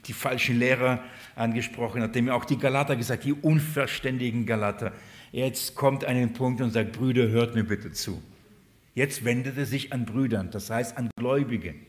die 0.07 0.12
falschen 0.12 0.59
Lehrer 0.59 1.05
angesprochen 1.36 2.03
hat, 2.03 2.14
dem 2.14 2.28
er 2.28 2.34
auch 2.34 2.45
die 2.45 2.59
Galater 2.59 2.97
gesagt, 2.97 3.24
die 3.24 3.32
unverständigen 3.32 4.45
Galater. 4.45 4.93
Jetzt 5.30 5.76
kommt 5.76 6.05
ein 6.05 6.32
Punkt 6.32 6.61
und 6.61 6.72
sagt, 6.72 6.93
Brüder, 6.93 7.28
hört 7.28 7.55
mir 7.55 7.64
bitte 7.64 7.93
zu. 7.93 8.20
Jetzt 8.99 9.24
wendet 9.24 9.57
er 9.57 9.64
sich 9.64 9.92
an 9.92 10.07
Brüdern, 10.07 10.51
das 10.51 10.70
heißt 10.70 10.96
an 10.96 11.09
Gläubigen. 11.16 11.86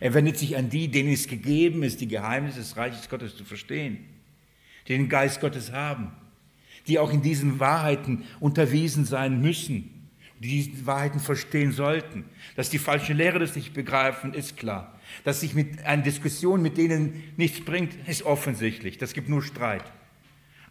Er 0.00 0.14
wendet 0.14 0.38
sich 0.38 0.56
an 0.56 0.70
die, 0.70 0.88
denen 0.88 1.12
es 1.12 1.28
gegeben 1.28 1.82
ist, 1.82 2.00
die 2.00 2.08
Geheimnisse 2.08 2.60
des 2.60 2.78
Reiches 2.78 3.10
Gottes 3.10 3.36
zu 3.36 3.44
verstehen, 3.44 3.98
die 4.88 4.94
den 4.94 5.10
Geist 5.10 5.42
Gottes 5.42 5.70
haben, 5.72 6.12
die 6.86 6.98
auch 6.98 7.12
in 7.12 7.20
diesen 7.20 7.60
Wahrheiten 7.60 8.24
unterwiesen 8.40 9.04
sein 9.04 9.42
müssen 9.42 9.90
die 10.40 10.48
diese 10.48 10.86
Wahrheiten 10.86 11.20
verstehen 11.20 11.72
sollten. 11.72 12.24
Dass 12.56 12.68
die 12.68 12.78
falschen 12.78 13.16
Lehrer 13.16 13.38
das 13.38 13.54
nicht 13.54 13.72
begreifen, 13.72 14.34
ist 14.34 14.56
klar. 14.56 14.98
Dass 15.24 15.40
sich 15.40 15.54
mit 15.54 15.84
einer 15.84 16.02
Diskussion 16.02 16.60
mit 16.60 16.76
denen 16.76 17.22
nichts 17.36 17.64
bringt, 17.64 17.96
ist 18.08 18.24
offensichtlich. 18.24 18.98
Das 18.98 19.12
gibt 19.12 19.28
nur 19.28 19.42
Streit. 19.42 19.84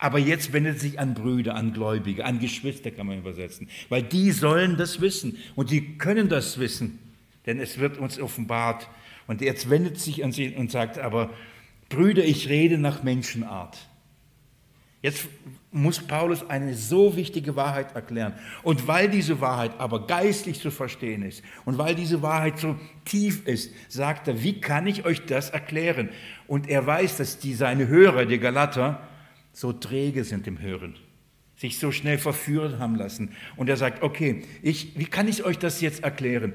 Aber 0.04 0.20
jetzt 0.20 0.52
wendet 0.52 0.82
sich 0.82 1.00
an 1.00 1.14
Brüder, 1.14 1.56
an 1.56 1.72
Gläubige, 1.72 2.26
an 2.26 2.40
Geschwister 2.40 2.92
kann 2.92 3.08
man 3.08 3.20
übersetzen. 3.20 3.70
Weil 3.88 4.04
die 4.04 4.32
sollen 4.32 4.76
das 4.76 5.00
wissen 5.00 5.38
und 5.56 5.72
die 5.72 5.98
können 5.98 6.28
das 6.28 6.60
wissen, 6.60 7.00
denn 7.46 7.58
es 7.58 7.78
wird 7.78 7.98
uns 7.98 8.20
offenbart. 8.20 8.90
Und 9.28 9.40
jetzt 9.40 9.70
wendet 9.70 9.98
sich 9.98 10.26
an 10.26 10.34
sie 10.34 10.56
und 10.56 10.72
sagt 10.72 11.00
aber, 11.00 11.30
Brüder, 11.88 12.26
ich 12.26 12.50
rede 12.50 12.78
nach 12.78 13.02
Menschenart. 13.04 13.78
Jetzt 15.02 15.30
muss 15.72 16.00
Paulus 16.00 16.50
eine 16.50 16.74
so 16.74 17.16
wichtige 17.16 17.56
Wahrheit 17.56 17.96
erklären. 17.96 18.34
Und 18.62 18.86
weil 18.90 19.10
diese 19.10 19.40
Wahrheit 19.40 19.72
aber 19.78 20.06
geistlich 20.06 20.60
zu 20.60 20.70
verstehen 20.70 21.24
ist 21.24 21.44
und 21.64 21.78
weil 21.78 21.96
diese 21.96 22.22
Wahrheit 22.22 22.60
so 22.60 22.76
tief 23.06 23.48
ist, 23.48 23.72
sagt 23.88 24.28
er, 24.28 24.44
wie 24.44 24.60
kann 24.60 24.86
ich 24.86 25.06
euch 25.06 25.26
das 25.26 25.50
erklären? 25.50 26.10
Und 26.46 26.68
er 26.68 26.86
weiß, 26.86 27.16
dass 27.16 27.40
die, 27.40 27.54
seine 27.54 27.88
Hörer, 27.88 28.26
die 28.26 28.38
Galater, 28.38 29.08
so 29.54 29.72
träge 29.72 30.24
sind 30.24 30.48
im 30.48 30.60
Hören, 30.60 30.96
sich 31.56 31.78
so 31.80 31.92
schnell 31.92 32.18
verführen 32.18 32.80
haben 32.80 32.96
lassen. 32.96 33.32
Und 33.56 33.70
er 33.70 33.78
sagt, 33.78 34.04
okay, 34.04 34.44
ich, 34.62 34.98
wie 34.98 35.06
kann 35.06 35.28
ich 35.28 35.46
euch 35.46 35.60
das 35.60 35.80
jetzt 35.80 36.04
erklären? 36.04 36.54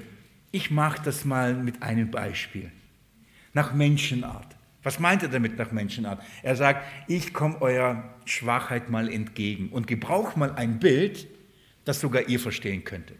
Ich 0.50 0.70
mache 0.70 1.00
das 1.02 1.24
mal 1.24 1.54
mit 1.54 1.82
einem 1.82 2.10
Beispiel, 2.10 2.70
nach 3.54 3.72
Menschenart. 3.72 4.56
Was 4.82 4.98
meint 4.98 5.22
er 5.22 5.28
damit 5.28 5.58
nach 5.58 5.72
Menschenart? 5.72 6.22
Er 6.42 6.56
sagt, 6.56 6.84
ich 7.08 7.32
komme 7.32 7.60
eurer 7.60 8.14
Schwachheit 8.24 8.90
mal 8.90 9.10
entgegen 9.10 9.68
und 9.70 9.86
gebrauche 9.86 10.38
mal 10.38 10.52
ein 10.52 10.78
Bild, 10.78 11.26
das 11.84 12.00
sogar 12.00 12.28
ihr 12.28 12.40
verstehen 12.40 12.84
könntet. 12.84 13.18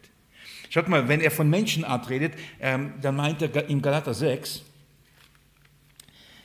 Schaut 0.71 0.89
mal, 0.89 1.09
wenn 1.09 1.21
er 1.21 1.31
von 1.31 1.49
Menschenart 1.49 2.11
redet, 2.11 2.35
ähm, 2.61 2.93
dann 3.01 3.17
meint 3.17 3.41
er 3.43 3.69
in 3.69 3.81
Galater 3.81 4.15
6, 4.15 4.63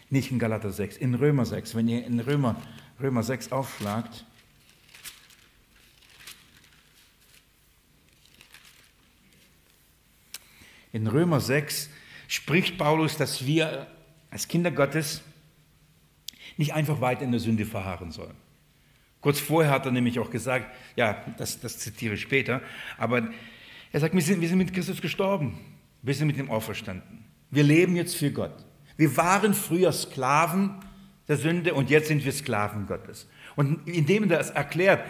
nicht 0.10 0.32
in 0.32 0.40
Galater 0.40 0.72
6, 0.72 0.98
in 0.98 1.16
Römer 1.16 1.46
6, 1.46 1.76
wenn 1.76 1.88
ihr 1.88 2.06
in 2.06 2.20
Römer, 2.20 2.56
Römer 3.02 3.24
6 3.24 3.52
aufschlagt, 3.52 4.26
in 10.91 11.08
Römer 11.08 11.39
6 11.39 11.89
spricht 12.28 12.78
Paulus, 12.78 13.18
dass 13.18 13.46
wir 13.46 13.88
als 14.30 14.48
Kinder 14.48 14.72
Gottes 14.72 15.22
nicht 16.58 16.74
einfach 16.74 17.02
weiter 17.02 17.24
in 17.24 17.32
der 17.32 17.39
Sünde 17.39 17.66
verharren 17.66 18.12
sollen. 18.12 18.36
Kurz 19.22 19.39
vorher 19.39 19.72
hat 19.72 19.86
er 19.86 19.91
nämlich 19.91 20.20
auch 20.20 20.30
gesagt, 20.30 20.68
ja, 20.96 21.24
das, 21.38 21.60
das 21.60 21.80
zitiere 21.80 22.16
ich 22.16 22.22
später, 22.22 22.62
aber 22.98 23.30
er 23.91 24.00
sagt, 24.00 24.14
wir 24.14 24.22
sind, 24.22 24.41
wir 24.41 24.50
sind 24.50 24.58
mit 24.58 24.74
Christus 24.74 25.02
gestorben, 25.02 25.58
wir 26.02 26.14
sind 26.14 26.28
mit 26.28 26.38
ihm 26.38 26.52
auferstanden. 26.52 27.26
Wir 27.50 27.64
leben 27.64 27.96
jetzt 27.96 28.16
für 28.16 28.32
Gott. 28.32 28.66
Wir 28.98 29.16
waren 29.16 29.54
früher 29.54 29.91
Sklaven 29.91 30.80
der 31.28 31.38
Sünde 31.38 31.74
und 31.74 31.90
jetzt 31.90 32.08
sind 32.08 32.24
wir 32.26 32.32
Sklaven 32.32 32.88
Gottes. 32.88 33.28
Und 33.56 33.88
indem 33.88 34.24
er 34.24 34.38
das 34.38 34.50
erklärt, 34.50 35.06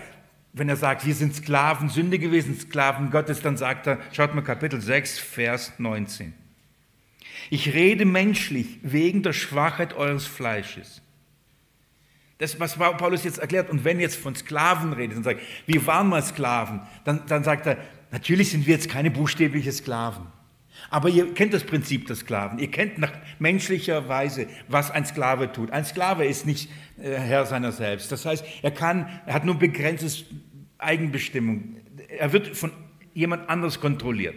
wenn 0.54 0.70
er 0.70 0.76
sagt, 0.76 1.06
wir 1.06 1.16
sind 1.16 1.36
Sklaven 1.36 1.90
Sünde 1.90 2.20
gewesen, 2.20 2.60
Sklaven 2.60 3.10
Gottes, 3.10 3.42
dann 3.42 3.58
sagt 3.58 3.88
er, 3.88 3.98
schaut 4.12 4.36
mal 4.36 4.42
Kapitel 4.42 4.80
6, 4.80 5.18
Vers 5.20 5.74
19. 5.80 6.34
Ich 7.50 7.74
rede 7.74 8.06
menschlich 8.06 8.80
wegen 8.84 9.24
der 9.24 9.34
Schwachheit 9.34 9.94
eures 9.94 10.28
Fleisches. 10.28 11.02
Das, 12.38 12.60
was 12.60 12.76
Paulus 12.78 13.24
jetzt 13.24 13.40
erklärt, 13.40 13.70
und 13.70 13.84
wenn 13.84 14.00
jetzt 14.00 14.18
von 14.18 14.36
Sklaven 14.36 14.94
redet 14.94 15.18
und 15.18 15.24
sagt, 15.24 15.40
wir 15.66 15.86
waren 15.88 16.08
mal 16.08 16.22
Sklaven, 16.22 16.82
dann, 17.04 17.26
dann 17.28 17.44
sagt 17.44 17.66
er, 17.66 17.78
natürlich 18.12 18.52
sind 18.52 18.68
wir 18.68 18.76
jetzt 18.76 18.90
keine 18.90 19.12
buchstäbliche 19.12 19.72
Sklaven. 19.72 20.28
Aber 20.94 21.10
ihr 21.10 21.34
kennt 21.34 21.56
das 21.56 21.64
Prinzip 21.64 22.06
der 22.06 22.16
Sklaven. 22.16 22.60
Ihr 22.60 22.70
kennt 22.70 23.00
nach 23.00 23.12
menschlicher 23.40 24.08
Weise, 24.10 24.46
was 24.68 24.92
ein 24.92 25.08
Sklave 25.08 25.52
tut. 25.52 25.72
Ein 25.72 25.86
Sklave 25.86 26.24
ist 26.24 26.46
nicht 26.46 26.70
äh, 27.02 27.16
Herr 27.18 27.48
seiner 27.48 27.72
selbst. 27.72 28.12
Das 28.12 28.28
heißt, 28.28 28.46
er 28.62 28.70
kann, 28.70 29.10
er 29.26 29.34
hat 29.34 29.44
nur 29.44 29.56
begrenztes 29.56 30.26
Eigenbestimmung. 30.78 31.78
Er 32.10 32.32
wird 32.32 32.56
von 32.56 32.72
jemand 33.16 33.50
anders 33.50 33.80
kontrolliert. 33.80 34.36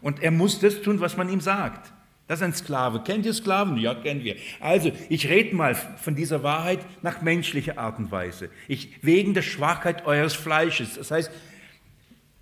Und 0.00 0.22
er 0.22 0.30
muss 0.30 0.60
das 0.60 0.80
tun, 0.80 1.00
was 1.00 1.16
man 1.16 1.28
ihm 1.28 1.40
sagt. 1.40 1.92
Das 2.28 2.38
ist 2.38 2.44
ein 2.44 2.54
Sklave. 2.54 3.02
Kennt 3.02 3.26
ihr 3.26 3.34
Sklaven? 3.34 3.76
Ja, 3.76 3.96
kennen 3.96 4.22
wir. 4.22 4.36
Also, 4.60 4.92
ich 5.08 5.28
rede 5.28 5.56
mal 5.56 5.74
von 5.74 6.14
dieser 6.14 6.44
Wahrheit 6.44 6.86
nach 7.02 7.20
menschlicher 7.20 7.78
Art 7.78 7.98
und 7.98 8.12
Weise. 8.12 8.48
Ich, 8.68 8.96
wegen 9.02 9.34
der 9.34 9.42
Schwachheit 9.42 10.06
eures 10.06 10.34
Fleisches. 10.34 10.94
Das 10.94 11.10
heißt, 11.10 11.32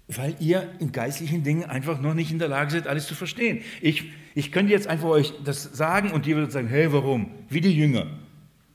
weil 0.09 0.37
ihr 0.39 0.71
in 0.81 0.93
geistlichen 0.93 1.43
Dingen 1.43 1.65
einfach 1.65 2.01
noch 2.01 2.15
nicht 2.15 2.31
in 2.31 2.39
der 2.39 2.49
Lage 2.49 2.71
seid, 2.71 2.87
alles 2.87 3.07
zu 3.07 3.15
verstehen. 3.15 3.63
Ich, 3.81 4.13
ich 4.35 4.53
könnte 4.53 4.73
jetzt 4.73 4.87
einfach 4.87 5.09
euch 5.09 5.33
das 5.45 5.63
sagen 5.63 6.11
und 6.11 6.27
ihr 6.27 6.37
würdet 6.37 6.53
sagen, 6.53 6.69
hey, 6.69 6.93
warum? 6.93 7.31
Wie 7.49 7.61
die 7.61 7.75
Jünger. 7.75 8.07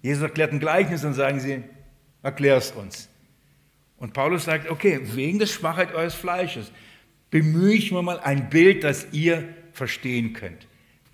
Jesus 0.02 0.24
erklärt 0.24 0.52
ein 0.54 0.60
Gleichnis 0.60 1.04
und 1.06 1.14
sagen 1.14 1.40
sie, 1.40 1.64
erklär 2.24 2.58
es 2.58 2.72
uns. 2.72 3.10
Und 3.98 4.14
Paulus 4.14 4.46
sagt, 4.46 4.70
okay, 4.70 5.02
wegen 5.04 5.40
der 5.40 5.46
Schwachheit 5.46 5.94
eures 5.94 6.16
Fleisches 6.16 6.72
bemühe 7.30 7.74
ich 7.74 7.92
mir 7.92 8.02
mal 8.02 8.20
ein 8.20 8.50
Bild, 8.50 8.84
das 8.84 9.08
ihr 9.12 9.44
verstehen 9.74 10.34
könnt. 10.34 10.68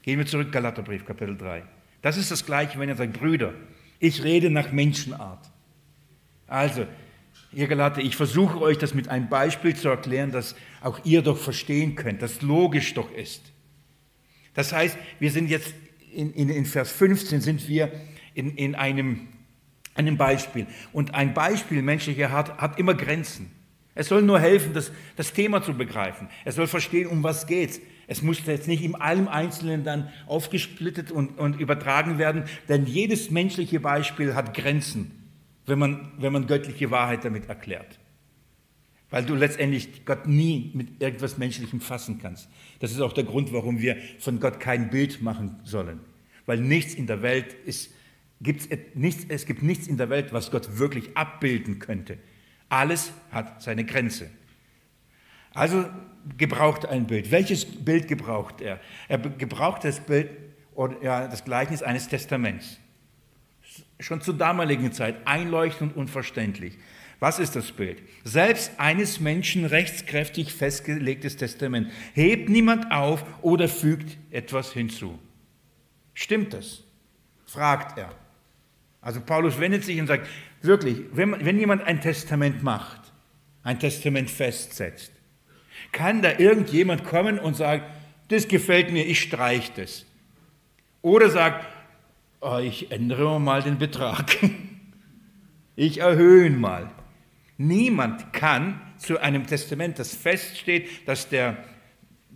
Gehen 0.03 0.19
wir 0.19 0.25
zurück, 0.25 0.51
Galaterbrief, 0.51 1.03
Kapitel 1.03 1.35
3. 1.35 1.63
Das 2.01 2.15
ist 2.15 2.29
das 2.29 2.45
Gleiche, 2.45 2.79
wenn 2.79 2.89
er 2.89 2.95
sagt, 2.95 3.13
Brüder, 3.13 3.53
ich 3.99 4.23
rede 4.23 4.51
nach 4.51 4.71
Menschenart. 4.71 5.49
Also, 6.47 6.85
ihr 7.55 7.67
Galater, 7.67 8.01
ich 8.01 8.15
versuche 8.15 8.61
euch 8.61 8.77
das 8.77 8.93
mit 8.93 9.07
einem 9.07 9.29
Beispiel 9.29 9.75
zu 9.75 9.89
erklären, 9.89 10.31
dass 10.31 10.55
auch 10.81 10.99
ihr 11.03 11.21
doch 11.21 11.37
verstehen 11.37 11.95
könnt, 11.95 12.21
das 12.21 12.41
logisch 12.41 12.93
doch 12.93 13.11
ist. 13.11 13.41
Das 14.53 14.71
heißt, 14.71 14.97
wir 15.19 15.31
sind 15.31 15.49
jetzt 15.49 15.73
in, 16.13 16.31
in, 16.33 16.49
in 16.49 16.65
Vers 16.65 16.91
15 16.91 17.41
sind 17.41 17.67
wir 17.67 17.91
in, 18.33 18.55
in 18.55 18.75
einem, 18.75 19.27
einem 19.95 20.17
Beispiel. 20.17 20.67
Und 20.93 21.15
ein 21.15 21.33
Beispiel 21.33 21.81
menschlicher 21.81 22.29
Art 22.29 22.57
hat 22.57 22.77
immer 22.77 22.93
Grenzen. 22.93 23.51
Es 23.95 24.09
soll 24.09 24.21
nur 24.21 24.39
helfen, 24.39 24.73
das, 24.73 24.91
das 25.15 25.33
Thema 25.33 25.63
zu 25.63 25.73
begreifen. 25.73 26.27
Es 26.43 26.55
soll 26.55 26.67
verstehen, 26.67 27.07
um 27.07 27.23
was 27.23 27.47
geht 27.47 27.81
es 28.07 28.21
muss 28.21 28.45
jetzt 28.45 28.67
nicht 28.67 28.83
in 28.83 28.95
allem 28.95 29.27
Einzelnen 29.27 29.83
dann 29.83 30.09
aufgesplittet 30.27 31.11
und, 31.11 31.37
und 31.39 31.59
übertragen 31.59 32.17
werden, 32.17 32.43
denn 32.69 32.85
jedes 32.85 33.31
menschliche 33.31 33.79
Beispiel 33.79 34.35
hat 34.35 34.53
Grenzen, 34.53 35.11
wenn 35.65 35.79
man, 35.79 36.11
wenn 36.17 36.33
man 36.33 36.47
göttliche 36.47 36.91
Wahrheit 36.91 37.25
damit 37.25 37.49
erklärt. 37.49 37.99
Weil 39.09 39.23
du 39.23 39.35
letztendlich 39.35 40.05
Gott 40.05 40.27
nie 40.27 40.71
mit 40.73 41.01
irgendwas 41.01 41.37
Menschlichem 41.37 41.79
fassen 41.79 42.19
kannst. 42.21 42.49
Das 42.79 42.91
ist 42.91 42.99
auch 42.99 43.13
der 43.13 43.23
Grund, 43.23 43.53
warum 43.53 43.79
wir 43.79 43.97
von 44.19 44.39
Gott 44.39 44.59
kein 44.59 44.89
Bild 44.89 45.21
machen 45.21 45.59
sollen. 45.63 45.99
Weil 46.45 46.59
nichts 46.59 46.93
in 46.95 47.07
der 47.07 47.21
Welt 47.21 47.53
ist, 47.65 47.93
gibt's 48.41 48.67
nichts, 48.93 49.25
es 49.27 49.45
gibt 49.45 49.63
nichts 49.63 49.87
in 49.87 49.97
der 49.97 50.09
Welt, 50.09 50.33
was 50.33 50.51
Gott 50.51 50.77
wirklich 50.77 51.15
abbilden 51.15 51.79
könnte. 51.79 52.17
Alles 52.69 53.11
hat 53.31 53.61
seine 53.61 53.85
Grenze. 53.85 54.29
Also 55.53 55.85
gebraucht 56.37 56.85
ein 56.85 57.07
Bild. 57.07 57.31
Welches 57.31 57.65
Bild 57.65 58.07
gebraucht 58.07 58.61
er? 58.61 58.79
Er 59.07 59.19
gebraucht 59.19 59.83
das 59.83 59.99
Bild 59.99 60.29
oder 60.73 61.01
ja, 61.01 61.27
das 61.27 61.45
Gleichnis 61.45 61.81
eines 61.81 62.07
Testaments. 62.07 62.79
Schon 63.99 64.21
zur 64.21 64.37
damaligen 64.37 64.91
Zeit 64.91 65.25
einleuchtend 65.25 65.95
und 65.95 66.09
verständlich. 66.09 66.77
Was 67.19 67.39
ist 67.39 67.55
das 67.55 67.71
Bild? 67.71 68.01
Selbst 68.23 68.71
eines 68.77 69.19
Menschen 69.19 69.65
rechtskräftig 69.65 70.53
festgelegtes 70.53 71.37
Testament 71.37 71.91
hebt 72.13 72.49
niemand 72.49 72.91
auf 72.91 73.23
oder 73.41 73.69
fügt 73.69 74.17
etwas 74.31 74.73
hinzu. 74.73 75.17
Stimmt 76.13 76.53
das? 76.53 76.83
fragt 77.45 77.97
er. 77.97 78.11
Also 79.01 79.21
Paulus 79.21 79.59
wendet 79.59 79.83
sich 79.83 79.99
und 79.99 80.07
sagt, 80.07 80.27
wirklich, 80.61 80.97
wenn, 81.13 81.45
wenn 81.45 81.59
jemand 81.59 81.83
ein 81.83 82.01
Testament 82.01 82.63
macht, 82.63 82.99
ein 83.63 83.79
Testament 83.79 84.29
festsetzt, 84.29 85.11
kann 85.91 86.21
da 86.21 86.37
irgendjemand 86.37 87.05
kommen 87.05 87.39
und 87.39 87.55
sagen, 87.55 87.83
das 88.27 88.47
gefällt 88.47 88.91
mir, 88.91 89.05
ich 89.05 89.21
streiche 89.21 89.71
das. 89.75 90.05
Oder 91.01 91.29
sagt, 91.29 91.65
ich 92.61 92.91
ändere 92.91 93.39
mal 93.39 93.61
den 93.61 93.77
Betrag. 93.77 94.37
Ich 95.77 95.99
erhöhe 95.99 96.45
ihn 96.45 96.57
mal. 96.57 96.89
Niemand 97.57 98.31
kann 98.31 98.79
zu 98.97 99.19
einem 99.19 99.45
Testament, 99.45 99.99
das 99.99 100.15
feststeht, 100.15 101.05
dass 101.05 101.27
der, 101.27 101.57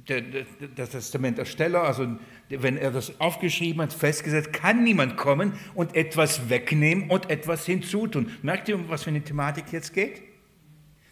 der, 0.10 0.22
der, 0.22 0.46
der 0.76 0.90
Testamentersteller, 0.90 1.84
also 1.84 2.18
wenn 2.50 2.78
er 2.78 2.92
das 2.92 3.20
aufgeschrieben 3.22 3.82
hat, 3.82 3.94
festgesetzt, 3.94 4.52
kann 4.52 4.84
niemand 4.84 5.16
kommen 5.16 5.54
und 5.74 5.96
etwas 5.96 6.50
wegnehmen 6.50 7.10
und 7.10 7.30
etwas 7.30 7.66
hinzutun. 7.66 8.32
Merkt 8.42 8.68
ihr, 8.70 8.76
um 8.76 8.90
was 8.90 9.04
für 9.04 9.10
eine 9.10 9.22
Thematik 9.22 9.72
jetzt 9.72 9.94
geht? 9.94 10.22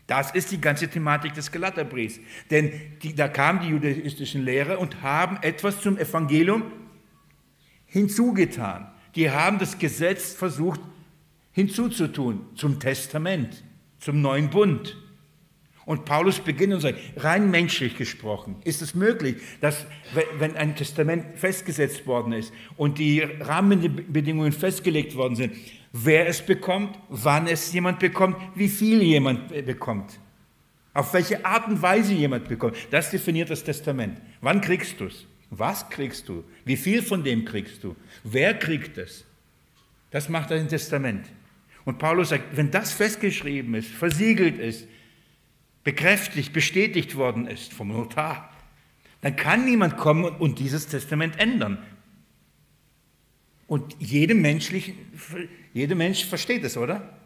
Das 0.07 0.31
ist 0.31 0.51
die 0.51 0.61
ganze 0.61 0.87
Thematik 0.87 1.33
des 1.33 1.51
Galaterbriefs. 1.51 2.19
Denn 2.49 2.71
die, 3.03 3.13
da 3.13 3.27
kamen 3.27 3.59
die 3.59 3.67
judaistischen 3.67 4.43
Lehrer 4.43 4.79
und 4.79 5.01
haben 5.01 5.37
etwas 5.41 5.81
zum 5.81 5.97
Evangelium 5.97 6.63
hinzugetan. 7.87 8.87
Die 9.15 9.31
haben 9.31 9.57
das 9.57 9.79
Gesetz 9.79 10.33
versucht 10.33 10.79
hinzuzutun 11.51 12.41
zum 12.55 12.79
Testament, 12.79 13.63
zum 13.99 14.21
neuen 14.21 14.49
Bund. 14.49 14.95
Und 15.85 16.03
Paulus 16.03 16.39
beginnt 16.39 16.73
und 16.73 16.81
sagt, 16.81 16.99
rein 17.15 17.49
menschlich 17.49 17.95
gesprochen, 17.95 18.57
ist 18.65 18.81
es 18.81 18.93
möglich, 18.93 19.37
dass 19.61 19.85
wenn 20.37 20.57
ein 20.57 20.75
Testament 20.75 21.37
festgesetzt 21.39 22.05
worden 22.05 22.33
ist 22.33 22.53
und 22.75 22.99
die 22.99 23.21
Rahmenbedingungen 23.21 24.51
festgelegt 24.51 25.15
worden 25.15 25.37
sind, 25.37 25.53
wer 25.93 26.27
es 26.27 26.45
bekommt, 26.45 26.99
wann 27.07 27.47
es 27.47 27.71
jemand 27.71 27.99
bekommt, 27.99 28.35
wie 28.53 28.67
viel 28.67 29.01
jemand 29.01 29.47
bekommt, 29.65 30.19
auf 30.93 31.13
welche 31.13 31.45
Art 31.45 31.69
und 31.69 31.81
Weise 31.81 32.13
jemand 32.13 32.49
bekommt, 32.49 32.75
das 32.91 33.09
definiert 33.09 33.49
das 33.49 33.63
Testament. 33.63 34.19
Wann 34.41 34.59
kriegst 34.59 34.99
du 34.99 35.05
es? 35.05 35.25
Was 35.49 35.89
kriegst 35.89 36.27
du? 36.27 36.43
Wie 36.65 36.77
viel 36.77 37.01
von 37.01 37.23
dem 37.23 37.45
kriegst 37.45 37.83
du? 37.83 37.95
Wer 38.23 38.53
kriegt 38.57 38.97
es? 38.97 39.23
Das 40.11 40.29
macht 40.29 40.51
ein 40.51 40.67
Testament. 40.67 41.25
Und 41.85 41.99
Paulus 41.99 42.29
sagt, 42.29 42.57
wenn 42.57 42.71
das 42.71 42.91
festgeschrieben 42.91 43.73
ist, 43.73 43.89
versiegelt 43.89 44.59
ist, 44.59 44.87
bekräftigt, 45.83 46.51
bestätigt 46.51 47.15
worden 47.15 47.47
ist 47.47 47.73
vom 47.73 47.89
Notar, 47.89 48.53
dann 49.21 49.35
kann 49.35 49.65
niemand 49.65 49.97
kommen 49.97 50.25
und 50.25 50.59
dieses 50.59 50.87
Testament 50.87 51.39
ändern. 51.39 51.77
Und 53.67 53.95
jeder, 53.99 54.35
menschlich, 54.35 54.93
jeder 55.73 55.95
Mensch 55.95 56.25
versteht 56.25 56.63
es, 56.63 56.77
oder? 56.77 57.17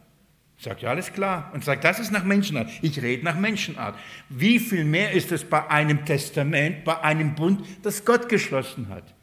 Sagt 0.62 0.84
ja, 0.84 0.92
alles 0.92 1.12
klar. 1.12 1.50
Und 1.56 1.66
sagt, 1.66 1.84
das 1.84 2.00
ist 2.00 2.12
nach 2.12 2.24
Menschenart. 2.24 2.70
Ich 2.84 3.02
rede 3.02 3.26
nach 3.26 3.36
Menschenart. 3.36 3.98
Wie 4.30 4.60
viel 4.60 4.86
mehr 4.86 5.12
ist 5.12 5.32
es 5.32 5.44
bei 5.44 5.68
einem 5.72 6.06
Testament, 6.06 6.84
bei 6.84 7.02
einem 7.02 7.34
Bund, 7.34 7.66
das 7.82 8.06
Gott 8.06 8.30
geschlossen 8.30 8.88
hat? 8.90 9.16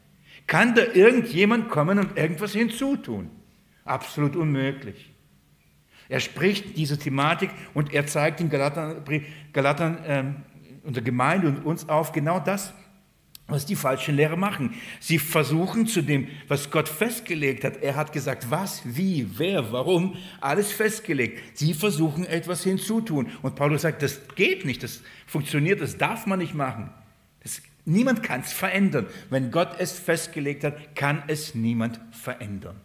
Kann 0.47 0.75
da 0.75 0.81
irgendjemand 0.93 1.69
kommen 1.69 1.97
und 1.97 2.17
irgendwas 2.17 2.51
hinzutun? 2.51 3.29
Absolut 3.85 4.35
unmöglich. 4.35 5.13
Er 6.09 6.19
spricht 6.19 6.75
diese 6.75 6.99
Thematik 6.99 7.51
und 7.73 7.93
er 7.93 8.05
zeigt 8.05 8.41
den 8.41 8.49
Galatern, 8.49 9.05
Galatern 9.53 10.03
äh, 10.03 10.23
unserer 10.83 11.05
Gemeinde 11.05 11.47
und 11.47 11.65
uns 11.65 11.87
auf 11.87 12.11
genau 12.11 12.41
das, 12.41 12.73
was 13.49 13.65
die 13.65 13.75
falschen 13.75 14.15
Lehrer 14.15 14.35
machen. 14.35 14.75
Sie 14.99 15.19
versuchen 15.19 15.87
zu 15.87 16.01
dem, 16.01 16.27
was 16.47 16.71
Gott 16.71 16.89
festgelegt 16.89 17.63
hat. 17.63 17.81
Er 17.81 17.95
hat 17.95 18.13
gesagt, 18.13 18.49
was, 18.49 18.81
wie, 18.85 19.27
wer, 19.37 19.71
warum, 19.71 20.15
alles 20.41 20.71
festgelegt. 20.71 21.57
Sie 21.57 21.73
versuchen 21.73 22.25
etwas 22.25 22.63
hinzutun. 22.63 23.31
Und 23.41 23.55
Paulus 23.55 23.81
sagt, 23.81 24.01
das 24.01 24.21
geht 24.35 24.65
nicht, 24.65 24.83
das 24.83 25.01
funktioniert, 25.27 25.81
das 25.81 25.97
darf 25.97 26.25
man 26.25 26.39
nicht 26.39 26.53
machen. 26.53 26.89
Das, 27.43 27.61
niemand 27.85 28.23
kann 28.23 28.41
es 28.41 28.53
verändern. 28.53 29.07
Wenn 29.29 29.51
Gott 29.51 29.75
es 29.79 29.97
festgelegt 29.97 30.63
hat, 30.63 30.95
kann 30.95 31.23
es 31.27 31.55
niemand 31.55 31.99
verändern. 32.11 32.79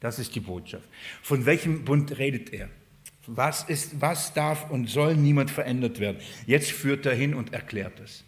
Das 0.00 0.18
ist 0.18 0.34
die 0.34 0.40
Botschaft. 0.40 0.84
Von 1.22 1.44
welchem 1.44 1.84
Bund 1.84 2.18
redet 2.18 2.52
er? 2.52 2.68
Was, 3.26 3.64
ist, 3.64 4.00
was 4.00 4.32
darf 4.32 4.70
und 4.70 4.88
soll 4.88 5.14
niemand 5.14 5.50
verändert 5.50 6.00
werden? 6.00 6.18
Jetzt 6.46 6.70
führt 6.70 7.04
er 7.04 7.14
hin 7.14 7.34
und 7.34 7.52
erklärt 7.52 8.00
es. 8.00 8.24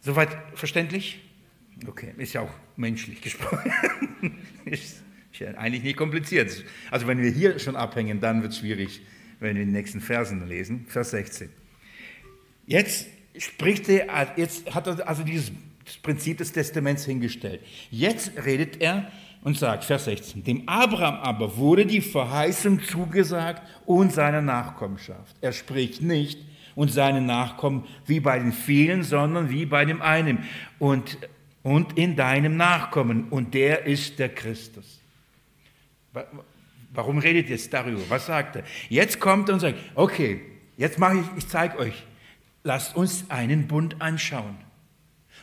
Soweit 0.00 0.30
verständlich? 0.54 1.20
Okay, 1.86 2.12
ist 2.16 2.32
ja 2.32 2.42
auch 2.42 2.50
menschlich 2.76 3.20
gesprochen. 3.20 3.72
ist 4.64 5.02
ja 5.38 5.48
eigentlich 5.52 5.82
nicht 5.82 5.96
kompliziert. 5.96 6.64
Also 6.90 7.06
wenn 7.06 7.22
wir 7.22 7.30
hier 7.30 7.58
schon 7.58 7.76
abhängen, 7.76 8.20
dann 8.20 8.42
wird 8.42 8.52
es 8.52 8.58
schwierig, 8.58 9.00
wenn 9.40 9.56
wir 9.56 9.64
die 9.64 9.70
nächsten 9.70 10.00
Versen 10.00 10.46
lesen. 10.48 10.86
Vers 10.88 11.10
16. 11.10 11.50
Jetzt 12.66 13.06
spricht 13.36 13.88
er, 13.88 14.34
jetzt 14.36 14.74
hat 14.74 14.86
er 14.86 15.06
also 15.08 15.22
dieses 15.22 15.52
Prinzip 16.02 16.38
des 16.38 16.52
Testaments 16.52 17.04
hingestellt. 17.04 17.62
Jetzt 17.90 18.32
redet 18.44 18.80
er 18.80 19.10
und 19.42 19.56
sagt, 19.56 19.84
Vers 19.84 20.04
16, 20.04 20.44
dem 20.44 20.68
Abraham 20.68 21.14
aber 21.16 21.56
wurde 21.56 21.86
die 21.86 22.00
Verheißung 22.00 22.82
zugesagt 22.82 23.62
und 23.86 24.12
seiner 24.12 24.42
Nachkommenschaft. 24.42 25.36
Er 25.40 25.52
spricht 25.52 26.02
nicht 26.02 26.38
und 26.78 26.92
seine 26.92 27.20
Nachkommen 27.20 27.88
wie 28.06 28.20
bei 28.20 28.38
den 28.38 28.52
vielen, 28.52 29.02
sondern 29.02 29.50
wie 29.50 29.66
bei 29.66 29.84
dem 29.84 30.00
einen 30.00 30.44
und, 30.78 31.18
und 31.64 31.98
in 31.98 32.14
deinem 32.14 32.56
Nachkommen 32.56 33.30
und 33.30 33.52
der 33.52 33.84
ist 33.84 34.20
der 34.20 34.28
Christus. 34.28 35.00
Warum 36.94 37.18
redet 37.18 37.46
ihr 37.46 37.56
jetzt 37.56 37.74
darüber? 37.74 38.02
Was 38.08 38.26
sagt 38.26 38.54
er? 38.54 38.62
Jetzt 38.88 39.18
kommt 39.18 39.48
er 39.48 39.54
und 39.54 39.60
sagt, 39.60 39.76
okay, 39.96 40.40
jetzt 40.76 41.00
mache 41.00 41.16
ich, 41.16 41.26
ich 41.38 41.48
zeige 41.48 41.78
euch, 41.78 42.06
lasst 42.62 42.94
uns 42.94 43.28
einen 43.28 43.66
Bund 43.66 44.00
anschauen. 44.00 44.56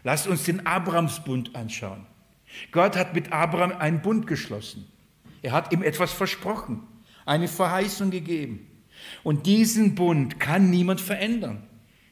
Lasst 0.05 0.27
uns 0.27 0.43
den 0.43 0.65
Abrahamsbund 0.65 1.53
anschauen. 1.53 2.05
Gott 2.71 2.95
hat 2.95 3.13
mit 3.13 3.33
Abraham 3.33 3.73
einen 3.73 4.01
Bund 4.01 4.25
geschlossen. 4.25 4.89
Er 5.41 5.51
hat 5.51 5.73
ihm 5.73 5.83
etwas 5.83 6.13
versprochen, 6.13 6.81
eine 7.25 7.49
Verheißung 7.49 8.09
gegeben. 8.09 8.65
Und 9.23 9.45
diesen 9.45 9.95
Bund 9.95 10.39
kann 10.39 10.69
niemand 10.69 11.01
verändern. 11.01 11.63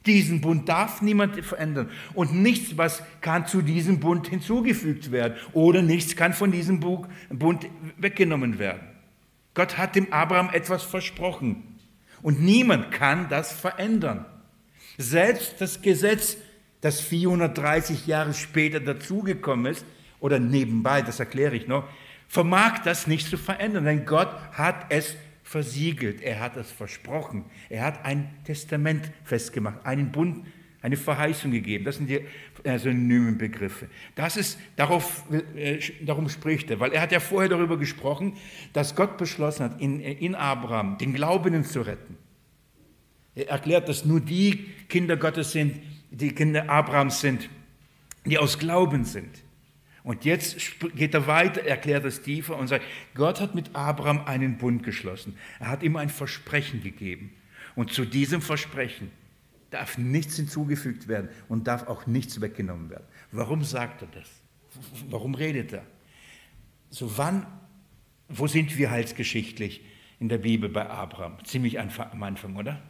Diesen 0.05 0.41
Bund 0.41 0.67
darf 0.67 1.01
niemand 1.01 1.43
verändern. 1.45 1.89
Und 2.13 2.33
nichts, 2.33 2.77
was 2.77 3.03
kann 3.21 3.47
zu 3.47 3.61
diesem 3.61 3.99
Bund 3.99 4.27
hinzugefügt 4.27 5.11
werden. 5.11 5.35
Oder 5.53 5.81
nichts 5.81 6.15
kann 6.15 6.33
von 6.33 6.51
diesem 6.51 6.79
Bund 6.79 7.67
weggenommen 7.97 8.59
werden. 8.59 8.81
Gott 9.53 9.77
hat 9.77 9.95
dem 9.95 10.11
Abraham 10.11 10.49
etwas 10.51 10.83
versprochen. 10.83 11.77
Und 12.21 12.41
niemand 12.41 12.91
kann 12.91 13.29
das 13.29 13.53
verändern. 13.53 14.25
Selbst 14.97 15.55
das 15.59 15.81
Gesetz, 15.81 16.37
das 16.81 16.99
430 16.99 18.07
Jahre 18.07 18.33
später 18.33 18.79
dazugekommen 18.79 19.71
ist, 19.71 19.85
oder 20.19 20.39
nebenbei, 20.39 21.01
das 21.01 21.19
erkläre 21.19 21.55
ich 21.55 21.67
noch, 21.67 21.83
vermag 22.29 22.79
das 22.85 23.07
nicht 23.07 23.29
zu 23.29 23.37
verändern, 23.37 23.83
denn 23.83 24.05
Gott 24.05 24.29
hat 24.53 24.85
es 24.87 25.15
versiegelt, 25.43 26.21
er 26.21 26.39
hat 26.39 26.57
es 26.57 26.71
versprochen, 26.71 27.45
er 27.69 27.83
hat 27.83 28.05
ein 28.05 28.33
Testament 28.45 29.11
festgemacht, 29.23 29.85
einen 29.85 30.11
Bund, 30.11 30.45
eine 30.81 30.97
Verheißung 30.97 31.51
gegeben. 31.51 31.85
Das 31.85 31.95
sind 31.95 32.09
die 32.09 32.25
synonymen 32.77 33.37
Begriffe. 33.37 33.87
Das 34.15 34.35
ist, 34.35 34.59
darauf, 34.75 35.23
äh, 35.55 35.79
darum 36.01 36.27
spricht 36.27 36.69
er, 36.71 36.79
weil 36.79 36.91
er 36.91 37.01
hat 37.01 37.11
ja 37.11 37.21
vorher 37.21 37.49
darüber 37.49 37.77
gesprochen, 37.77 38.35
dass 38.73 38.95
Gott 38.95 39.17
beschlossen 39.17 39.63
hat, 39.63 39.81
in, 39.81 40.01
in 40.01 40.35
Abraham 40.35 40.97
den 40.97 41.13
Glaubenden 41.13 41.63
zu 41.63 41.81
retten. 41.81 42.17
Er 43.33 43.49
erklärt, 43.49 43.87
dass 43.87 44.05
nur 44.05 44.19
die 44.19 44.65
Kinder 44.89 45.17
Gottes 45.17 45.53
sind, 45.53 45.79
die 46.11 46.33
Kinder 46.33 46.69
Abrahams 46.69 47.21
sind, 47.21 47.49
die 48.25 48.37
aus 48.37 48.59
Glauben 48.59 49.05
sind. 49.05 49.42
Und 50.04 50.26
jetzt 50.26 50.58
geht 50.95 51.14
er 51.14 51.28
weiter, 51.28 51.64
erklärt 51.64 52.04
es 52.04 52.22
tiefer 52.22 52.58
und 52.58 52.68
sagt, 52.68 52.84
Gott 53.16 53.39
hat 53.39 53.56
mit 53.56 53.74
Abraham 53.74 54.26
einen 54.26 54.58
Bund 54.58 54.84
geschlossen. 54.84 55.38
Er 55.60 55.70
hat 55.70 55.82
ihm 55.82 55.95
ein 55.95 56.10
Versprechen 56.10 56.84
gegeben. 56.84 57.34
Und 57.76 57.93
zu 57.93 58.04
diesem 58.06 58.41
Versprechen 58.41 59.12
darf 59.70 59.97
nichts 59.97 60.36
hinzugefügt 60.36 61.08
werden 61.08 61.30
und 61.47 61.68
darf 61.68 61.88
auch 61.88 62.06
nichts 62.06 62.41
weggenommen 62.41 62.89
werden. 62.89 63.06
Warum 63.32 63.64
sagt 63.64 64.01
er 64.01 64.10
das? 64.10 64.30
Warum 65.10 65.36
redet 65.36 65.72
er? 65.74 65.86
So 66.89 67.18
wann, 67.18 67.47
wo 68.28 68.47
sind 68.47 68.78
wir 68.78 68.91
heilsgeschichtlich 68.91 69.86
in 70.20 70.30
der 70.30 70.38
Bibel 70.38 70.70
bei 70.70 70.88
Abraham? 70.88 71.38
Ziemlich 71.45 71.80
am 71.80 72.22
Anfang, 72.22 72.56
oder? 72.58 72.82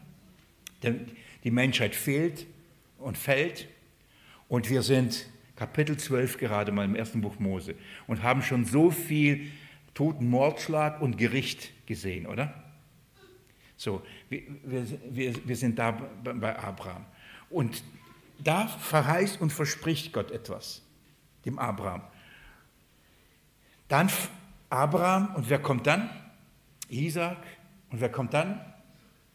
Die 1.43 1.51
Menschheit 1.51 1.95
fehlt 1.95 2.47
und 2.97 3.17
fällt 3.17 3.67
und 4.49 4.69
wir 4.69 4.81
sind 4.81 5.29
Kapitel 5.55 5.97
12 5.97 6.37
gerade 6.37 6.71
mal 6.71 6.85
im 6.85 6.95
ersten 6.95 7.21
Buch 7.21 7.39
Mose 7.39 7.75
und 8.07 8.23
haben 8.23 8.41
schon 8.41 8.65
so 8.65 8.89
viel 8.89 9.51
toten 9.93 10.27
Mordschlag 10.29 11.01
und 11.01 11.17
Gericht 11.17 11.71
gesehen, 11.85 12.25
oder? 12.25 12.63
So, 13.77 14.01
wir, 14.29 14.41
wir, 14.63 15.47
wir 15.47 15.55
sind 15.55 15.77
da 15.77 15.91
bei 16.23 16.57
Abraham. 16.57 17.05
Und 17.49 17.83
da 18.39 18.67
verheißt 18.67 19.41
und 19.41 19.51
verspricht 19.51 20.13
Gott 20.13 20.31
etwas, 20.31 20.81
dem 21.45 21.59
Abraham. 21.59 22.01
Dann 23.87 24.09
Abraham 24.69 25.35
und 25.35 25.49
wer 25.49 25.59
kommt 25.59 25.85
dann? 25.85 26.09
Isaac 26.89 27.37
und 27.89 28.01
wer 28.01 28.09
kommt 28.09 28.33
dann? 28.33 28.59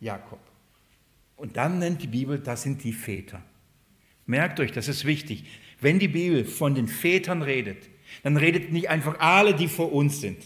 Jakob. 0.01 0.41
Und 1.37 1.57
dann 1.57 1.79
nennt 1.79 2.03
die 2.03 2.09
Bibel, 2.09 2.39
das 2.39 2.63
sind 2.63 2.83
die 2.83 2.93
Väter. 2.93 3.41
Merkt 4.27 4.59
euch, 4.61 4.73
das 4.73 4.89
ist 4.89 5.05
wichtig. 5.05 5.45
Wenn 5.81 5.99
die 5.99 6.09
Bibel 6.09 6.45
von 6.45 6.75
den 6.75 6.89
Vätern 6.89 7.43
redet, 7.43 7.89
dann 8.23 8.37
redet 8.37 8.73
nicht 8.73 8.89
einfach 8.89 9.19
alle, 9.21 9.55
die 9.55 9.69
vor 9.69 9.93
uns 9.93 10.21
sind, 10.21 10.39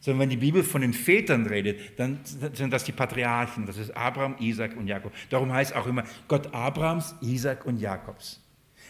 sondern 0.00 0.20
wenn 0.20 0.30
die 0.30 0.36
Bibel 0.36 0.62
von 0.62 0.82
den 0.82 0.92
Vätern 0.92 1.46
redet, 1.46 1.98
dann 1.98 2.20
sind 2.24 2.72
das 2.72 2.84
die 2.84 2.92
Patriarchen. 2.92 3.66
Das 3.66 3.76
ist 3.76 3.96
Abraham, 3.96 4.36
Isaac 4.40 4.76
und 4.76 4.86
Jakob. 4.88 5.12
Darum 5.30 5.52
heißt 5.52 5.74
auch 5.74 5.86
immer 5.86 6.04
Gott 6.28 6.52
Abrahams, 6.52 7.14
Isaac 7.20 7.64
und 7.66 7.78
Jakobs. 7.78 8.40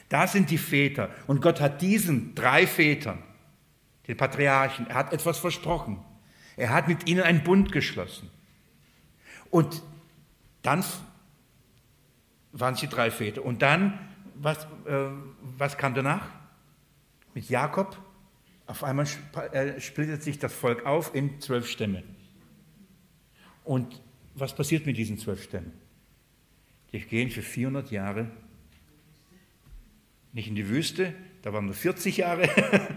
Da 0.08 0.26
sind 0.26 0.50
die 0.50 0.58
Väter. 0.58 1.10
Und 1.26 1.40
Gott 1.40 1.60
hat 1.60 1.80
diesen 1.80 2.34
drei 2.34 2.66
Vätern, 2.66 3.22
den 4.08 4.16
Patriarchen, 4.16 4.86
er 4.88 4.96
hat 4.96 5.12
etwas 5.12 5.38
versprochen. 5.38 5.98
Er 6.56 6.70
hat 6.70 6.88
mit 6.88 7.08
ihnen 7.08 7.22
einen 7.22 7.44
Bund 7.44 7.72
geschlossen. 7.72 8.30
Und 9.50 9.82
dann 10.62 10.84
waren 12.52 12.74
es 12.74 12.80
die 12.80 12.88
drei 12.88 13.10
Väter. 13.10 13.44
Und 13.44 13.62
dann, 13.62 13.98
was, 14.34 14.64
äh, 14.86 15.08
was 15.58 15.76
kam 15.76 15.94
danach? 15.94 16.28
Mit 17.34 17.48
Jakob 17.48 17.98
auf 18.66 18.84
einmal 18.84 19.06
äh, 19.52 19.80
splittet 19.80 20.22
sich 20.22 20.38
das 20.38 20.52
Volk 20.52 20.86
auf 20.86 21.14
in 21.14 21.40
zwölf 21.40 21.68
Stämme. 21.68 22.02
Und 23.64 24.00
was 24.34 24.54
passiert 24.54 24.86
mit 24.86 24.96
diesen 24.96 25.18
zwölf 25.18 25.42
Stämmen? 25.42 25.72
Die 26.92 27.00
gehen 27.00 27.30
für 27.30 27.42
400 27.42 27.90
Jahre 27.90 28.30
nicht 30.32 30.48
in 30.48 30.54
die 30.54 30.68
Wüste, 30.68 31.14
da 31.42 31.52
waren 31.52 31.66
nur 31.66 31.74
40 31.74 32.18
Jahre, 32.18 32.48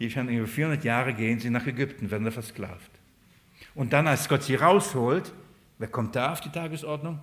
die 0.00 0.14
werden 0.14 0.28
über 0.28 0.46
400 0.46 0.84
Jahre 0.84 1.14
gehen 1.14 1.38
sie 1.38 1.50
nach 1.50 1.66
Ägypten, 1.66 2.10
werden 2.10 2.24
da 2.24 2.30
versklavt. 2.30 2.90
Und 3.74 3.92
dann, 3.92 4.06
als 4.08 4.28
Gott 4.28 4.42
sie 4.42 4.56
rausholt, 4.56 5.32
wer 5.78 5.88
kommt 5.88 6.16
da 6.16 6.32
auf 6.32 6.40
die 6.40 6.50
Tagesordnung? 6.50 7.20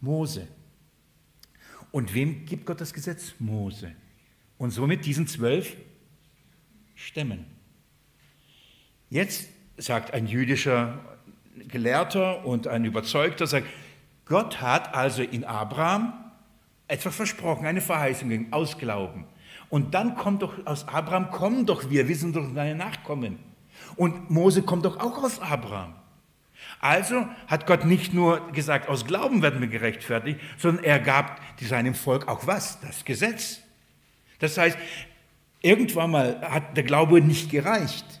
Mose. 0.00 0.46
Und 1.96 2.12
wem 2.12 2.44
gibt 2.44 2.66
Gott 2.66 2.82
das 2.82 2.92
Gesetz? 2.92 3.32
Mose. 3.38 3.90
Und 4.58 4.70
somit 4.70 5.06
diesen 5.06 5.26
zwölf 5.26 5.78
Stämmen. 6.94 7.46
Jetzt 9.08 9.48
sagt 9.78 10.12
ein 10.12 10.26
jüdischer 10.26 10.98
Gelehrter 11.56 12.44
und 12.44 12.66
ein 12.68 12.84
Überzeugter, 12.84 13.46
sagt, 13.46 13.66
Gott 14.26 14.60
hat 14.60 14.94
also 14.94 15.22
in 15.22 15.44
Abraham 15.44 16.12
etwas 16.86 17.16
versprochen, 17.16 17.64
eine 17.64 17.80
Verheißung 17.80 18.28
gegeben, 18.28 18.52
aus 18.52 18.76
Glauben. 18.76 19.24
Und 19.70 19.94
dann 19.94 20.16
kommt 20.16 20.42
doch 20.42 20.66
aus 20.66 20.86
Abraham, 20.88 21.30
kommen 21.30 21.64
doch 21.64 21.88
wir, 21.88 22.08
wir 22.08 22.16
sind 22.16 22.36
doch 22.36 22.52
seine 22.52 22.74
Nachkommen. 22.74 23.38
Und 23.96 24.28
Mose 24.28 24.60
kommt 24.60 24.84
doch 24.84 25.00
auch 25.00 25.24
aus 25.24 25.40
Abraham. 25.40 25.94
Also 26.80 27.26
hat 27.46 27.66
Gott 27.66 27.84
nicht 27.84 28.14
nur 28.14 28.52
gesagt, 28.52 28.88
aus 28.88 29.06
Glauben 29.06 29.42
werden 29.42 29.60
wir 29.60 29.68
gerechtfertigt, 29.68 30.40
sondern 30.58 30.84
er 30.84 31.00
gab 31.00 31.40
seinem 31.60 31.94
Volk 31.94 32.28
auch 32.28 32.46
was? 32.46 32.80
Das 32.80 33.04
Gesetz. 33.04 33.60
Das 34.38 34.58
heißt, 34.58 34.78
Irgendwann 35.66 36.12
mal 36.12 36.40
hat 36.42 36.76
der 36.76 36.84
Glaube 36.84 37.20
nicht 37.20 37.50
gereicht. 37.50 38.20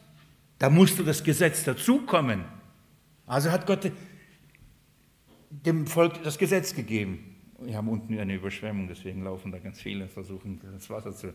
Da 0.58 0.68
musste 0.68 1.04
das 1.04 1.22
Gesetz 1.22 1.62
dazukommen. 1.62 2.44
Also 3.24 3.52
hat 3.52 3.66
Gott 3.66 3.92
dem 5.50 5.86
Volk 5.86 6.22
das 6.24 6.38
Gesetz 6.38 6.74
gegeben. 6.74 7.36
Wir 7.60 7.76
haben 7.76 7.88
unten 7.88 8.18
eine 8.18 8.34
Überschwemmung, 8.34 8.88
deswegen 8.88 9.22
laufen 9.22 9.52
da 9.52 9.58
ganz 9.58 9.80
viele 9.80 10.04
und 10.04 10.10
versuchen, 10.10 10.60
das 10.72 10.90
Wasser 10.90 11.14
zu. 11.14 11.32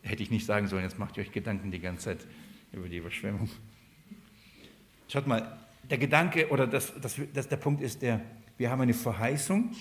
Hätte 0.00 0.22
ich 0.22 0.30
nicht 0.30 0.46
sagen 0.46 0.66
sollen, 0.66 0.82
jetzt 0.82 0.98
macht 0.98 1.18
ihr 1.18 1.24
euch 1.24 1.30
Gedanken 1.30 1.70
die 1.70 1.78
ganze 1.78 2.04
Zeit 2.04 2.26
über 2.72 2.88
die 2.88 2.96
Überschwemmung. 2.96 3.50
Schaut 5.08 5.26
mal, 5.26 5.58
der 5.92 5.98
Gedanke 5.98 6.48
oder 6.48 6.66
das, 6.66 6.90
das, 7.02 7.20
das, 7.34 7.48
der 7.48 7.58
Punkt 7.58 7.82
ist 7.82 8.00
der, 8.00 8.22
wir 8.56 8.70
haben 8.70 8.80
eine 8.80 8.94
Verheißung 8.94 9.72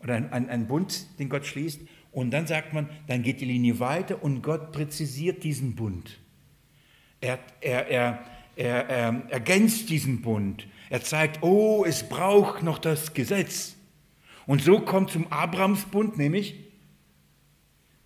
oder 0.00 0.14
einen 0.14 0.48
ein 0.48 0.66
Bund, 0.66 1.18
den 1.18 1.28
Gott 1.28 1.44
schließt 1.44 1.82
und 2.10 2.30
dann 2.30 2.46
sagt 2.46 2.72
man, 2.72 2.88
dann 3.06 3.22
geht 3.22 3.42
die 3.42 3.44
Linie 3.44 3.78
weiter 3.78 4.24
und 4.24 4.40
Gott 4.40 4.72
präzisiert 4.72 5.44
diesen 5.44 5.74
Bund. 5.74 6.18
Er, 7.20 7.38
er, 7.60 7.86
er, 7.86 8.24
er, 8.56 8.88
er 8.88 9.22
ergänzt 9.28 9.90
diesen 9.90 10.22
Bund. 10.22 10.66
Er 10.88 11.02
zeigt, 11.02 11.42
oh, 11.42 11.84
es 11.86 12.08
braucht 12.08 12.62
noch 12.62 12.78
das 12.78 13.12
Gesetz. 13.12 13.76
Und 14.46 14.62
so 14.62 14.80
kommt 14.80 15.10
zum 15.10 15.30
Abrahamsbund, 15.30 16.16
nämlich 16.16 16.54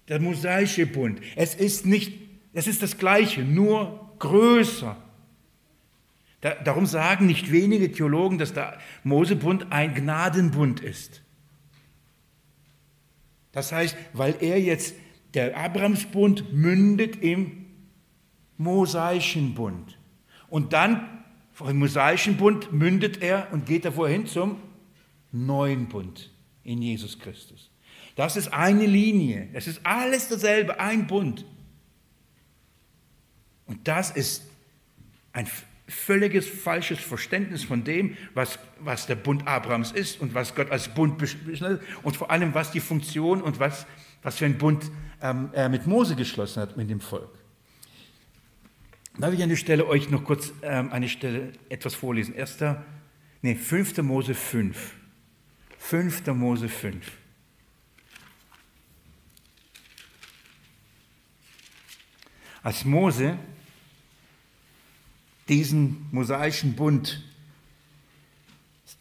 der 0.09 0.19
mosaische 0.19 0.85
Bund. 0.85 1.21
Es 1.37 1.55
ist 1.55 1.87
nicht, 1.87 2.13
es 2.55 2.67
ist 2.67 2.83
das 2.83 2.99
Gleiche, 2.99 3.43
nur 3.43 4.17
größer. 4.19 4.97
Da, 6.47 6.55
darum 6.55 6.87
sagen 6.87 7.27
nicht 7.27 7.51
wenige 7.51 7.91
Theologen, 7.91 8.39
dass 8.39 8.53
der 8.53 8.79
Mosebund 9.03 9.73
ein 9.73 9.97
Gnadenbund 9.97 10.79
ist. 10.79 11.23
Das 13.51 13.73
heißt, 13.73 13.97
weil 14.13 14.37
er 14.39 14.61
jetzt, 14.61 14.95
der 15.35 15.57
Abrahamsbund 15.57 16.53
mündet 16.53 17.17
im 17.21 17.67
mosaischen 18.59 19.57
Bund. 19.57 19.99
Und 20.49 20.73
dann, 20.73 21.25
vom 21.53 21.77
mosaischen 21.77 22.37
Bund 22.37 22.73
mündet 22.73 23.21
er 23.23 23.49
und 23.51 23.67
geht 23.67 23.85
davor 23.85 24.09
hin 24.09 24.29
zum 24.29 24.61
neuen 25.33 25.89
Bund 25.89 26.31
in 26.63 26.81
Jesus 26.81 27.19
Christus. 27.19 27.73
Das 28.15 28.37
ist 28.37 28.53
eine 28.53 28.87
Linie. 28.87 29.49
Es 29.53 29.67
ist 29.67 29.81
alles 29.83 30.29
dasselbe, 30.29 30.79
ein 30.79 31.09
Bund. 31.09 31.45
Und 33.67 33.89
das 33.89 34.13
ist 34.13 34.45
ein 35.33 35.49
völliges 35.89 36.49
falsches 36.49 36.99
Verständnis 36.99 37.63
von 37.65 37.85
dem, 37.85 38.17
was, 38.35 38.59
was 38.81 39.07
der 39.07 39.15
Bund 39.15 39.47
Abrahams 39.47 39.93
ist 39.93 40.21
und 40.21 40.35
was 40.35 40.55
Gott 40.55 40.71
als 40.71 40.89
Bund 40.89 41.19
beschlossen 41.19 41.81
und 42.03 42.17
vor 42.17 42.31
allem, 42.31 42.55
was 42.55 42.73
die 42.73 42.81
Funktion 42.81 43.41
und 43.41 43.61
was, 43.61 43.87
was 44.23 44.39
für 44.39 44.47
ein 44.47 44.59
Bund 44.59 44.91
ähm, 45.23 45.51
er 45.53 45.69
mit 45.69 45.87
Mose 45.87 46.17
geschlossen 46.17 46.63
hat, 46.63 46.77
mit 46.77 46.91
dem 46.91 47.01
Volk. 47.01 47.31
Darf 49.19 49.33
ich 49.33 49.43
an 49.43 49.49
der 49.49 49.57
Stelle 49.57 49.87
euch 49.87 50.11
noch 50.11 50.25
kurz 50.25 50.53
ähm, 50.63 50.93
eine 50.93 51.09
Stelle 51.09 51.53
etwas 51.69 51.95
vorlesen? 51.95 52.35
Erster, 52.35 52.85
nee, 53.41 53.55
5. 53.55 53.97
Mose 53.99 54.35
5. 54.35 54.93
5. 55.79 56.27
Mose 56.27 56.69
5. 56.69 57.13
Als 62.63 62.85
Mose 62.85 63.39
diesen 65.49 66.07
mosaischen 66.11 66.75
Bund 66.75 67.23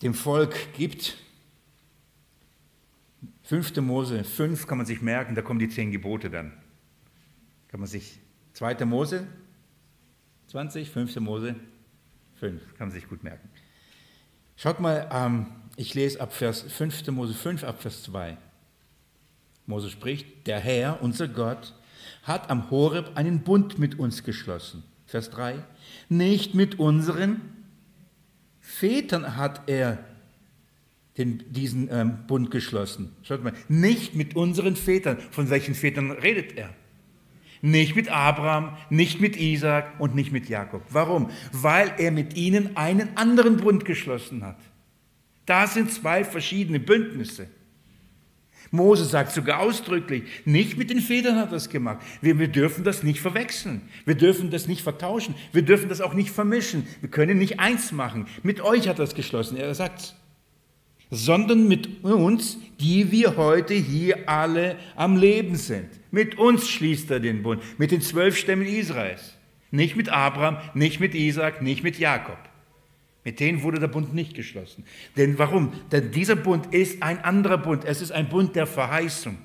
dem 0.01 0.13
Volk 0.13 0.73
gibt. 0.73 1.17
5. 3.43 3.75
Mose 3.77 4.23
5 4.23 4.67
kann 4.67 4.77
man 4.77 4.87
sich 4.87 5.01
merken, 5.01 5.35
da 5.35 5.41
kommen 5.41 5.59
die 5.59 5.69
zehn 5.69 5.91
Gebote 5.91 6.29
dann. 6.29 6.51
Kann 7.67 7.79
man 7.79 7.87
sich, 7.87 8.19
2. 8.53 8.85
Mose 8.85 9.27
20, 10.47 10.89
5. 10.89 11.15
Mose 11.17 11.55
5, 12.35 12.61
kann 12.77 12.87
man 12.87 12.91
sich 12.91 13.07
gut 13.07 13.23
merken. 13.23 13.49
Schaut 14.55 14.79
mal, 14.79 15.09
ähm, 15.11 15.47
ich 15.75 15.93
lese 15.93 16.21
ab 16.21 16.33
Vers 16.33 16.61
5. 16.61 17.07
Mose 17.07 17.33
5, 17.33 17.63
ab 17.63 17.81
Vers 17.81 18.03
2. 18.03 18.37
Mose 19.67 19.89
spricht, 19.89 20.47
der 20.47 20.59
Herr, 20.59 21.01
unser 21.01 21.27
Gott, 21.27 21.73
hat 22.23 22.49
am 22.49 22.69
Horeb 22.71 23.11
einen 23.15 23.41
Bund 23.41 23.77
mit 23.79 23.99
uns 23.99 24.23
geschlossen 24.23 24.83
Vers 25.05 25.29
3, 25.29 25.63
nicht 26.09 26.53
mit 26.53 26.79
unseren 26.79 27.41
Vätern 28.59 29.37
hat 29.37 29.69
er 29.69 30.03
den, 31.17 31.43
diesen 31.49 31.89
ähm, 31.91 32.25
Bund 32.27 32.51
geschlossen. 32.51 33.11
Schaut 33.23 33.43
mal, 33.43 33.53
nicht 33.69 34.15
mit 34.15 34.35
unseren 34.35 34.75
Vätern. 34.75 35.17
Von 35.31 35.49
welchen 35.49 35.75
Vätern 35.75 36.11
redet 36.11 36.57
er? 36.57 36.69
Nicht 37.61 37.95
mit 37.95 38.09
Abraham, 38.09 38.77
nicht 38.89 39.21
mit 39.21 39.37
Isaac 39.37 39.99
und 39.99 40.13
nicht 40.13 40.31
mit 40.31 40.49
Jakob. 40.49 40.83
Warum? 40.89 41.29
Weil 41.51 41.93
er 41.97 42.11
mit 42.11 42.35
ihnen 42.35 42.75
einen 42.75 43.15
anderen 43.15 43.57
Bund 43.57 43.85
geschlossen 43.85 44.43
hat. 44.43 44.59
Da 45.45 45.67
sind 45.67 45.91
zwei 45.91 46.23
verschiedene 46.23 46.79
Bündnisse. 46.79 47.47
Mose 48.71 49.05
sagt 49.05 49.31
sogar 49.31 49.59
ausdrücklich, 49.59 50.23
nicht 50.45 50.77
mit 50.77 50.89
den 50.89 50.99
Federn 50.99 51.37
hat 51.37 51.49
er 51.49 51.53
das 51.53 51.69
gemacht. 51.69 51.99
Wir, 52.21 52.39
wir, 52.39 52.47
dürfen 52.47 52.83
das 52.83 53.03
nicht 53.03 53.19
verwechseln. 53.19 53.81
Wir 54.05 54.15
dürfen 54.15 54.49
das 54.49 54.67
nicht 54.67 54.81
vertauschen. 54.81 55.35
Wir 55.51 55.61
dürfen 55.61 55.89
das 55.89 56.01
auch 56.01 56.13
nicht 56.13 56.31
vermischen. 56.31 56.87
Wir 57.01 57.09
können 57.09 57.37
nicht 57.37 57.59
eins 57.59 57.91
machen. 57.91 58.27
Mit 58.43 58.61
euch 58.61 58.87
hat 58.87 58.99
er 58.99 59.05
es 59.05 59.15
geschlossen. 59.15 59.57
Er 59.57 59.73
sagt, 59.75 60.15
sondern 61.11 61.67
mit 61.67 62.03
uns, 62.03 62.57
die 62.79 63.11
wir 63.11 63.37
heute 63.37 63.73
hier 63.73 64.27
alle 64.27 64.77
am 64.95 65.17
Leben 65.17 65.55
sind. 65.55 65.89
Mit 66.11 66.37
uns 66.37 66.67
schließt 66.67 67.11
er 67.11 67.19
den 67.19 67.43
Bund. 67.43 67.61
Mit 67.77 67.91
den 67.91 68.01
zwölf 68.01 68.37
Stämmen 68.37 68.65
Israels. 68.65 69.35
Nicht 69.71 69.95
mit 69.95 70.09
Abraham, 70.09 70.57
nicht 70.73 70.99
mit 70.99 71.15
Isaac, 71.15 71.61
nicht 71.61 71.83
mit 71.83 71.99
Jakob. 71.99 72.37
Mit 73.25 73.39
denen 73.39 73.63
wurde 73.63 73.79
der 73.79 73.87
Bund 73.87 74.13
nicht 74.13 74.35
geschlossen. 74.35 74.85
Denn 75.17 75.39
warum? 75.39 75.73
Denn 75.91 76.11
dieser 76.11 76.35
Bund 76.35 76.73
ist 76.73 77.01
ein 77.01 77.23
anderer 77.23 77.57
Bund. 77.57 77.83
Es 77.83 77.99
ist 78.01 78.11
ein 78.11 78.29
Bund 78.29 78.55
der 78.55 78.67
Verheißung. 78.67 79.39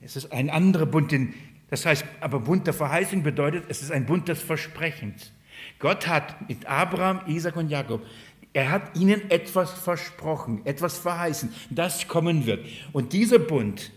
Es 0.00 0.14
ist 0.14 0.30
ein 0.30 0.50
anderer 0.50 0.86
Bund. 0.86 1.10
Den, 1.10 1.34
das 1.68 1.84
heißt, 1.84 2.04
aber 2.20 2.38
Bund 2.38 2.68
der 2.68 2.74
Verheißung 2.74 3.24
bedeutet, 3.24 3.64
es 3.68 3.82
ist 3.82 3.90
ein 3.90 4.06
Bund 4.06 4.28
des 4.28 4.40
Versprechens. 4.40 5.32
Gott 5.80 6.06
hat 6.06 6.48
mit 6.48 6.64
Abraham, 6.66 7.22
Isaac 7.26 7.56
und 7.56 7.68
Jakob, 7.68 8.06
er 8.52 8.70
hat 8.70 8.96
ihnen 8.96 9.30
etwas 9.30 9.72
versprochen, 9.72 10.64
etwas 10.64 10.98
verheißen, 10.98 11.52
das 11.70 12.06
kommen 12.06 12.46
wird. 12.46 12.64
Und 12.92 13.12
dieser 13.12 13.40
Bund 13.40 13.90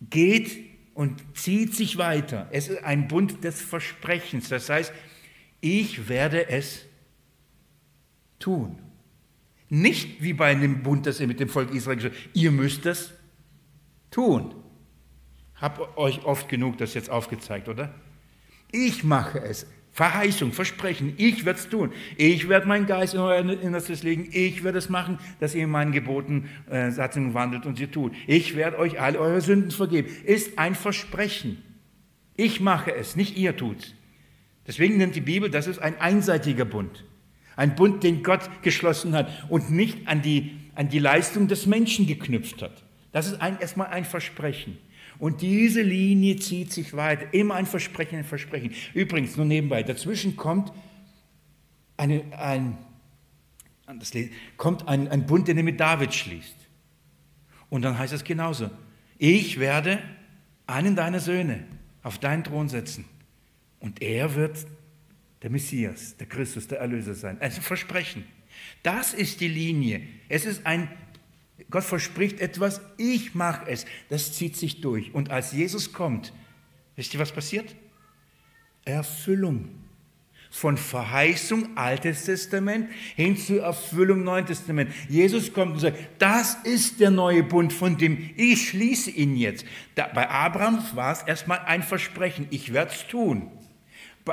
geht 0.00 0.67
und 0.98 1.22
zieht 1.36 1.76
sich 1.76 1.96
weiter. 1.96 2.48
Es 2.50 2.66
ist 2.66 2.82
ein 2.82 3.06
Bund 3.06 3.44
des 3.44 3.62
Versprechens. 3.62 4.48
Das 4.48 4.68
heißt, 4.68 4.92
ich 5.60 6.08
werde 6.08 6.48
es 6.48 6.86
tun. 8.40 8.80
Nicht 9.68 10.20
wie 10.24 10.32
bei 10.32 10.46
einem 10.46 10.82
Bund, 10.82 11.06
das 11.06 11.20
er 11.20 11.28
mit 11.28 11.38
dem 11.38 11.48
Volk 11.48 11.72
Israel 11.72 11.98
gesagt 11.98 12.16
hat, 12.16 12.20
ihr 12.34 12.50
müsst 12.50 12.84
es 12.84 13.12
tun. 14.10 14.56
Hab 15.54 15.96
euch 15.96 16.24
oft 16.24 16.48
genug 16.48 16.78
das 16.78 16.94
jetzt 16.94 17.10
aufgezeigt, 17.10 17.68
oder? 17.68 17.94
Ich 18.72 19.04
mache 19.04 19.38
es. 19.38 19.68
Verheißung, 19.98 20.52
Versprechen, 20.52 21.14
ich 21.16 21.44
werde 21.44 21.58
es 21.58 21.68
tun. 21.68 21.90
Ich 22.16 22.48
werde 22.48 22.68
meinen 22.68 22.86
Geist 22.86 23.14
in 23.14 23.20
euer 23.20 23.40
Innerstes 23.40 24.04
legen. 24.04 24.28
Ich 24.30 24.62
werde 24.62 24.78
es 24.78 24.88
machen, 24.88 25.18
dass 25.40 25.56
ihr 25.56 25.66
meinen 25.66 25.90
Geboten, 25.90 26.48
äh, 26.70 26.92
Satzungen 26.92 27.34
wandelt 27.34 27.66
und 27.66 27.78
sie 27.78 27.88
tut. 27.88 28.12
Ich 28.28 28.54
werde 28.54 28.78
euch 28.78 29.00
alle 29.00 29.18
eure 29.18 29.40
Sünden 29.40 29.72
vergeben. 29.72 30.08
Ist 30.24 30.56
ein 30.56 30.76
Versprechen. 30.76 31.60
Ich 32.36 32.60
mache 32.60 32.94
es, 32.94 33.16
nicht 33.16 33.36
ihr 33.36 33.56
tut. 33.56 33.96
Deswegen 34.68 34.98
nennt 34.98 35.16
die 35.16 35.20
Bibel, 35.20 35.50
das 35.50 35.66
ist 35.66 35.80
ein 35.80 36.00
einseitiger 36.00 36.64
Bund. 36.64 37.04
Ein 37.56 37.74
Bund, 37.74 38.04
den 38.04 38.22
Gott 38.22 38.48
geschlossen 38.62 39.16
hat 39.16 39.46
und 39.48 39.72
nicht 39.72 40.06
an 40.06 40.22
die, 40.22 40.52
an 40.76 40.90
die 40.90 41.00
Leistung 41.00 41.48
des 41.48 41.66
Menschen 41.66 42.06
geknüpft 42.06 42.62
hat. 42.62 42.84
Das 43.10 43.26
ist 43.26 43.42
ein, 43.42 43.58
erstmal 43.58 43.88
ein 43.88 44.04
Versprechen. 44.04 44.78
Und 45.18 45.42
diese 45.42 45.82
Linie 45.82 46.36
zieht 46.36 46.72
sich 46.72 46.94
weiter. 46.94 47.32
Immer 47.34 47.56
ein 47.56 47.66
Versprechen, 47.66 48.18
ein 48.18 48.24
Versprechen. 48.24 48.72
Übrigens, 48.94 49.36
nur 49.36 49.46
nebenbei, 49.46 49.82
dazwischen 49.82 50.36
kommt, 50.36 50.72
eine, 51.96 52.22
ein, 52.38 52.78
das 53.86 54.12
kommt 54.56 54.86
ein, 54.86 55.08
ein 55.08 55.26
Bund, 55.26 55.48
den 55.48 55.56
er 55.56 55.64
mit 55.64 55.80
David 55.80 56.14
schließt. 56.14 56.56
Und 57.70 57.82
dann 57.82 57.98
heißt 57.98 58.12
es 58.12 58.24
genauso. 58.24 58.70
Ich 59.18 59.58
werde 59.58 59.98
einen 60.66 60.94
deiner 60.94 61.20
Söhne 61.20 61.64
auf 62.02 62.18
deinen 62.18 62.44
Thron 62.44 62.68
setzen. 62.68 63.04
Und 63.80 64.00
er 64.02 64.34
wird 64.34 64.66
der 65.42 65.50
Messias, 65.50 66.16
der 66.16 66.26
Christus, 66.26 66.68
der 66.68 66.78
Erlöser 66.78 67.14
sein. 67.14 67.38
Also 67.40 67.60
Versprechen. 67.60 68.24
Das 68.82 69.14
ist 69.14 69.40
die 69.40 69.48
Linie. 69.48 70.02
Es 70.28 70.46
ist 70.46 70.66
ein, 70.66 70.88
Gott 71.70 71.84
verspricht 71.84 72.40
etwas, 72.40 72.80
ich 72.96 73.34
mache 73.34 73.68
es. 73.68 73.84
Das 74.08 74.32
zieht 74.32 74.56
sich 74.56 74.80
durch. 74.80 75.14
Und 75.14 75.30
als 75.30 75.52
Jesus 75.52 75.92
kommt, 75.92 76.32
wisst 76.96 77.14
ihr, 77.14 77.20
was 77.20 77.32
passiert? 77.32 77.74
Erfüllung. 78.84 79.68
Von 80.50 80.78
Verheißung 80.78 81.76
Altes 81.76 82.24
Testament 82.24 82.88
hin 83.16 83.36
zur 83.36 83.62
Erfüllung 83.62 84.24
Neuen 84.24 84.46
Testament. 84.46 84.90
Jesus 85.06 85.52
kommt 85.52 85.74
und 85.74 85.80
sagt, 85.80 85.98
das 86.18 86.54
ist 86.64 87.00
der 87.00 87.10
neue 87.10 87.42
Bund, 87.42 87.70
von 87.70 87.98
dem 87.98 88.30
ich 88.34 88.68
schließe 88.70 89.10
ihn 89.10 89.36
jetzt. 89.36 89.66
Da, 89.94 90.06
bei 90.06 90.30
Abraham 90.30 90.82
war 90.94 91.12
es 91.12 91.22
erstmal 91.22 91.58
ein 91.60 91.82
Versprechen, 91.82 92.46
ich 92.48 92.72
werde 92.72 92.92
es 92.92 93.06
tun. 93.08 93.50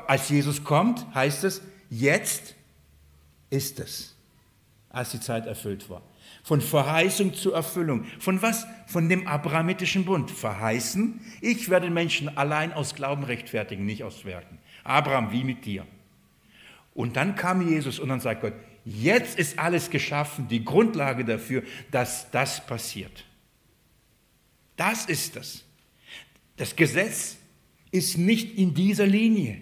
Als 0.08 0.30
Jesus 0.30 0.64
kommt, 0.64 1.06
heißt 1.14 1.44
es, 1.44 1.62
jetzt 1.90 2.56
ist 3.50 3.82
es, 3.82 4.16
als 4.90 5.12
die 5.12 5.20
Zeit 5.20 5.46
erfüllt 5.46 5.90
war. 5.90 6.02
Von 6.46 6.62
Verheißung 6.62 7.34
zu 7.34 7.54
Erfüllung. 7.54 8.06
Von 8.20 8.40
was? 8.44 8.68
Von 8.86 9.10
dem 9.10 9.26
abrahamitischen 9.26 10.06
Bund. 10.06 10.30
Verheißen, 10.30 11.20
ich 11.42 11.70
werde 11.70 11.90
Menschen 11.90 12.38
allein 12.38 12.72
aus 12.72 12.94
Glauben 12.94 13.24
rechtfertigen, 13.24 13.84
nicht 13.84 14.04
aus 14.04 14.26
Werken. 14.26 14.60
Abraham, 14.84 15.32
wie 15.32 15.44
mit 15.44 15.66
dir. 15.66 15.88
Und 16.94 17.16
dann 17.16 17.36
kam 17.36 17.68
Jesus 17.68 17.98
und 17.98 18.10
dann 18.10 18.20
sagt 18.20 18.42
Gott, 18.42 18.54
jetzt 18.86 19.40
ist 19.40 19.58
alles 19.58 19.90
geschaffen, 19.90 20.48
die 20.48 20.64
Grundlage 20.64 21.26
dafür, 21.26 21.64
dass 21.90 22.30
das 22.30 22.64
passiert. 22.68 23.26
Das 24.76 25.06
ist 25.06 25.36
das. 25.36 25.66
Das 26.58 26.76
Gesetz 26.76 27.38
ist 27.90 28.20
nicht 28.20 28.56
in 28.56 28.76
dieser 28.76 29.08
Linie. 29.08 29.62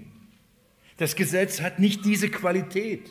Das 0.97 1.15
Gesetz 1.15 1.61
hat 1.61 1.79
nicht 1.79 2.03
diese 2.03 2.27
Qualität. 2.29 3.09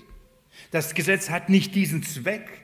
Das 0.73 0.93
Gesetz 0.93 1.31
hat 1.31 1.49
nicht 1.49 1.75
diesen 1.75 2.03
Zweck. 2.03 2.62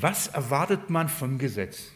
Was 0.00 0.28
erwartet 0.28 0.90
man 0.90 1.08
vom 1.08 1.38
Gesetz? 1.38 1.92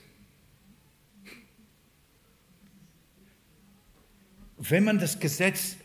Wenn 4.59 4.85
man 4.85 4.99
das 4.99 5.19
Gesetz, 5.19 5.77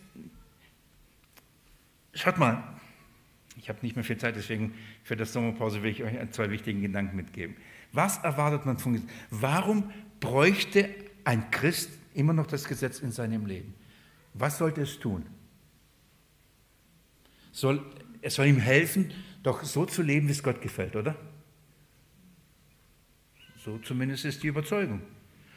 schaut 2.13 2.37
mal, 2.37 2.63
ich 3.57 3.69
habe 3.69 3.79
nicht 3.81 3.95
mehr 3.95 4.05
viel 4.05 4.17
Zeit, 4.17 4.35
deswegen 4.35 4.73
für 5.03 5.15
das 5.15 5.33
Sommerpause 5.33 5.83
will 5.83 5.91
ich 5.91 6.03
euch 6.03 6.15
zwei 6.31 6.49
wichtigen 6.49 6.81
Gedanken 6.81 7.15
mitgeben. 7.15 7.55
Was 7.91 8.17
erwartet 8.19 8.65
man 8.65 8.77
vom 8.77 8.93
Gesetz? 8.93 9.09
Warum 9.31 9.91
bräuchte 10.19 10.89
ein 11.23 11.51
Christ 11.51 11.91
immer 12.13 12.33
noch 12.33 12.47
das 12.47 12.65
Gesetz 12.65 12.99
in 12.99 13.11
seinem 13.11 13.45
Leben. 13.45 13.73
Was 14.33 14.57
sollte 14.57 14.81
es 14.81 14.99
tun? 14.99 15.25
Soll, 17.51 17.83
es 18.21 18.35
soll 18.35 18.47
ihm 18.47 18.59
helfen, 18.59 19.11
doch 19.43 19.63
so 19.63 19.85
zu 19.85 20.01
leben, 20.01 20.27
wie 20.27 20.31
es 20.31 20.43
Gott 20.43 20.61
gefällt, 20.61 20.95
oder? 20.95 21.15
So 23.63 23.77
zumindest 23.79 24.25
ist 24.25 24.41
die 24.43 24.47
Überzeugung. 24.47 25.01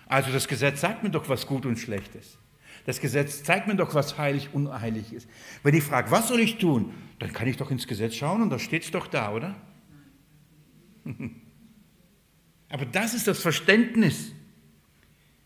Also 0.07 0.32
das 0.32 0.48
Gesetz 0.48 0.80
sagt 0.80 1.03
mir 1.03 1.11
doch, 1.11 1.28
was 1.28 1.46
gut 1.46 1.64
und 1.66 1.78
schlecht 1.78 2.14
ist. 2.14 2.38
Das 2.84 3.00
Gesetz 3.00 3.44
zeigt 3.44 3.68
mir 3.68 3.76
doch, 3.76 3.94
was 3.94 4.18
heilig 4.18 4.50
und 4.53 4.66
unheilig 4.66 5.12
ist. 5.12 5.28
Wenn 5.62 5.74
ich 5.74 5.84
frage, 5.84 6.11
was 6.11 6.28
soll 6.28 6.40
ich 6.40 6.59
tun, 6.59 6.92
dann 7.20 7.32
kann 7.32 7.46
ich 7.46 7.57
doch 7.57 7.70
ins 7.70 7.86
Gesetz 7.86 8.16
schauen 8.16 8.42
und 8.42 8.50
da 8.50 8.59
steht 8.59 8.82
es 8.82 8.90
doch 8.90 9.07
da, 9.07 9.32
oder? 9.32 9.55
Aber 12.68 12.86
das 12.86 13.14
ist 13.14 13.28
das 13.28 13.40
Verständnis. 13.40 14.32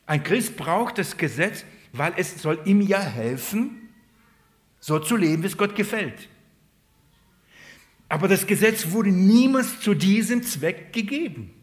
Ein 0.06 0.22
Christ 0.22 0.56
braucht 0.56 0.98
das 0.98 1.16
Gesetz, 1.16 1.64
weil 1.92 2.14
es 2.16 2.40
soll 2.40 2.58
ihm 2.64 2.80
ja 2.80 3.00
helfen, 3.00 3.90
so 4.80 4.98
zu 4.98 5.16
leben, 5.16 5.42
wie 5.42 5.48
es 5.48 5.58
Gott 5.58 5.74
gefällt. 5.74 6.28
Aber 8.08 8.28
das 8.28 8.46
Gesetz 8.46 8.92
wurde 8.92 9.10
niemals 9.10 9.80
zu 9.80 9.94
diesem 9.94 10.42
Zweck 10.42 10.92
gegeben. 10.92 11.55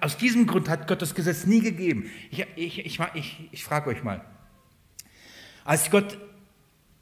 Aus 0.00 0.16
diesem 0.16 0.46
Grund 0.46 0.68
hat 0.68 0.86
Gott 0.86 1.02
das 1.02 1.14
Gesetz 1.14 1.44
nie 1.44 1.60
gegeben. 1.60 2.08
Ich, 2.30 2.46
ich, 2.54 2.78
ich, 2.86 3.48
ich, 3.50 3.64
frage 3.64 3.90
euch 3.90 4.04
mal, 4.04 4.24
als 5.64 5.90
Gott 5.90 6.18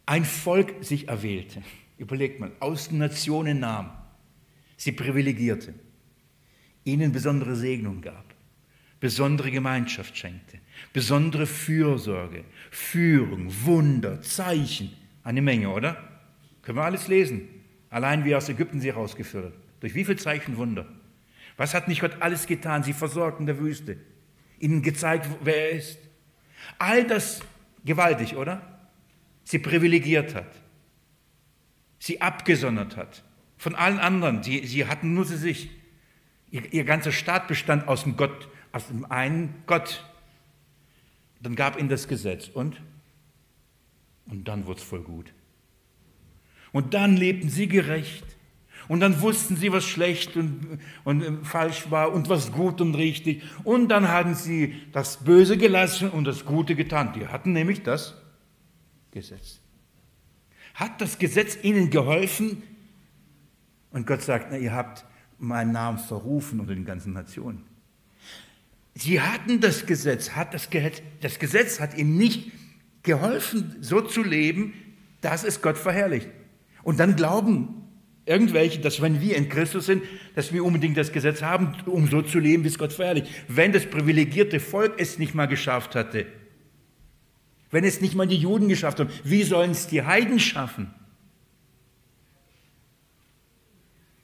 ein 0.07 0.25
Volk 0.25 0.83
sich 0.83 1.09
erwählte, 1.09 1.62
überlegt 1.99 2.41
mal, 2.41 2.53
aus 2.61 2.89
den 2.89 2.99
Nationen 2.99 3.61
nahm, 3.61 3.91
sie 4.79 4.93
privilegierte, 4.93 5.75
ihnen 6.85 7.12
besondere 7.12 7.55
Segnung 7.55 8.01
gab, 8.01 8.35
besondere 8.99 9.51
Gemeinschaft 9.51 10.17
schenkte, 10.17 10.59
besondere 10.95 11.47
Fürsorge, 11.47 12.45
Führung, 12.71 13.53
Wunder, 13.65 14.23
Zeichen, 14.23 14.91
eine 15.23 15.43
Menge, 15.43 15.69
oder? 15.69 16.03
Können 16.62 16.79
wir 16.79 16.85
alles 16.85 17.09
lesen. 17.09 17.43
Allein 17.91 18.25
wie 18.25 18.35
aus 18.35 18.49
Ägypten 18.49 18.81
sie 18.81 18.89
herausgeführt. 18.89 19.53
Durch 19.81 19.95
wie 19.95 20.05
viele 20.05 20.17
Zeichen 20.17 20.57
Wunder? 20.57 20.87
Was 21.57 21.75
hat 21.75 21.89
nicht 21.89 22.01
Gott 22.01 22.21
alles 22.21 22.47
getan? 22.47 22.83
Sie 22.83 22.93
versorgt 22.93 23.41
in 23.41 23.47
der 23.47 23.59
Wüste. 23.59 23.97
Ihnen 24.59 24.83
gezeigt, 24.83 25.29
wer 25.43 25.71
er 25.71 25.79
ist. 25.79 25.99
All 26.79 27.07
das 27.07 27.41
gewaltig, 27.85 28.37
oder? 28.37 28.63
Sie 29.45 29.59
privilegiert 29.59 30.35
hat. 30.35 30.51
Sie 31.99 32.21
abgesondert 32.21 32.97
hat. 32.97 33.23
Von 33.57 33.75
allen 33.75 33.99
anderen. 33.99 34.43
Sie, 34.43 34.67
sie 34.67 34.87
hatten 34.87 35.15
nur 35.15 35.25
sie 35.25 35.37
sich. 35.37 35.71
Ihr, 36.51 36.73
ihr 36.73 36.85
ganzer 36.85 37.13
Staat 37.13 37.49
bestand 37.49 37.89
aus 37.89 38.05
dem 38.05 38.17
Gott, 38.17 38.49
aus 38.73 38.89
dem 38.89 39.11
einen 39.11 39.63
Gott. 39.67 40.05
Dann 41.41 41.57
gab 41.57 41.79
ihnen 41.79 41.89
das 41.89 42.09
Gesetz 42.09 42.49
und, 42.49 42.81
und 44.27 44.49
dann 44.49 44.67
wurde 44.67 44.81
es 44.81 44.87
voll 44.87 45.03
gut. 45.03 45.33
Und 46.73 46.95
dann 46.95 47.17
lebten 47.17 47.49
sie 47.49 47.69
gerecht. 47.69 48.25
Und 48.89 49.01
dann 49.01 49.20
wussten 49.20 49.57
sie, 49.57 49.72
was 49.72 49.85
schlecht 49.85 50.37
und, 50.37 50.78
und 51.05 51.47
falsch 51.47 51.91
war 51.91 52.12
und 52.12 52.28
was 52.28 52.53
gut 52.53 52.80
und 52.80 52.95
richtig. 52.95 53.43
Und 53.64 53.89
dann 53.89 54.09
hatten 54.09 54.35
sie 54.35 54.74
das 54.93 55.24
Böse 55.24 55.57
gelassen 55.57 56.11
und 56.11 56.24
das 56.24 56.45
Gute 56.45 56.74
getan. 56.74 57.12
Die 57.14 57.26
hatten 57.26 57.53
nämlich 57.53 57.82
das 57.82 58.14
Gesetz. 59.11 59.61
Hat 60.74 61.01
das 61.01 61.18
Gesetz 61.18 61.57
ihnen 61.62 61.91
geholfen? 61.91 62.62
Und 63.91 64.07
Gott 64.07 64.22
sagt, 64.22 64.49
na, 64.51 64.59
ihr 64.59 64.72
habt 64.72 65.05
meinen 65.39 65.72
Namen 65.72 65.99
verrufen 65.99 66.61
unter 66.61 66.74
den 66.74 66.85
ganzen 66.85 67.12
Nationen. 67.12 67.64
Sie 68.95 69.20
hatten 69.20 69.61
das 69.61 69.87
Gesetz, 69.87 70.30
hat 70.30 70.55
das, 70.55 70.70
Gesetz, 70.70 71.03
das 71.20 71.39
Gesetz 71.39 71.80
hat 71.80 71.97
ihnen 71.97 72.16
nicht 72.16 72.53
geholfen, 73.03 73.76
so 73.80 74.01
zu 74.01 74.22
leben, 74.22 74.74
dass 75.20 75.45
es 75.45 75.62
Gott 75.62 75.78
verherrlicht. 75.78 76.28
Und 76.82 77.01
dann 77.01 77.16
glauben 77.16 77.84
irgendwelche, 78.27 78.81
dass 78.81 79.03
wenn 79.03 79.20
wir 79.20 79.37
in 79.37 79.49
Christus 79.49 79.87
sind, 79.87 80.03
dass 80.35 80.53
wir 80.53 80.64
unbedingt 80.64 80.97
das 80.97 81.12
Gesetz 81.12 81.43
haben, 81.43 81.77
um 81.87 82.09
so 82.09 82.22
zu 82.22 82.39
leben, 82.39 82.64
wie 82.64 82.68
es 82.68 82.79
Gott 82.79 82.93
verherrlicht. 82.93 83.29
Wenn 83.49 83.72
das 83.72 83.87
privilegierte 83.87 84.61
Volk 84.61 84.95
es 84.99 85.18
nicht 85.18 85.35
mal 85.35 85.47
geschafft 85.47 85.95
hatte, 85.95 86.27
wenn 87.70 87.85
es 87.85 88.01
nicht 88.01 88.14
mal 88.14 88.27
die 88.27 88.37
Juden 88.37 88.68
geschafft 88.68 89.01
haben, 89.01 89.11
wie 89.25 89.43
sollen 89.43 89.72
es 89.72 89.89
die 89.89 90.03
Heiden 90.03 90.39
schaffen? 90.39 90.95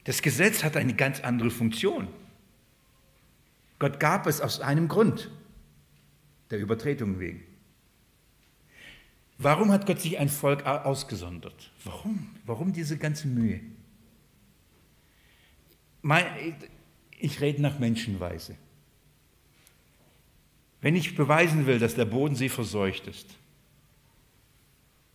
Das 0.05 0.23
Gesetz 0.23 0.65
hat 0.65 0.77
eine 0.77 0.95
ganz 0.95 1.21
andere 1.21 1.51
Funktion. 1.51 2.09
Gott 3.79 4.01
gab 4.01 4.27
es 4.27 4.41
aus 4.41 4.61
einem 4.61 4.89
Grund, 4.89 5.31
der 6.51 6.59
Übertretung 6.59 7.19
wegen. 7.19 7.43
Warum 9.39 9.73
hat 9.73 9.87
Gott 9.87 10.01
sich 10.01 10.19
ein 10.19 10.29
Volk 10.29 10.67
ausgesondert? 10.67 11.71
Warum? 11.85 12.29
Warum 12.45 12.73
diese 12.73 12.99
ganze 12.99 13.27
Mühe? 13.27 13.61
Ich 17.19 17.41
rede 17.41 17.61
nach 17.63 17.79
Menschenweise. 17.79 18.57
Wenn 20.81 20.97
ich 20.97 21.15
beweisen 21.15 21.67
will, 21.67 21.79
dass 21.79 21.95
der 21.95 22.07
Bodensee 22.07 22.49
verseucht 22.49 23.07
ist 23.07 23.37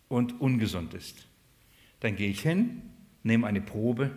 und 0.07 0.39
ungesund 0.39 0.93
ist, 0.93 1.27
dann 2.01 2.15
gehe 2.15 2.29
ich 2.29 2.41
hin, 2.41 2.83
nehme 3.23 3.47
eine 3.47 3.61
Probe, 3.61 4.11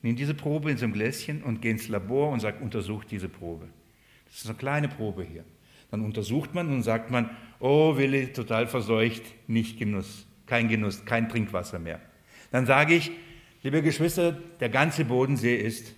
nehme 0.00 0.16
diese 0.16 0.34
Probe 0.34 0.70
in 0.70 0.78
so 0.78 0.84
einem 0.84 0.94
Gläschen 0.94 1.42
und 1.42 1.60
gehe 1.60 1.72
ins 1.72 1.88
Labor 1.88 2.30
und 2.30 2.40
sage, 2.40 2.62
untersucht 2.62 3.10
diese 3.10 3.28
Probe. 3.28 3.68
Das 4.24 4.36
ist 4.36 4.46
eine 4.46 4.56
kleine 4.56 4.88
Probe 4.88 5.22
hier. 5.24 5.44
Dann 5.90 6.00
untersucht 6.00 6.54
man 6.54 6.68
und 6.68 6.82
sagt 6.82 7.10
man, 7.10 7.30
oh 7.60 7.96
Willi, 7.96 8.32
total 8.32 8.66
verseucht, 8.66 9.22
nicht 9.46 9.78
Genuss, 9.78 10.26
kein 10.46 10.68
Genuss, 10.68 11.04
kein 11.04 11.28
Trinkwasser 11.28 11.78
mehr. 11.78 12.00
Dann 12.50 12.66
sage 12.66 12.94
ich, 12.94 13.10
liebe 13.66 13.82
Geschwister, 13.82 14.30
der 14.60 14.68
ganze 14.68 15.04
Bodensee 15.04 15.56
ist 15.56 15.92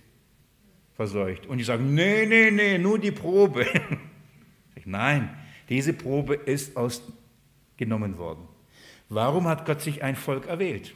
verseucht. 0.95 1.45
Und 1.45 1.59
die 1.59 1.63
sagen, 1.63 1.93
nee, 1.93 2.25
nee, 2.25 2.49
nee, 2.49 2.79
nur 2.79 2.97
die 2.97 3.11
Probe. 3.11 3.67
Nein, 4.85 5.29
diese 5.69 5.93
Probe 5.93 6.33
ist 6.33 6.75
ausgenommen 6.75 8.17
worden. 8.17 8.47
Warum 9.07 9.47
hat 9.47 9.67
Gott 9.67 9.81
sich 9.81 10.01
ein 10.01 10.15
Volk 10.15 10.47
erwählt? 10.47 10.95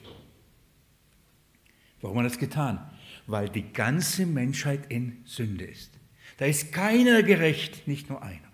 Warum 2.02 2.18
hat 2.18 2.26
er 2.26 2.30
das 2.30 2.40
getan? 2.40 2.80
Weil 3.28 3.50
die 3.50 3.72
ganze 3.72 4.26
Menschheit 4.26 4.88
in 4.90 5.22
Sünde 5.26 5.66
ist. 5.66 5.92
Da 6.38 6.46
ist 6.46 6.74
keiner 6.74 7.22
gerecht, 7.22 7.88
nicht 7.88 8.10
nur 8.10 8.24
einer. 8.24 8.52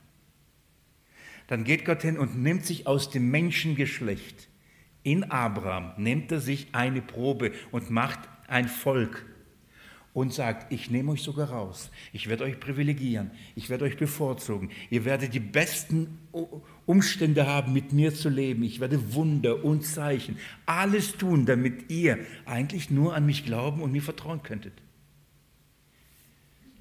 Dann 1.48 1.64
geht 1.64 1.86
Gott 1.86 2.02
hin 2.02 2.20
und 2.20 2.38
nimmt 2.44 2.66
sich 2.66 2.86
aus 2.86 3.10
dem 3.10 3.32
Menschengeschlecht, 3.32 4.49
in 5.10 5.24
Abraham, 5.32 5.94
nimmt 5.98 6.32
er 6.32 6.40
sich 6.40 6.68
eine 6.74 7.02
Probe 7.02 7.52
und 7.72 7.90
macht 7.90 8.20
ein 8.48 8.68
Volk 8.68 9.26
und 10.14 10.32
sagt, 10.32 10.72
ich 10.72 10.92
nehme 10.92 11.14
euch 11.14 11.24
sogar 11.24 11.50
raus, 11.50 11.90
ich 12.14 12.30
werde 12.30 12.44
euch 12.44 12.60
privilegieren, 12.60 13.32
ich 13.56 13.72
werde 13.72 13.86
euch 13.86 13.98
bevorzugen, 13.98 14.70
ihr 14.92 15.06
werdet 15.06 15.34
die 15.34 15.40
besten 15.40 16.20
Umstände 16.86 17.48
haben, 17.48 17.74
mit 17.74 17.92
mir 17.92 18.14
zu 18.14 18.30
leben, 18.30 18.62
ich 18.62 18.80
werde 18.80 19.16
Wunder 19.16 19.66
und 19.66 19.84
Zeichen, 19.84 20.38
alles 20.68 21.18
tun, 21.18 21.48
damit 21.48 21.90
ihr 21.90 22.20
eigentlich 22.46 22.92
nur 22.92 23.16
an 23.16 23.26
mich 23.26 23.46
glauben 23.46 23.82
und 23.82 23.92
mir 23.92 24.04
vertrauen 24.04 24.44
könntet. 24.44 24.74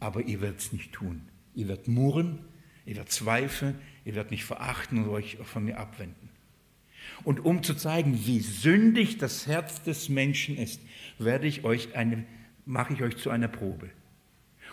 Aber 0.01 0.20
ihr 0.20 0.43
werdet 0.43 0.61
es 0.61 0.72
nicht 0.72 0.93
tun. 0.93 1.22
Ihr 1.55 1.66
werdet 1.68 1.89
murren, 1.89 2.41
ihr 2.85 2.97
werdet 2.97 3.11
zweifeln, 3.11 3.79
ihr 4.05 4.14
werdet 4.14 4.31
mich 4.31 4.45
verachten 4.45 5.05
und 5.05 5.09
euch 5.09 5.39
von 5.43 5.64
mir 5.64 5.79
abwenden. 5.79 6.28
Und 7.24 7.44
um 7.44 7.62
zu 7.62 7.74
zeigen, 7.74 8.26
wie 8.26 8.40
sündig 8.40 9.18
das 9.18 9.46
Herz 9.46 9.82
des 9.82 10.09
Menschen 10.09 10.56
ist, 10.56 10.80
werde 11.18 11.46
ich 11.46 11.64
euch 11.64 11.94
eine 11.96 12.24
mache 12.68 12.92
ich 12.92 13.02
euch 13.02 13.16
zu 13.16 13.30
einer 13.30 13.48
Probe. 13.48 13.90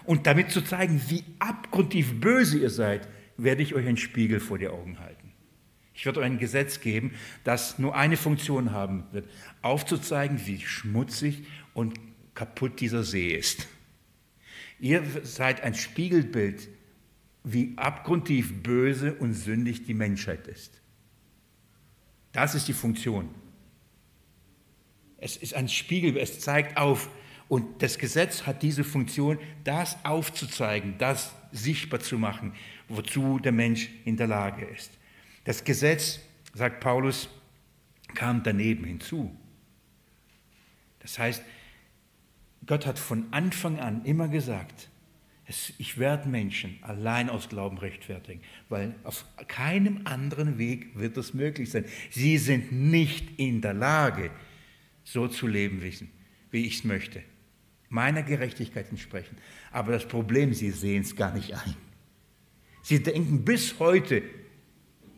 Und 0.03 0.27
damit 0.27 0.51
zu 0.51 0.61
zeigen, 0.61 1.01
wie 1.07 1.23
abgrundtief 1.39 2.19
böse 2.19 2.59
ihr 2.59 2.69
seid, 2.69 3.07
werde 3.37 3.63
ich 3.63 3.73
euch 3.73 3.87
einen 3.87 3.97
Spiegel 3.97 4.39
vor 4.39 4.59
die 4.59 4.67
Augen 4.67 4.99
halten. 4.99 5.31
Ich 5.93 6.05
werde 6.05 6.19
euch 6.19 6.25
ein 6.25 6.37
Gesetz 6.37 6.81
geben, 6.81 7.13
das 7.45 7.79
nur 7.79 7.95
eine 7.95 8.17
Funktion 8.17 8.71
haben 8.71 9.05
wird, 9.13 9.29
aufzuzeigen, 9.61 10.45
wie 10.45 10.59
schmutzig 10.59 11.45
und 11.73 11.97
kaputt 12.35 12.81
dieser 12.81 13.03
See 13.03 13.33
ist. 13.33 13.67
Ihr 14.79 15.01
seid 15.23 15.61
ein 15.61 15.73
Spiegelbild, 15.73 16.67
wie 17.45 17.73
abgrundtief 17.77 18.61
böse 18.61 19.13
und 19.13 19.33
sündig 19.33 19.85
die 19.85 19.93
Menschheit 19.93 20.47
ist. 20.47 20.81
Das 22.35 22.53
ist 22.53 22.67
die 22.67 22.73
Funktion. 22.73 23.29
Es 25.17 25.37
ist 25.37 25.53
ein 25.53 25.69
Spiegel, 25.69 26.17
es 26.17 26.41
zeigt 26.41 26.75
auf, 26.75 27.09
und 27.47 27.81
das 27.81 27.97
Gesetz 27.97 28.45
hat 28.45 28.61
diese 28.61 28.83
Funktion, 28.83 29.39
das 29.63 29.95
aufzuzeigen, 30.03 30.97
das 30.97 31.33
sichtbar 31.53 32.01
zu 32.01 32.17
machen, 32.17 32.53
wozu 32.89 33.39
der 33.39 33.53
Mensch 33.53 33.89
in 34.03 34.17
der 34.17 34.27
Lage 34.27 34.65
ist. 34.65 34.91
Das 35.45 35.63
Gesetz, 35.63 36.19
sagt 36.53 36.81
Paulus, 36.81 37.29
kam 38.15 38.43
daneben 38.43 38.83
hinzu. 38.83 39.33
Das 40.99 41.17
heißt, 41.17 41.41
Gott 42.65 42.85
hat 42.85 42.99
von 42.99 43.31
Anfang 43.31 43.79
an 43.79 44.03
immer 44.03 44.27
gesagt, 44.27 44.89
ich 45.47 45.97
werde 45.99 46.27
Menschen 46.27 46.79
allein 46.81 47.29
aus 47.29 47.49
Glauben 47.49 47.77
rechtfertigen, 47.77 48.41
weil 48.69 48.95
auf 49.03 49.25
keinem 49.47 50.01
anderen 50.05 50.57
Weg 50.57 50.97
wird 50.97 51.17
das 51.17 51.33
möglich 51.33 51.69
sein. 51.69 51.85
Sie 52.09 52.37
sind 52.37 52.71
nicht 52.71 53.37
in 53.37 53.61
der 53.61 53.73
Lage, 53.73 54.31
so 55.03 55.27
zu 55.27 55.45
leben, 55.45 55.83
wie 56.51 56.65
ich 56.65 56.77
es 56.77 56.83
möchte 56.83 57.21
meiner 57.89 58.23
Gerechtigkeit 58.23 58.89
entsprechen. 58.89 59.37
Aber 59.71 59.93
das 59.93 60.07
Problem, 60.07 60.53
sie 60.53 60.71
sehen 60.71 61.01
es 61.03 61.15
gar 61.15 61.33
nicht 61.33 61.53
ein. 61.53 61.75
Sie 62.81 63.01
denken 63.01 63.43
bis 63.43 63.79
heute, 63.79 64.21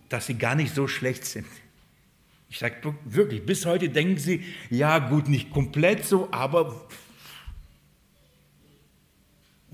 dass 0.09 0.27
sie 0.27 0.35
gar 0.35 0.55
nicht 0.55 0.73
so 0.73 0.87
schlecht 0.87 1.25
sind. 1.25 1.47
Ich 2.49 2.59
sage 2.59 2.95
wirklich, 3.03 3.45
bis 3.45 3.65
heute 3.65 3.89
denken 3.89 4.17
sie, 4.17 4.43
ja 4.69 4.99
gut, 4.99 5.27
nicht 5.27 5.51
komplett 5.51 6.05
so, 6.05 6.31
aber... 6.31 6.87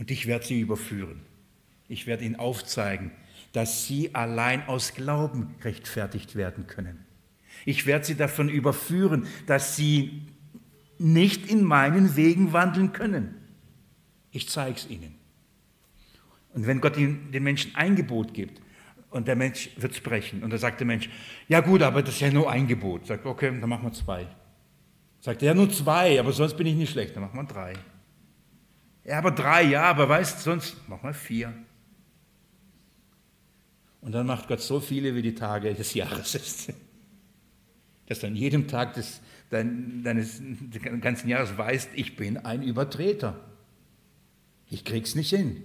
Und 0.03 0.11
ich 0.11 0.27
werde 0.27 0.45
sie 0.45 0.59
überführen. 0.59 1.21
Ich 1.87 2.07
werde 2.07 2.25
ihnen 2.25 2.35
aufzeigen, 2.35 3.11
dass 3.53 3.87
sie 3.87 4.13
allein 4.13 4.67
aus 4.67 4.95
Glauben 4.95 5.55
rechtfertigt 5.63 6.35
werden 6.35 6.67
können. 6.67 7.05
Ich 7.63 7.85
werde 7.85 8.03
sie 8.03 8.15
davon 8.15 8.49
überführen, 8.49 9.27
dass 9.47 9.77
sie 9.77 10.23
nicht 10.99 11.49
in 11.49 11.63
meinen 11.63 12.17
Wegen 12.17 12.51
wandeln 12.51 12.91
können. 12.91 13.35
Ich 14.31 14.49
zeige 14.49 14.75
es 14.75 14.89
ihnen. 14.89 15.15
Und 16.53 16.67
wenn 16.67 16.81
Gott 16.81 16.97
den 16.97 17.31
Menschen 17.41 17.73
ein 17.73 17.95
Gebot 17.95 18.33
gibt 18.33 18.61
und 19.09 19.29
der 19.29 19.37
Mensch 19.37 19.69
wird 19.77 19.93
es 19.93 20.01
brechen 20.01 20.43
und 20.43 20.51
da 20.51 20.57
sagt 20.57 20.81
der 20.81 20.87
Mensch, 20.87 21.09
ja 21.47 21.61
gut, 21.61 21.81
aber 21.81 22.01
das 22.01 22.15
ist 22.15 22.19
ja 22.19 22.29
nur 22.29 22.51
ein 22.51 22.67
Gebot. 22.67 23.07
Sagt, 23.07 23.25
okay, 23.25 23.57
dann 23.57 23.69
machen 23.69 23.85
wir 23.85 23.93
zwei. 23.93 24.27
Sagt 25.21 25.41
er, 25.43 25.47
ja 25.47 25.53
nur 25.53 25.71
zwei, 25.71 26.19
aber 26.19 26.33
sonst 26.33 26.57
bin 26.57 26.67
ich 26.67 26.75
nicht 26.75 26.91
schlecht, 26.91 27.15
dann 27.15 27.23
machen 27.23 27.37
wir 27.37 27.45
drei. 27.45 27.75
Ja, 29.05 29.17
aber 29.17 29.31
drei, 29.31 29.63
ja, 29.63 29.83
aber 29.83 30.07
weißt, 30.07 30.41
sonst 30.41 30.87
machen 30.87 31.03
wir 31.03 31.13
vier. 31.13 31.53
Und 34.01 34.11
dann 34.11 34.27
macht 34.27 34.47
Gott 34.47 34.61
so 34.61 34.79
viele, 34.79 35.15
wie 35.15 35.21
die 35.21 35.35
Tage 35.35 35.73
des 35.73 35.93
Jahres 35.93 36.35
ist. 36.35 36.73
Dass 38.07 38.19
du 38.19 38.27
an 38.27 38.35
jedem 38.35 38.67
Tag 38.67 38.93
des, 38.93 39.21
deines 39.49 40.41
ganzen 41.01 41.29
Jahres 41.29 41.57
weißt, 41.57 41.91
ich 41.95 42.15
bin 42.15 42.37
ein 42.37 42.63
Übertreter. 42.63 43.39
Ich 44.69 44.83
krieg's 44.83 45.15
nicht 45.15 45.29
hin. 45.29 45.63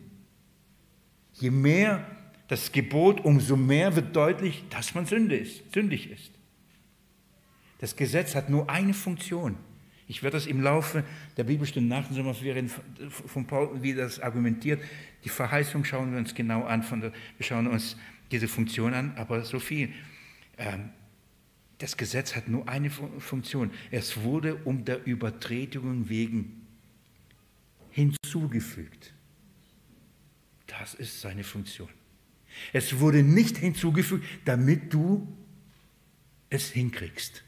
Je 1.34 1.50
mehr 1.50 2.06
das 2.48 2.72
Gebot, 2.72 3.20
umso 3.24 3.56
mehr 3.56 3.94
wird 3.94 4.16
deutlich, 4.16 4.64
dass 4.70 4.94
man 4.94 5.06
Sünde 5.06 5.36
ist, 5.36 5.72
sündig 5.72 6.10
ist. 6.10 6.32
Das 7.78 7.94
Gesetz 7.94 8.34
hat 8.34 8.50
nur 8.50 8.68
eine 8.70 8.94
Funktion. 8.94 9.56
Ich 10.08 10.22
werde 10.22 10.38
das 10.38 10.46
im 10.46 10.62
Laufe 10.62 11.04
der 11.36 11.44
Bibelstunde 11.44 11.86
nach 11.86 12.06
den 12.06 12.16
Sommerferien 12.16 12.70
von 13.10 13.46
Paul, 13.46 13.82
wie 13.82 13.92
das 13.92 14.18
argumentiert. 14.18 14.80
Die 15.22 15.28
Verheißung 15.28 15.84
schauen 15.84 16.12
wir 16.12 16.18
uns 16.18 16.34
genau 16.34 16.64
an. 16.64 16.82
Der, 17.00 17.12
wir 17.12 17.46
schauen 17.46 17.66
uns 17.66 17.96
diese 18.30 18.48
Funktion 18.48 18.94
an, 18.94 19.12
aber 19.16 19.44
so 19.44 19.58
viel. 19.58 19.92
Ähm, 20.56 20.88
das 21.76 21.96
Gesetz 21.96 22.34
hat 22.34 22.48
nur 22.48 22.68
eine 22.68 22.90
Funktion. 22.90 23.70
Es 23.90 24.22
wurde 24.22 24.56
um 24.64 24.84
der 24.84 25.06
Übertretungen 25.06 26.08
wegen 26.08 26.66
hinzugefügt. 27.90 29.12
Das 30.66 30.94
ist 30.94 31.20
seine 31.20 31.44
Funktion. 31.44 31.88
Es 32.72 32.98
wurde 32.98 33.22
nicht 33.22 33.58
hinzugefügt, 33.58 34.24
damit 34.44 34.92
du 34.92 35.28
es 36.50 36.70
hinkriegst. 36.70 37.44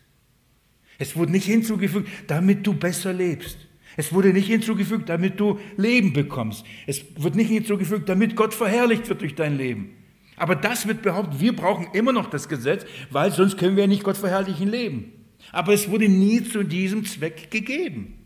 Es 1.01 1.17
wurde 1.17 1.33
nicht 1.33 1.47
hinzugefügt, 1.47 2.09
damit 2.27 2.67
du 2.67 2.75
besser 2.75 3.15
lebst. 3.15 3.57
Es 3.97 4.13
wurde 4.13 4.35
nicht 4.35 4.49
hinzugefügt, 4.49 5.09
damit 5.09 5.41
du 5.41 5.59
Leben 5.79 6.13
bekommst. 6.13 6.65
Es 6.87 7.03
wird 7.17 7.35
nicht 7.37 7.49
hinzugefügt, 7.49 8.07
damit 8.07 8.37
Gott 8.37 8.53
verherrlicht 8.53 9.09
wird 9.09 9.23
durch 9.23 9.35
dein 9.35 9.57
Leben. 9.57 9.97
Aber 10.37 10.55
das 10.55 10.87
wird 10.87 11.01
behauptet, 11.01 11.41
wir 11.41 11.57
brauchen 11.57 11.87
immer 11.95 12.13
noch 12.13 12.29
das 12.29 12.51
Gesetz, 12.51 12.85
weil 13.11 13.33
sonst 13.33 13.57
können 13.57 13.77
wir 13.77 13.87
nicht 13.87 14.05
Gott 14.05 14.19
verherrlichen 14.19 14.69
leben. 14.69 15.13
Aber 15.53 15.73
es 15.73 15.91
wurde 15.91 16.07
nie 16.07 16.45
zu 16.45 16.65
diesem 16.65 17.07
Zweck 17.07 17.51
gegeben. 17.51 18.19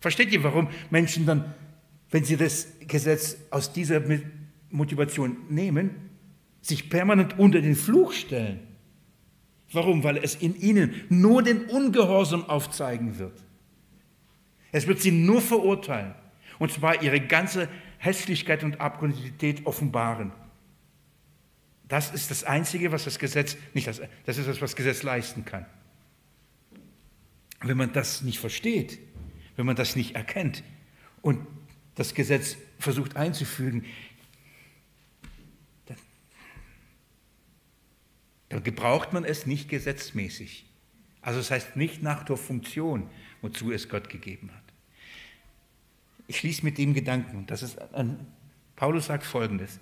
Versteht 0.00 0.32
ihr, 0.32 0.42
warum 0.42 0.68
Menschen 0.90 1.24
dann, 1.24 1.54
wenn 2.10 2.24
sie 2.24 2.36
das 2.36 2.66
Gesetz 2.80 3.36
aus 3.50 3.72
dieser 3.72 4.02
Motivation 4.70 5.36
nehmen, 5.48 5.90
sich 6.62 6.90
permanent 6.90 7.38
unter 7.38 7.60
den 7.60 7.76
Fluch 7.76 8.12
stellen? 8.12 8.69
Warum? 9.72 10.02
Weil 10.02 10.16
es 10.18 10.34
in 10.34 10.58
ihnen 10.60 11.04
nur 11.08 11.42
den 11.42 11.66
Ungehorsam 11.66 12.44
aufzeigen 12.48 13.18
wird. 13.18 13.40
Es 14.72 14.86
wird 14.86 15.00
sie 15.00 15.12
nur 15.12 15.40
verurteilen. 15.40 16.14
Und 16.58 16.72
zwar 16.72 17.02
ihre 17.02 17.20
ganze 17.20 17.68
Hässlichkeit 17.98 18.64
und 18.64 18.80
Abgrundität 18.80 19.66
offenbaren. 19.66 20.32
Das 21.88 22.12
ist 22.12 22.30
das 22.30 22.44
Einzige, 22.44 22.92
was 22.92 23.04
das 23.04 23.18
Gesetz, 23.18 23.56
nicht 23.74 23.86
das, 23.86 24.00
das 24.24 24.38
ist 24.38 24.48
das, 24.48 24.60
was 24.60 24.70
das 24.70 24.76
Gesetz 24.76 25.02
leisten 25.02 25.44
kann. 25.44 25.66
Wenn 27.62 27.76
man 27.76 27.92
das 27.92 28.22
nicht 28.22 28.38
versteht, 28.38 28.98
wenn 29.56 29.66
man 29.66 29.76
das 29.76 29.96
nicht 29.96 30.14
erkennt 30.14 30.62
und 31.20 31.46
das 31.96 32.14
Gesetz 32.14 32.56
versucht 32.78 33.16
einzufügen, 33.16 33.84
dann 38.50 38.62
gebraucht 38.62 39.12
man 39.14 39.24
es 39.24 39.46
nicht 39.46 39.68
gesetzmäßig. 39.68 40.66
Also 41.22 41.38
das 41.38 41.50
heißt 41.50 41.76
nicht 41.76 42.02
nach 42.02 42.24
der 42.24 42.36
Funktion, 42.36 43.08
wozu 43.40 43.72
es 43.72 43.88
Gott 43.88 44.10
gegeben 44.10 44.50
hat. 44.52 44.62
Ich 46.26 46.38
schließe 46.38 46.64
mit 46.64 46.76
dem 46.76 46.92
Gedanken, 46.92 47.46
das 47.46 47.62
ist, 47.62 47.78
Paulus 48.76 49.06
sagt 49.06 49.24
folgendes, 49.24 49.80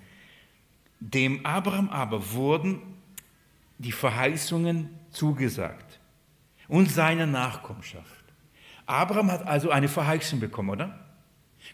dem 1.01 1.45
Abraham 1.45 1.89
aber 1.89 2.33
wurden 2.33 2.81
die 3.79 3.93
Verheißungen 3.93 4.91
zugesagt 5.11 6.01
und 6.67 6.91
seine 6.91 7.27
Nachkommenschaft. 7.27 8.25
Abraham 8.87 9.31
hat 9.31 9.47
also 9.47 9.71
eine 9.71 9.89
Verheißung 9.89 10.41
bekommen, 10.41 10.71
oder? 10.71 11.07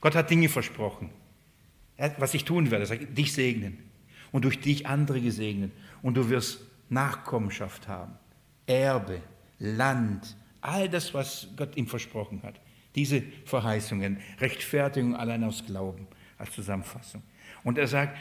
Gott 0.00 0.14
hat 0.14 0.30
Dinge 0.30 0.48
versprochen. 0.48 1.10
Was 2.18 2.34
ich 2.34 2.44
tun 2.44 2.70
werde, 2.70 2.86
sagt, 2.86 3.16
dich 3.16 3.32
segnen 3.32 3.78
und 4.32 4.44
durch 4.44 4.60
dich 4.60 4.86
andere 4.86 5.20
gesegnen 5.20 5.72
und 6.02 6.16
du 6.16 6.28
wirst 6.28 6.60
Nachkommenschaft 6.88 7.88
haben, 7.88 8.14
Erbe, 8.66 9.20
Land, 9.58 10.36
all 10.60 10.88
das, 10.88 11.12
was 11.14 11.48
Gott 11.56 11.76
ihm 11.76 11.86
versprochen 11.86 12.42
hat. 12.42 12.60
Diese 12.94 13.22
Verheißungen, 13.44 14.18
Rechtfertigung 14.38 15.16
allein 15.16 15.44
aus 15.44 15.64
Glauben 15.64 16.06
als 16.38 16.52
Zusammenfassung. 16.52 17.22
Und 17.62 17.78
er 17.78 17.88
sagt, 17.88 18.16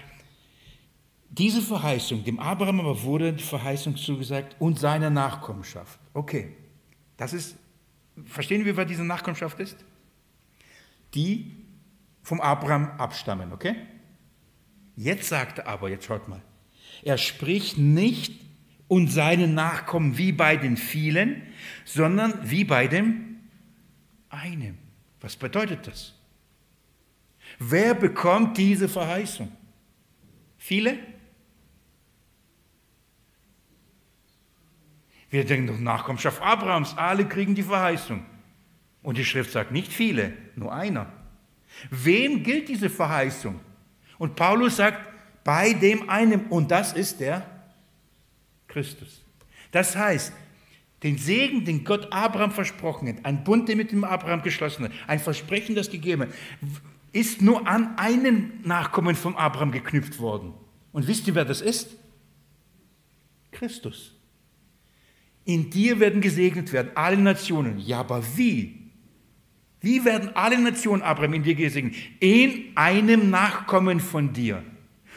diese 1.29 1.61
Verheißung, 1.61 2.23
dem 2.23 2.39
Abraham 2.39 2.79
aber 2.79 3.01
wurde 3.01 3.33
die 3.33 3.43
Verheißung 3.43 3.95
zugesagt 3.95 4.55
und 4.59 4.79
seiner 4.79 5.09
Nachkommenschaft. 5.09 5.99
Okay, 6.13 6.55
das 7.17 7.33
ist, 7.33 7.55
verstehen 8.25 8.65
wir, 8.65 8.77
was 8.77 8.87
diese 8.87 9.03
Nachkommenschaft 9.03 9.59
ist? 9.59 9.77
Die 11.15 11.51
vom 12.21 12.39
Abraham 12.39 12.91
abstammen, 12.97 13.51
okay? 13.51 13.75
Jetzt 14.95 15.27
sagt 15.27 15.59
er 15.59 15.67
aber, 15.67 15.89
jetzt 15.89 16.05
schaut 16.05 16.27
mal, 16.27 16.41
er 17.01 17.17
spricht 17.17 17.77
nicht 17.77 18.42
und 18.87 19.07
seine 19.07 19.47
Nachkommen 19.47 20.17
wie 20.17 20.31
bei 20.31 20.57
den 20.57 20.77
vielen, 20.77 21.41
sondern 21.85 22.49
wie 22.49 22.63
bei 22.63 22.87
dem 22.87 23.39
einen. 24.29 24.77
Was 25.21 25.35
bedeutet 25.35 25.87
das? 25.87 26.13
Wer 27.59 27.93
bekommt 27.93 28.57
diese 28.57 28.89
Verheißung? 28.89 29.51
Viele? 30.57 30.97
Wir 35.29 35.45
denken 35.45 35.67
doch 35.67 35.79
Nachkommenschaft 35.79 36.41
Abrahams, 36.41 36.95
alle 36.97 37.27
kriegen 37.27 37.55
die 37.55 37.63
Verheißung. 37.63 38.23
Und 39.01 39.17
die 39.17 39.25
Schrift 39.25 39.51
sagt 39.51 39.71
nicht 39.71 39.91
viele, 39.91 40.33
nur 40.55 40.73
einer. 40.73 41.11
Wem 41.89 42.43
gilt 42.43 42.69
diese 42.69 42.89
Verheißung? 42.89 43.59
Und 44.17 44.35
Paulus 44.35 44.77
sagt, 44.77 44.99
bei 45.43 45.73
dem 45.73 46.09
einen, 46.09 46.45
und 46.47 46.71
das 46.71 46.93
ist 46.93 47.19
der 47.19 47.45
Christus. 48.73 49.21
Das 49.71 49.95
heißt, 49.95 50.33
den 51.03 51.17
Segen, 51.17 51.65
den 51.65 51.83
Gott 51.83 52.11
Abraham 52.11 52.51
versprochen 52.51 53.07
hat, 53.07 53.23
ein 53.23 53.43
Bund, 53.43 53.69
der 53.69 53.75
mit 53.75 53.91
dem 53.91 54.03
Abraham 54.03 54.41
geschlossen 54.41 54.85
hat, 54.85 54.91
ein 55.07 55.19
Versprechen, 55.19 55.75
das 55.75 55.91
gegeben 55.91 56.23
hat, 56.23 56.29
ist 57.11 57.41
nur 57.41 57.67
an 57.67 57.97
einen 57.97 58.61
Nachkommen 58.63 59.15
von 59.15 59.35
Abraham 59.35 59.71
geknüpft 59.71 60.19
worden. 60.19 60.53
Und 60.91 61.07
wisst 61.07 61.27
ihr, 61.27 61.35
wer 61.35 61.45
das 61.45 61.61
ist? 61.61 61.95
Christus. 63.51 64.15
In 65.45 65.69
dir 65.69 65.99
werden 65.99 66.21
gesegnet 66.21 66.71
werden 66.71 66.91
alle 66.95 67.17
Nationen. 67.17 67.79
Ja, 67.79 67.99
aber 67.99 68.23
wie? 68.35 68.91
Wie 69.81 70.05
werden 70.05 70.35
alle 70.35 70.57
Nationen, 70.59 71.01
Abraham, 71.01 71.33
in 71.33 71.43
dir 71.43 71.55
gesegnet? 71.55 71.95
In 72.19 72.71
einem 72.75 73.29
Nachkommen 73.29 73.99
von 73.99 74.31
dir. 74.31 74.63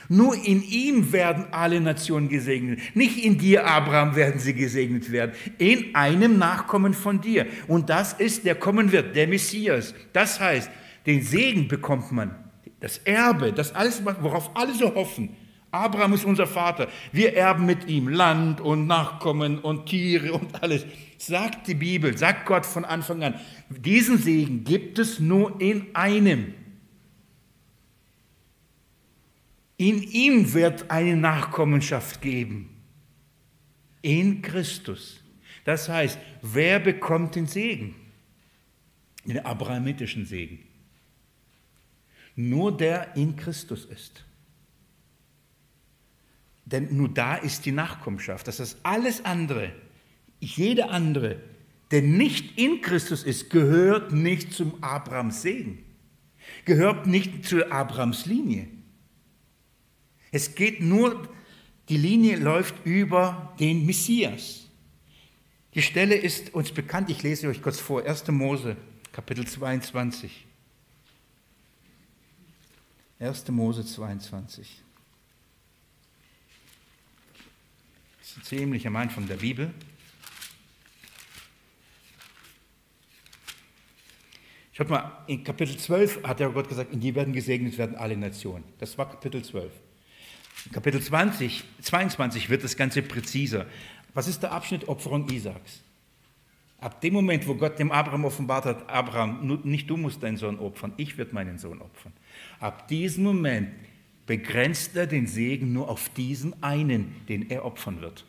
Nur 0.09 0.35
in 0.35 0.63
ihm 0.63 1.13
werden 1.13 1.47
alle 1.51 1.81
Nationen 1.81 2.29
gesegnet. 2.29 2.81
Nicht 2.95 3.25
in 3.25 3.39
dir, 3.39 3.67
Abraham, 3.67 4.15
werden 4.15 4.41
sie 4.41 4.55
gesegnet 4.55 5.11
werden. 5.11 5.33
In 5.59 5.95
einem 5.95 6.39
Nachkommen 6.39 6.95
von 6.95 7.21
dir. 7.21 7.47
Und 7.67 7.91
das 7.91 8.13
ist, 8.13 8.45
der 8.45 8.55
kommen 8.55 8.93
wird, 8.93 9.17
der 9.17 9.27
Messias. 9.27 9.95
Das 10.13 10.41
heißt, 10.41 10.71
den 11.07 11.23
Segen 11.23 11.69
bekommt 11.69 12.13
man. 12.13 12.35
Das 12.81 12.99
Erbe, 12.99 13.53
das 13.53 13.75
alles, 13.75 14.03
worauf 14.05 14.51
alle 14.55 14.75
so 14.75 14.95
hoffen. 14.95 15.35
Abraham 15.71 16.15
ist 16.15 16.25
unser 16.25 16.47
Vater. 16.47 16.89
Wir 17.13 17.35
erben 17.35 17.67
mit 17.67 17.89
ihm 17.89 18.09
Land 18.09 18.61
und 18.61 18.87
Nachkommen 18.87 19.59
und 19.59 19.87
Tiere 19.87 20.33
und 20.33 20.63
alles. 20.63 20.87
Sagt 21.19 21.67
die 21.67 21.75
Bibel, 21.75 22.17
sagt 22.17 22.47
Gott 22.47 22.65
von 22.65 22.85
Anfang 22.85 23.23
an, 23.23 23.35
diesen 23.69 24.19
Segen 24.19 24.65
gibt 24.65 24.99
es 24.99 25.21
nur 25.21 25.61
in 25.61 25.87
einem. 25.95 26.55
In 29.77 30.03
ihm 30.03 30.55
wird 30.55 30.91
eine 30.91 31.17
Nachkommenschaft 31.17 32.23
geben. 32.23 32.71
In 34.03 34.41
Christus. 34.43 35.23
Das 35.65 35.89
heißt, 35.89 36.19
wer 36.43 36.79
bekommt 36.79 37.35
den 37.35 37.47
Segen? 37.47 37.95
Den 39.25 39.45
abrahamitischen 39.45 40.25
Segen. 40.25 40.61
Nur 42.37 42.77
der 42.77 43.17
in 43.17 43.37
Christus 43.37 43.85
ist. 43.85 44.25
Denn 46.65 46.97
nur 46.97 47.09
da 47.09 47.37
ist 47.37 47.65
die 47.65 47.73
Nachkommenschaft. 47.73 48.47
Das 48.49 48.61
ist 48.61 48.79
alles 48.83 49.25
andere, 49.25 49.73
jeder 50.41 50.91
andere, 50.91 51.41
der 51.91 52.03
nicht 52.03 52.59
in 52.59 52.81
Christus 52.81 53.23
ist, 53.23 53.51
gehört 53.51 54.13
nicht 54.13 54.53
zum 54.53 54.83
Abrahams 54.83 55.43
Segen, 55.43 55.85
gehört 56.65 57.07
nicht 57.07 57.45
zur 57.45 57.73
Abrahams 57.73 58.27
Linie. 58.27 58.69
Es 60.33 60.55
geht 60.55 60.81
nur, 60.81 61.29
die 61.89 61.97
Linie 61.97 62.37
läuft 62.37 62.75
über 62.85 63.55
den 63.61 63.87
Messias. 63.87 64.67
Die 65.75 65.83
Stelle 65.83 66.15
ist 66.15 66.55
uns 66.55 66.73
bekannt, 66.73 67.11
ich 67.11 67.23
lese 67.23 67.49
euch 67.49 67.63
kurz 67.63 67.79
vor, 67.79 68.05
1. 68.05 68.29
Mose, 68.29 68.77
Kapitel 69.13 69.47
22. 69.47 70.47
1. 73.19 73.49
Mose 73.49 73.85
22. 73.85 74.83
ziemlich 78.43 78.87
am 78.87 78.97
Anfang 78.97 79.27
der 79.27 79.37
Bibel. 79.37 79.73
Schaut 84.73 84.91
mal, 84.91 85.25
in 85.27 85.43
Kapitel 85.43 85.79
12 85.79 86.23
hat 86.23 86.41
der 86.41 86.51
Gott 86.51 86.69
gesagt, 86.69 86.93
in 86.93 87.01
die 87.01 87.15
werden 87.15 87.33
gesegnet 87.33 87.79
werden 87.79 87.97
alle 87.97 88.17
Nationen. 88.17 88.65
Das 88.79 88.99
war 88.99 89.09
Kapitel 89.09 89.43
12. 89.43 89.73
Kapitel 90.73 91.01
20, 91.01 91.65
22 91.83 92.51
wird 92.51 92.65
das 92.65 92.77
Ganze 92.77 93.03
präziser. 93.03 93.67
Was 94.15 94.29
ist 94.29 94.43
der 94.43 94.53
Abschnitt 94.53 94.89
Opferung 94.89 95.29
Isaaks? 95.29 95.83
Ab 96.79 97.01
dem 97.01 97.15
Moment, 97.15 97.47
wo 97.47 97.55
Gott 97.55 97.79
dem 97.79 97.91
Abraham 97.91 98.25
offenbart 98.25 98.65
hat, 98.65 98.89
Abraham, 98.91 99.61
nicht 99.65 99.89
du 99.89 99.97
musst 99.97 100.23
deinen 100.23 100.37
Sohn 100.37 100.59
opfern, 100.59 100.93
ich 100.97 101.17
werde 101.17 101.35
meinen 101.35 101.59
Sohn 101.59 101.81
opfern. 101.81 102.13
Ab 102.61 102.89
diesem 102.89 103.25
Moment 103.25 103.71
begrenzt 104.27 104.97
er 104.97 105.07
den 105.07 105.27
Segen 105.27 105.73
nur 105.73 105.89
auf 105.89 106.09
diesen 106.11 106.63
einen, 106.63 107.15
den 107.29 107.49
er 107.51 107.65
opfern 107.65 108.01
wird. 108.01 108.25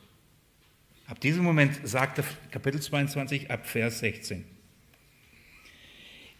Ab 1.07 1.19
diesem 1.19 1.43
Moment 1.43 1.79
sagt 1.83 2.19
er 2.19 2.25
Kapitel 2.51 2.81
22 2.81 3.49
ab 3.49 3.65
Vers 3.65 3.99
16. 3.99 4.45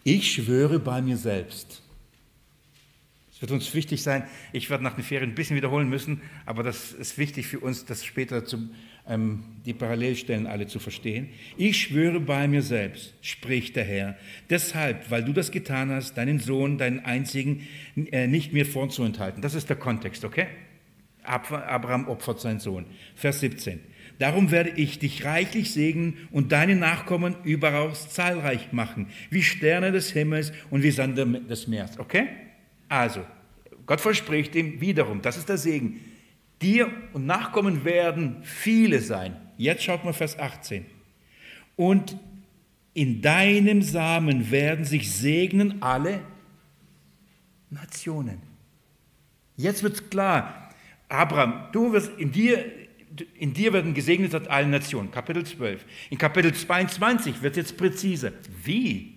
Ich 0.03 0.31
schwöre 0.33 0.79
bei 0.79 1.01
mir 1.01 1.17
selbst. 1.17 1.81
Es 3.37 3.41
wird 3.43 3.51
uns 3.51 3.71
wichtig 3.75 4.01
sein, 4.01 4.23
ich 4.51 4.71
werde 4.71 4.83
nach 4.83 4.95
den 4.95 5.03
Ferien 5.03 5.29
ein 5.29 5.35
bisschen 5.35 5.55
wiederholen 5.55 5.87
müssen, 5.87 6.21
aber 6.47 6.63
das 6.63 6.91
ist 6.91 7.19
wichtig 7.19 7.45
für 7.45 7.59
uns, 7.59 7.85
das 7.85 8.03
später 8.03 8.45
zum, 8.45 8.71
ähm, 9.07 9.43
die 9.63 9.75
Parallelstellen 9.75 10.47
alle 10.47 10.65
zu 10.65 10.79
verstehen. 10.79 11.29
Ich 11.55 11.79
schwöre 11.79 12.19
bei 12.19 12.47
mir 12.47 12.63
selbst, 12.63 13.13
spricht 13.21 13.75
der 13.75 13.83
Herr, 13.83 14.17
deshalb, 14.49 15.11
weil 15.11 15.23
du 15.23 15.33
das 15.33 15.51
getan 15.51 15.91
hast, 15.91 16.17
deinen 16.17 16.39
Sohn, 16.39 16.79
deinen 16.79 17.05
einzigen, 17.05 17.67
äh, 18.11 18.25
nicht 18.25 18.53
mir 18.53 18.65
vorzuenthalten. 18.65 19.43
Das 19.43 19.53
ist 19.53 19.69
der 19.69 19.77
Kontext, 19.77 20.25
okay? 20.25 20.47
Abraham 21.21 22.07
opfert 22.07 22.39
seinen 22.39 22.59
Sohn. 22.59 22.87
Vers 23.13 23.41
17. 23.41 23.81
Darum 24.17 24.49
werde 24.49 24.71
ich 24.77 24.97
dich 24.97 25.25
reichlich 25.25 25.73
segnen 25.73 26.27
und 26.31 26.53
deine 26.53 26.75
Nachkommen 26.75 27.35
überaus 27.43 28.09
zahlreich 28.09 28.71
machen, 28.71 29.09
wie 29.29 29.43
Sterne 29.43 29.91
des 29.91 30.11
Himmels 30.11 30.53
und 30.71 30.81
wie 30.81 30.89
Sande 30.89 31.39
des 31.41 31.67
Meeres. 31.67 31.99
Okay? 31.99 32.29
Also, 32.89 33.25
Gott 33.85 34.01
verspricht 34.01 34.55
ihm 34.55 34.79
wiederum, 34.81 35.21
das 35.21 35.37
ist 35.37 35.49
der 35.49 35.57
Segen. 35.57 36.01
Dir 36.61 36.91
und 37.13 37.25
Nachkommen 37.25 37.85
werden 37.85 38.37
viele 38.43 38.99
sein. 38.99 39.35
Jetzt 39.57 39.83
schaut 39.83 40.03
mal 40.03 40.13
Vers 40.13 40.37
18. 40.37 40.85
Und 41.75 42.17
in 42.93 43.21
deinem 43.21 43.81
Samen 43.81 44.49
werden 44.49 44.83
sich 44.83 45.11
segnen 45.11 45.81
alle 45.81 46.21
Nationen. 47.69 48.41
Jetzt 49.55 49.83
wird 49.83 50.09
klar, 50.09 50.71
Abraham, 51.09 51.69
du 51.71 51.93
wirst 51.93 52.11
in 52.17 52.31
dir, 52.31 52.65
in 53.35 53.53
dir 53.53 53.73
werden 53.73 53.93
gesegnet 53.93 54.33
alle 54.47 54.67
Nationen. 54.67 55.11
Kapitel 55.11 55.45
12. 55.45 55.85
In 56.09 56.17
Kapitel 56.17 56.53
22 56.53 57.41
wird 57.41 57.57
jetzt 57.57 57.77
präziser. 57.77 58.31
Wie? 58.63 59.16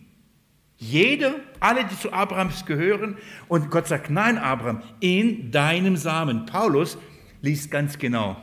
Jeder, 0.83 1.35
alle, 1.61 1.85
die 1.85 1.97
zu 1.97 2.11
Abrahams 2.11 2.65
gehören. 2.65 3.19
Und 3.49 3.71
Gott 3.71 3.87
sagt, 3.87 4.09
nein, 4.09 4.39
Abraham, 4.39 4.83
in 4.99 5.51
deinem 5.51 5.97
Samen. 5.97 6.47
Paulus 6.47 6.97
liest 7.43 7.71
ganz 7.71 7.99
genau. 7.99 8.37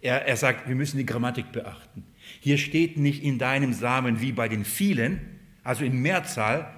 Er, 0.00 0.26
er 0.26 0.36
sagt, 0.36 0.68
wir 0.68 0.76
müssen 0.76 0.96
die 0.96 1.04
Grammatik 1.04 1.50
beachten. 1.50 2.04
Hier 2.38 2.56
steht 2.56 2.96
nicht 2.96 3.24
in 3.24 3.38
deinem 3.38 3.72
Samen 3.72 4.20
wie 4.20 4.30
bei 4.30 4.48
den 4.48 4.64
vielen, 4.64 5.20
also 5.64 5.84
in 5.84 6.00
Mehrzahl, 6.00 6.72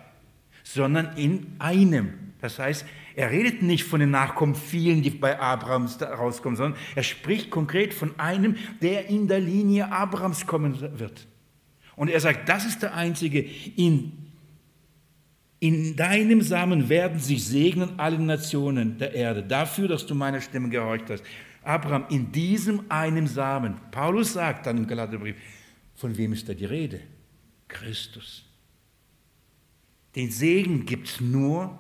sondern 0.65 1.19
in 1.19 1.55
einem. 1.59 2.15
Das 2.41 2.59
heißt, 2.59 2.87
er 3.15 3.31
redet 3.31 3.61
nicht 3.61 3.85
von 3.85 4.01
den 4.01 4.11
Nachkommen 4.11 4.55
vielen, 4.55 5.03
die 5.03 5.11
bei 5.11 5.39
Abrahams 5.39 6.01
rauskommen, 6.01 6.57
sondern 6.57 6.81
er 6.95 7.03
spricht 7.03 7.51
konkret 7.51 7.93
von 7.93 8.19
einem, 8.19 8.57
der 8.81 9.09
in 9.11 9.29
der 9.29 9.41
Linie 9.41 9.93
Abrahams 9.93 10.47
kommen 10.47 10.81
wird. 10.99 11.29
Und 11.95 12.09
er 12.09 12.21
sagt, 12.21 12.49
das 12.49 12.65
ist 12.65 12.83
der 12.83 12.95
einzige, 12.95 13.45
in, 13.77 14.22
in 15.63 15.95
deinem 15.95 16.43
Samen 16.43 16.89
werden 16.89 17.21
sich 17.21 17.45
segnen 17.45 17.97
alle 17.97 18.19
Nationen 18.19 18.99
der 18.99 19.15
Erde, 19.15 19.45
dafür, 19.45 19.87
dass 19.87 20.05
du 20.05 20.13
meiner 20.13 20.41
Stimme 20.41 20.69
gehorcht 20.69 21.09
hast. 21.09 21.23
Abraham, 21.63 22.07
in 22.11 22.33
diesem 22.33 22.91
einem 22.91 23.29
Samen. 23.29 23.77
Paulus 23.93 24.33
sagt 24.33 24.67
dann 24.67 24.79
im 24.79 24.89
Galaterbrief, 24.89 25.37
von 25.95 26.17
wem 26.17 26.33
ist 26.33 26.49
da 26.49 26.55
die 26.55 26.65
Rede? 26.65 26.99
Christus. 27.69 28.45
Den 30.17 30.33
Segen 30.33 30.85
gibt 30.85 31.07
es 31.07 31.21
nur 31.21 31.79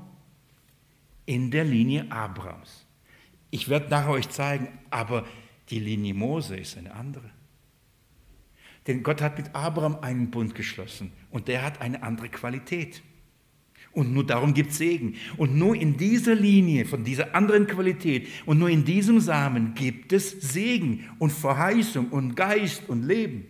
in 1.26 1.50
der 1.50 1.64
Linie 1.64 2.06
Abrahams. 2.08 2.86
Ich 3.50 3.68
werde 3.68 3.90
nachher 3.90 4.12
euch 4.12 4.28
zeigen, 4.28 4.68
aber 4.90 5.26
die 5.70 5.80
Linie 5.80 6.14
Mose 6.14 6.56
ist 6.56 6.78
eine 6.78 6.94
andere. 6.94 7.30
Denn 8.86 9.02
Gott 9.02 9.20
hat 9.20 9.38
mit 9.38 9.52
Abraham 9.56 9.98
einen 10.02 10.30
Bund 10.30 10.54
geschlossen 10.54 11.10
und 11.32 11.48
der 11.48 11.62
hat 11.62 11.80
eine 11.80 12.04
andere 12.04 12.28
Qualität. 12.28 13.02
Und 13.92 14.14
nur 14.14 14.24
darum 14.24 14.54
gibt 14.54 14.70
es 14.70 14.78
Segen. 14.78 15.16
Und 15.36 15.54
nur 15.54 15.74
in 15.74 15.96
dieser 15.96 16.34
Linie, 16.34 16.86
von 16.86 17.04
dieser 17.04 17.34
anderen 17.34 17.66
Qualität 17.66 18.26
und 18.46 18.58
nur 18.58 18.70
in 18.70 18.84
diesem 18.84 19.20
Samen 19.20 19.74
gibt 19.74 20.12
es 20.12 20.30
Segen 20.30 21.08
und 21.18 21.30
Verheißung 21.30 22.08
und 22.08 22.34
Geist 22.34 22.88
und 22.88 23.02
Leben. 23.02 23.46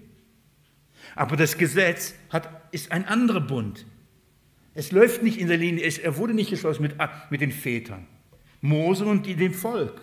Aber 1.15 1.37
das 1.37 1.57
Gesetz 1.57 2.15
hat, 2.31 2.49
ist 2.73 2.91
ein 2.91 3.05
anderer 3.05 3.41
Bund. 3.41 3.87
Es 4.75 4.91
läuft 4.91 5.23
nicht 5.23 5.39
in 5.39 5.49
der 5.49 5.59
Linie, 5.59 5.85
es, 5.85 5.99
er 5.99 6.17
wurde 6.17 6.35
nicht 6.35 6.51
geschlossen 6.51 6.83
mit, 6.83 6.97
mit 7.31 7.41
den 7.41 7.53
Vätern, 7.53 8.07
Mose 8.61 9.05
und 9.05 9.27
dem 9.27 9.55
Volk. 9.55 10.01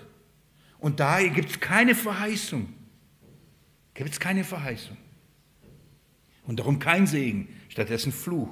Und 0.78 1.00
da 1.00 1.22
gibt 1.22 1.50
es 1.50 1.60
keine 1.60 1.96
Verheißung. 1.96 2.72
Gibt 3.94 4.12
es 4.12 4.20
keine 4.20 4.44
Verheißung. 4.46 4.96
Und 6.46 6.60
darum 6.60 6.80
kein 6.80 7.06
Segen, 7.06 7.50
stattdessen 7.68 8.14
Fluch. 8.14 8.50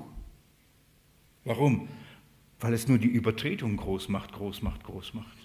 Warum? 1.48 1.88
Weil 2.60 2.74
es 2.74 2.90
nur 2.90 2.98
die 2.98 3.08
Übertretung 3.08 3.78
groß 3.78 4.10
macht, 4.10 4.34
groß 4.34 4.64
macht, 4.64 4.84
groß 4.84 5.14
macht. 5.14 5.38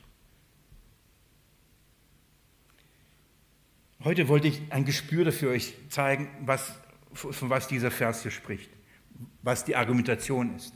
Heute 4.02 4.26
wollte 4.26 4.48
ich 4.48 4.60
ein 4.70 4.84
Gespür 4.84 5.24
dafür 5.24 5.50
euch 5.50 5.74
zeigen, 5.90 6.28
was, 6.40 6.74
von 7.12 7.50
was 7.50 7.68
dieser 7.68 7.92
Vers 7.92 8.22
hier 8.22 8.32
spricht, 8.32 8.68
was 9.42 9.64
die 9.64 9.76
Argumentation 9.76 10.56
ist. 10.56 10.74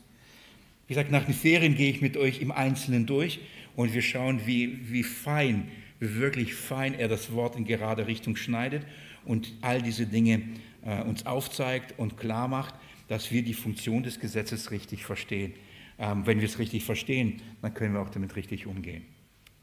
Wie 0.87 0.93
gesagt, 0.93 1.11
nach 1.11 1.25
den 1.25 1.33
Ferien 1.33 1.75
gehe 1.75 1.91
ich 1.91 2.01
mit 2.01 2.15
euch 2.15 2.39
im 2.39 2.53
Einzelnen 2.53 3.05
durch 3.05 3.41
und 3.75 3.93
wir 3.93 4.01
schauen, 4.01 4.45
wie, 4.45 4.89
wie 4.89 5.03
fein, 5.03 5.69
wie 5.99 6.15
wirklich 6.15 6.55
fein 6.55 6.93
er 6.93 7.09
das 7.09 7.33
Wort 7.33 7.57
in 7.57 7.65
gerade 7.65 8.07
Richtung 8.07 8.37
schneidet 8.37 8.87
und 9.25 9.51
all 9.59 9.81
diese 9.81 10.05
Dinge 10.05 10.41
äh, 10.85 11.01
uns 11.01 11.25
aufzeigt 11.25 11.99
und 11.99 12.15
klar 12.15 12.47
macht 12.47 12.75
dass 13.07 13.31
wir 13.31 13.43
die 13.43 13.53
Funktion 13.53 14.03
des 14.03 14.19
Gesetzes 14.19 14.71
richtig 14.71 15.05
verstehen. 15.05 15.53
Ähm, 15.99 16.25
wenn 16.25 16.39
wir 16.39 16.47
es 16.47 16.59
richtig 16.59 16.83
verstehen, 16.83 17.41
dann 17.61 17.73
können 17.73 17.93
wir 17.93 18.01
auch 18.01 18.09
damit 18.09 18.35
richtig 18.35 18.67
umgehen. 18.67 19.05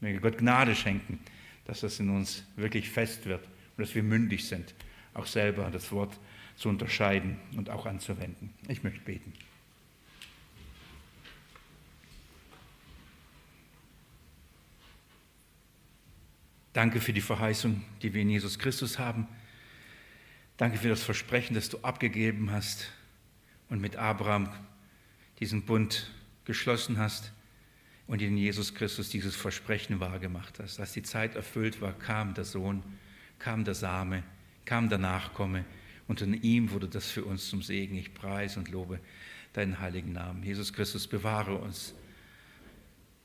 Möge 0.01 0.19
Gott 0.19 0.37
Gnade 0.37 0.75
schenken, 0.75 1.19
dass 1.65 1.81
das 1.81 1.99
in 1.99 2.09
uns 2.09 2.43
wirklich 2.55 2.89
fest 2.89 3.25
wird 3.25 3.43
und 3.45 3.85
dass 3.85 3.95
wir 3.95 4.03
mündig 4.03 4.45
sind, 4.45 4.73
auch 5.13 5.25
selber 5.25 5.69
das 5.71 5.91
Wort 5.91 6.19
zu 6.55 6.69
unterscheiden 6.69 7.37
und 7.57 7.69
auch 7.69 7.85
anzuwenden. 7.85 8.53
Ich 8.67 8.83
möchte 8.83 9.01
beten. 9.01 9.33
Danke 16.73 16.99
für 16.99 17.13
die 17.13 17.21
Verheißung, 17.21 17.85
die 18.01 18.13
wir 18.13 18.21
in 18.21 18.29
Jesus 18.29 18.59
Christus 18.59 18.99
haben. 18.99 19.27
Danke 20.57 20.77
für 20.77 20.89
das 20.89 21.03
Versprechen, 21.03 21.53
das 21.53 21.69
du 21.69 21.77
abgegeben 21.79 22.51
hast 22.51 22.91
und 23.69 23.81
mit 23.81 23.95
Abraham 23.95 24.49
diesen 25.39 25.65
Bund 25.65 26.09
geschlossen 26.45 26.97
hast 26.97 27.31
und 28.07 28.21
in 28.21 28.37
Jesus 28.37 28.75
Christus 28.75 29.09
dieses 29.09 29.35
Versprechen 29.35 29.99
wahrgemacht 29.99 30.59
hast. 30.59 30.79
Als 30.79 30.93
die 30.93 31.03
Zeit 31.03 31.35
erfüllt 31.35 31.81
war, 31.81 31.93
kam 31.93 32.33
der 32.33 32.45
Sohn, 32.45 32.83
kam 33.39 33.63
der 33.63 33.73
Same, 33.73 34.23
kam 34.65 34.89
der 34.89 34.99
Nachkomme 34.99 35.65
und 36.07 36.21
in 36.21 36.33
ihm 36.41 36.71
wurde 36.71 36.87
das 36.87 37.09
für 37.09 37.25
uns 37.25 37.49
zum 37.49 37.61
Segen. 37.61 37.95
Ich 37.95 38.13
preise 38.13 38.59
und 38.59 38.69
lobe 38.69 38.99
deinen 39.53 39.79
heiligen 39.79 40.13
Namen. 40.13 40.43
Jesus 40.43 40.73
Christus, 40.73 41.07
bewahre 41.07 41.55
uns 41.55 41.95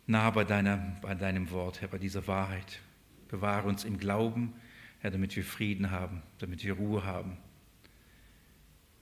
nah 0.07 0.31
bei, 0.31 0.45
deiner, 0.45 0.97
bei 1.03 1.15
deinem 1.15 1.51
Wort, 1.51 1.81
Herr, 1.81 1.89
bei 1.89 1.99
dieser 1.99 2.27
Wahrheit. 2.27 2.81
Bewahre 3.29 3.69
uns 3.69 3.85
im 3.85 3.99
Glauben, 3.99 4.55
Herr, 5.01 5.11
damit 5.11 5.37
wir 5.37 5.45
Frieden 5.45 5.91
haben, 5.91 6.23
damit 6.39 6.65
wir 6.65 6.75
Ruhe 6.75 7.05
haben 7.05 7.37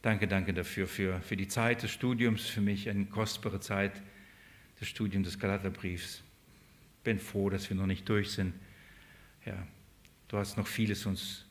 Danke, 0.03 0.29
danke 0.29 0.55
dafür, 0.55 0.87
für, 0.87 1.21
für 1.23 1.37
die 1.37 1.49
Zeit 1.49 1.83
des 1.83 1.91
Studiums, 1.91 2.47
für 2.47 2.61
mich 2.61 2.89
eine 2.89 3.07
kostbare 3.07 3.59
Zeit 3.59 4.01
des 4.81 4.89
Studiums 4.89 5.27
des 5.27 5.39
Galaterbriefs. 5.39 6.23
Bin 7.03 7.19
froh, 7.19 7.51
dass 7.51 7.69
wir 7.69 7.77
noch 7.77 7.87
nicht 7.87 8.09
durch 8.09 8.31
sind. 8.31 8.55
Ja, 9.45 9.67
du 10.29 10.37
hast 10.37 10.57
noch 10.57 10.67
vieles 10.67 11.05
uns 11.07 11.47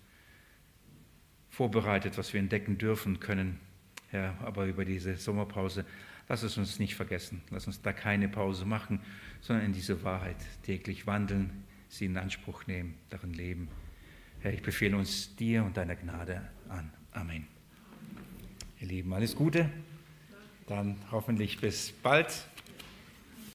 vorbereitet, 1.49 2.17
was 2.17 2.33
wir 2.33 2.39
entdecken 2.39 2.77
dürfen 2.77 3.19
können. 3.19 3.59
Ja, 4.13 4.37
aber 4.41 4.65
über 4.65 4.85
diese 4.85 5.17
Sommerpause, 5.17 5.83
lass 6.29 6.43
es 6.43 6.57
uns 6.57 6.79
nicht 6.79 6.95
vergessen. 6.95 7.41
Lass 7.49 7.67
uns 7.67 7.81
da 7.81 7.91
keine 7.91 8.29
Pause 8.29 8.65
machen, 8.65 9.01
sondern 9.41 9.65
in 9.65 9.73
diese 9.73 10.03
Wahrheit 10.03 10.37
täglich 10.63 11.05
wandeln, 11.05 11.63
sie 11.89 12.05
in 12.05 12.17
Anspruch 12.17 12.65
nehmen, 12.67 12.95
darin 13.09 13.33
leben. 13.33 13.67
Herr, 14.39 14.53
ich 14.53 14.61
befehle 14.61 14.95
uns 14.95 15.35
dir 15.35 15.65
und 15.65 15.75
deiner 15.75 15.95
Gnade 15.95 16.47
an. 16.69 16.93
Amen. 17.11 17.56
Ihr 18.79 18.87
Lieben, 18.89 19.11
alles 19.11 19.35
Gute. 19.35 19.71
Dann 20.67 20.97
hoffentlich 21.11 21.59
bis 21.59 21.91
bald. 22.03 22.27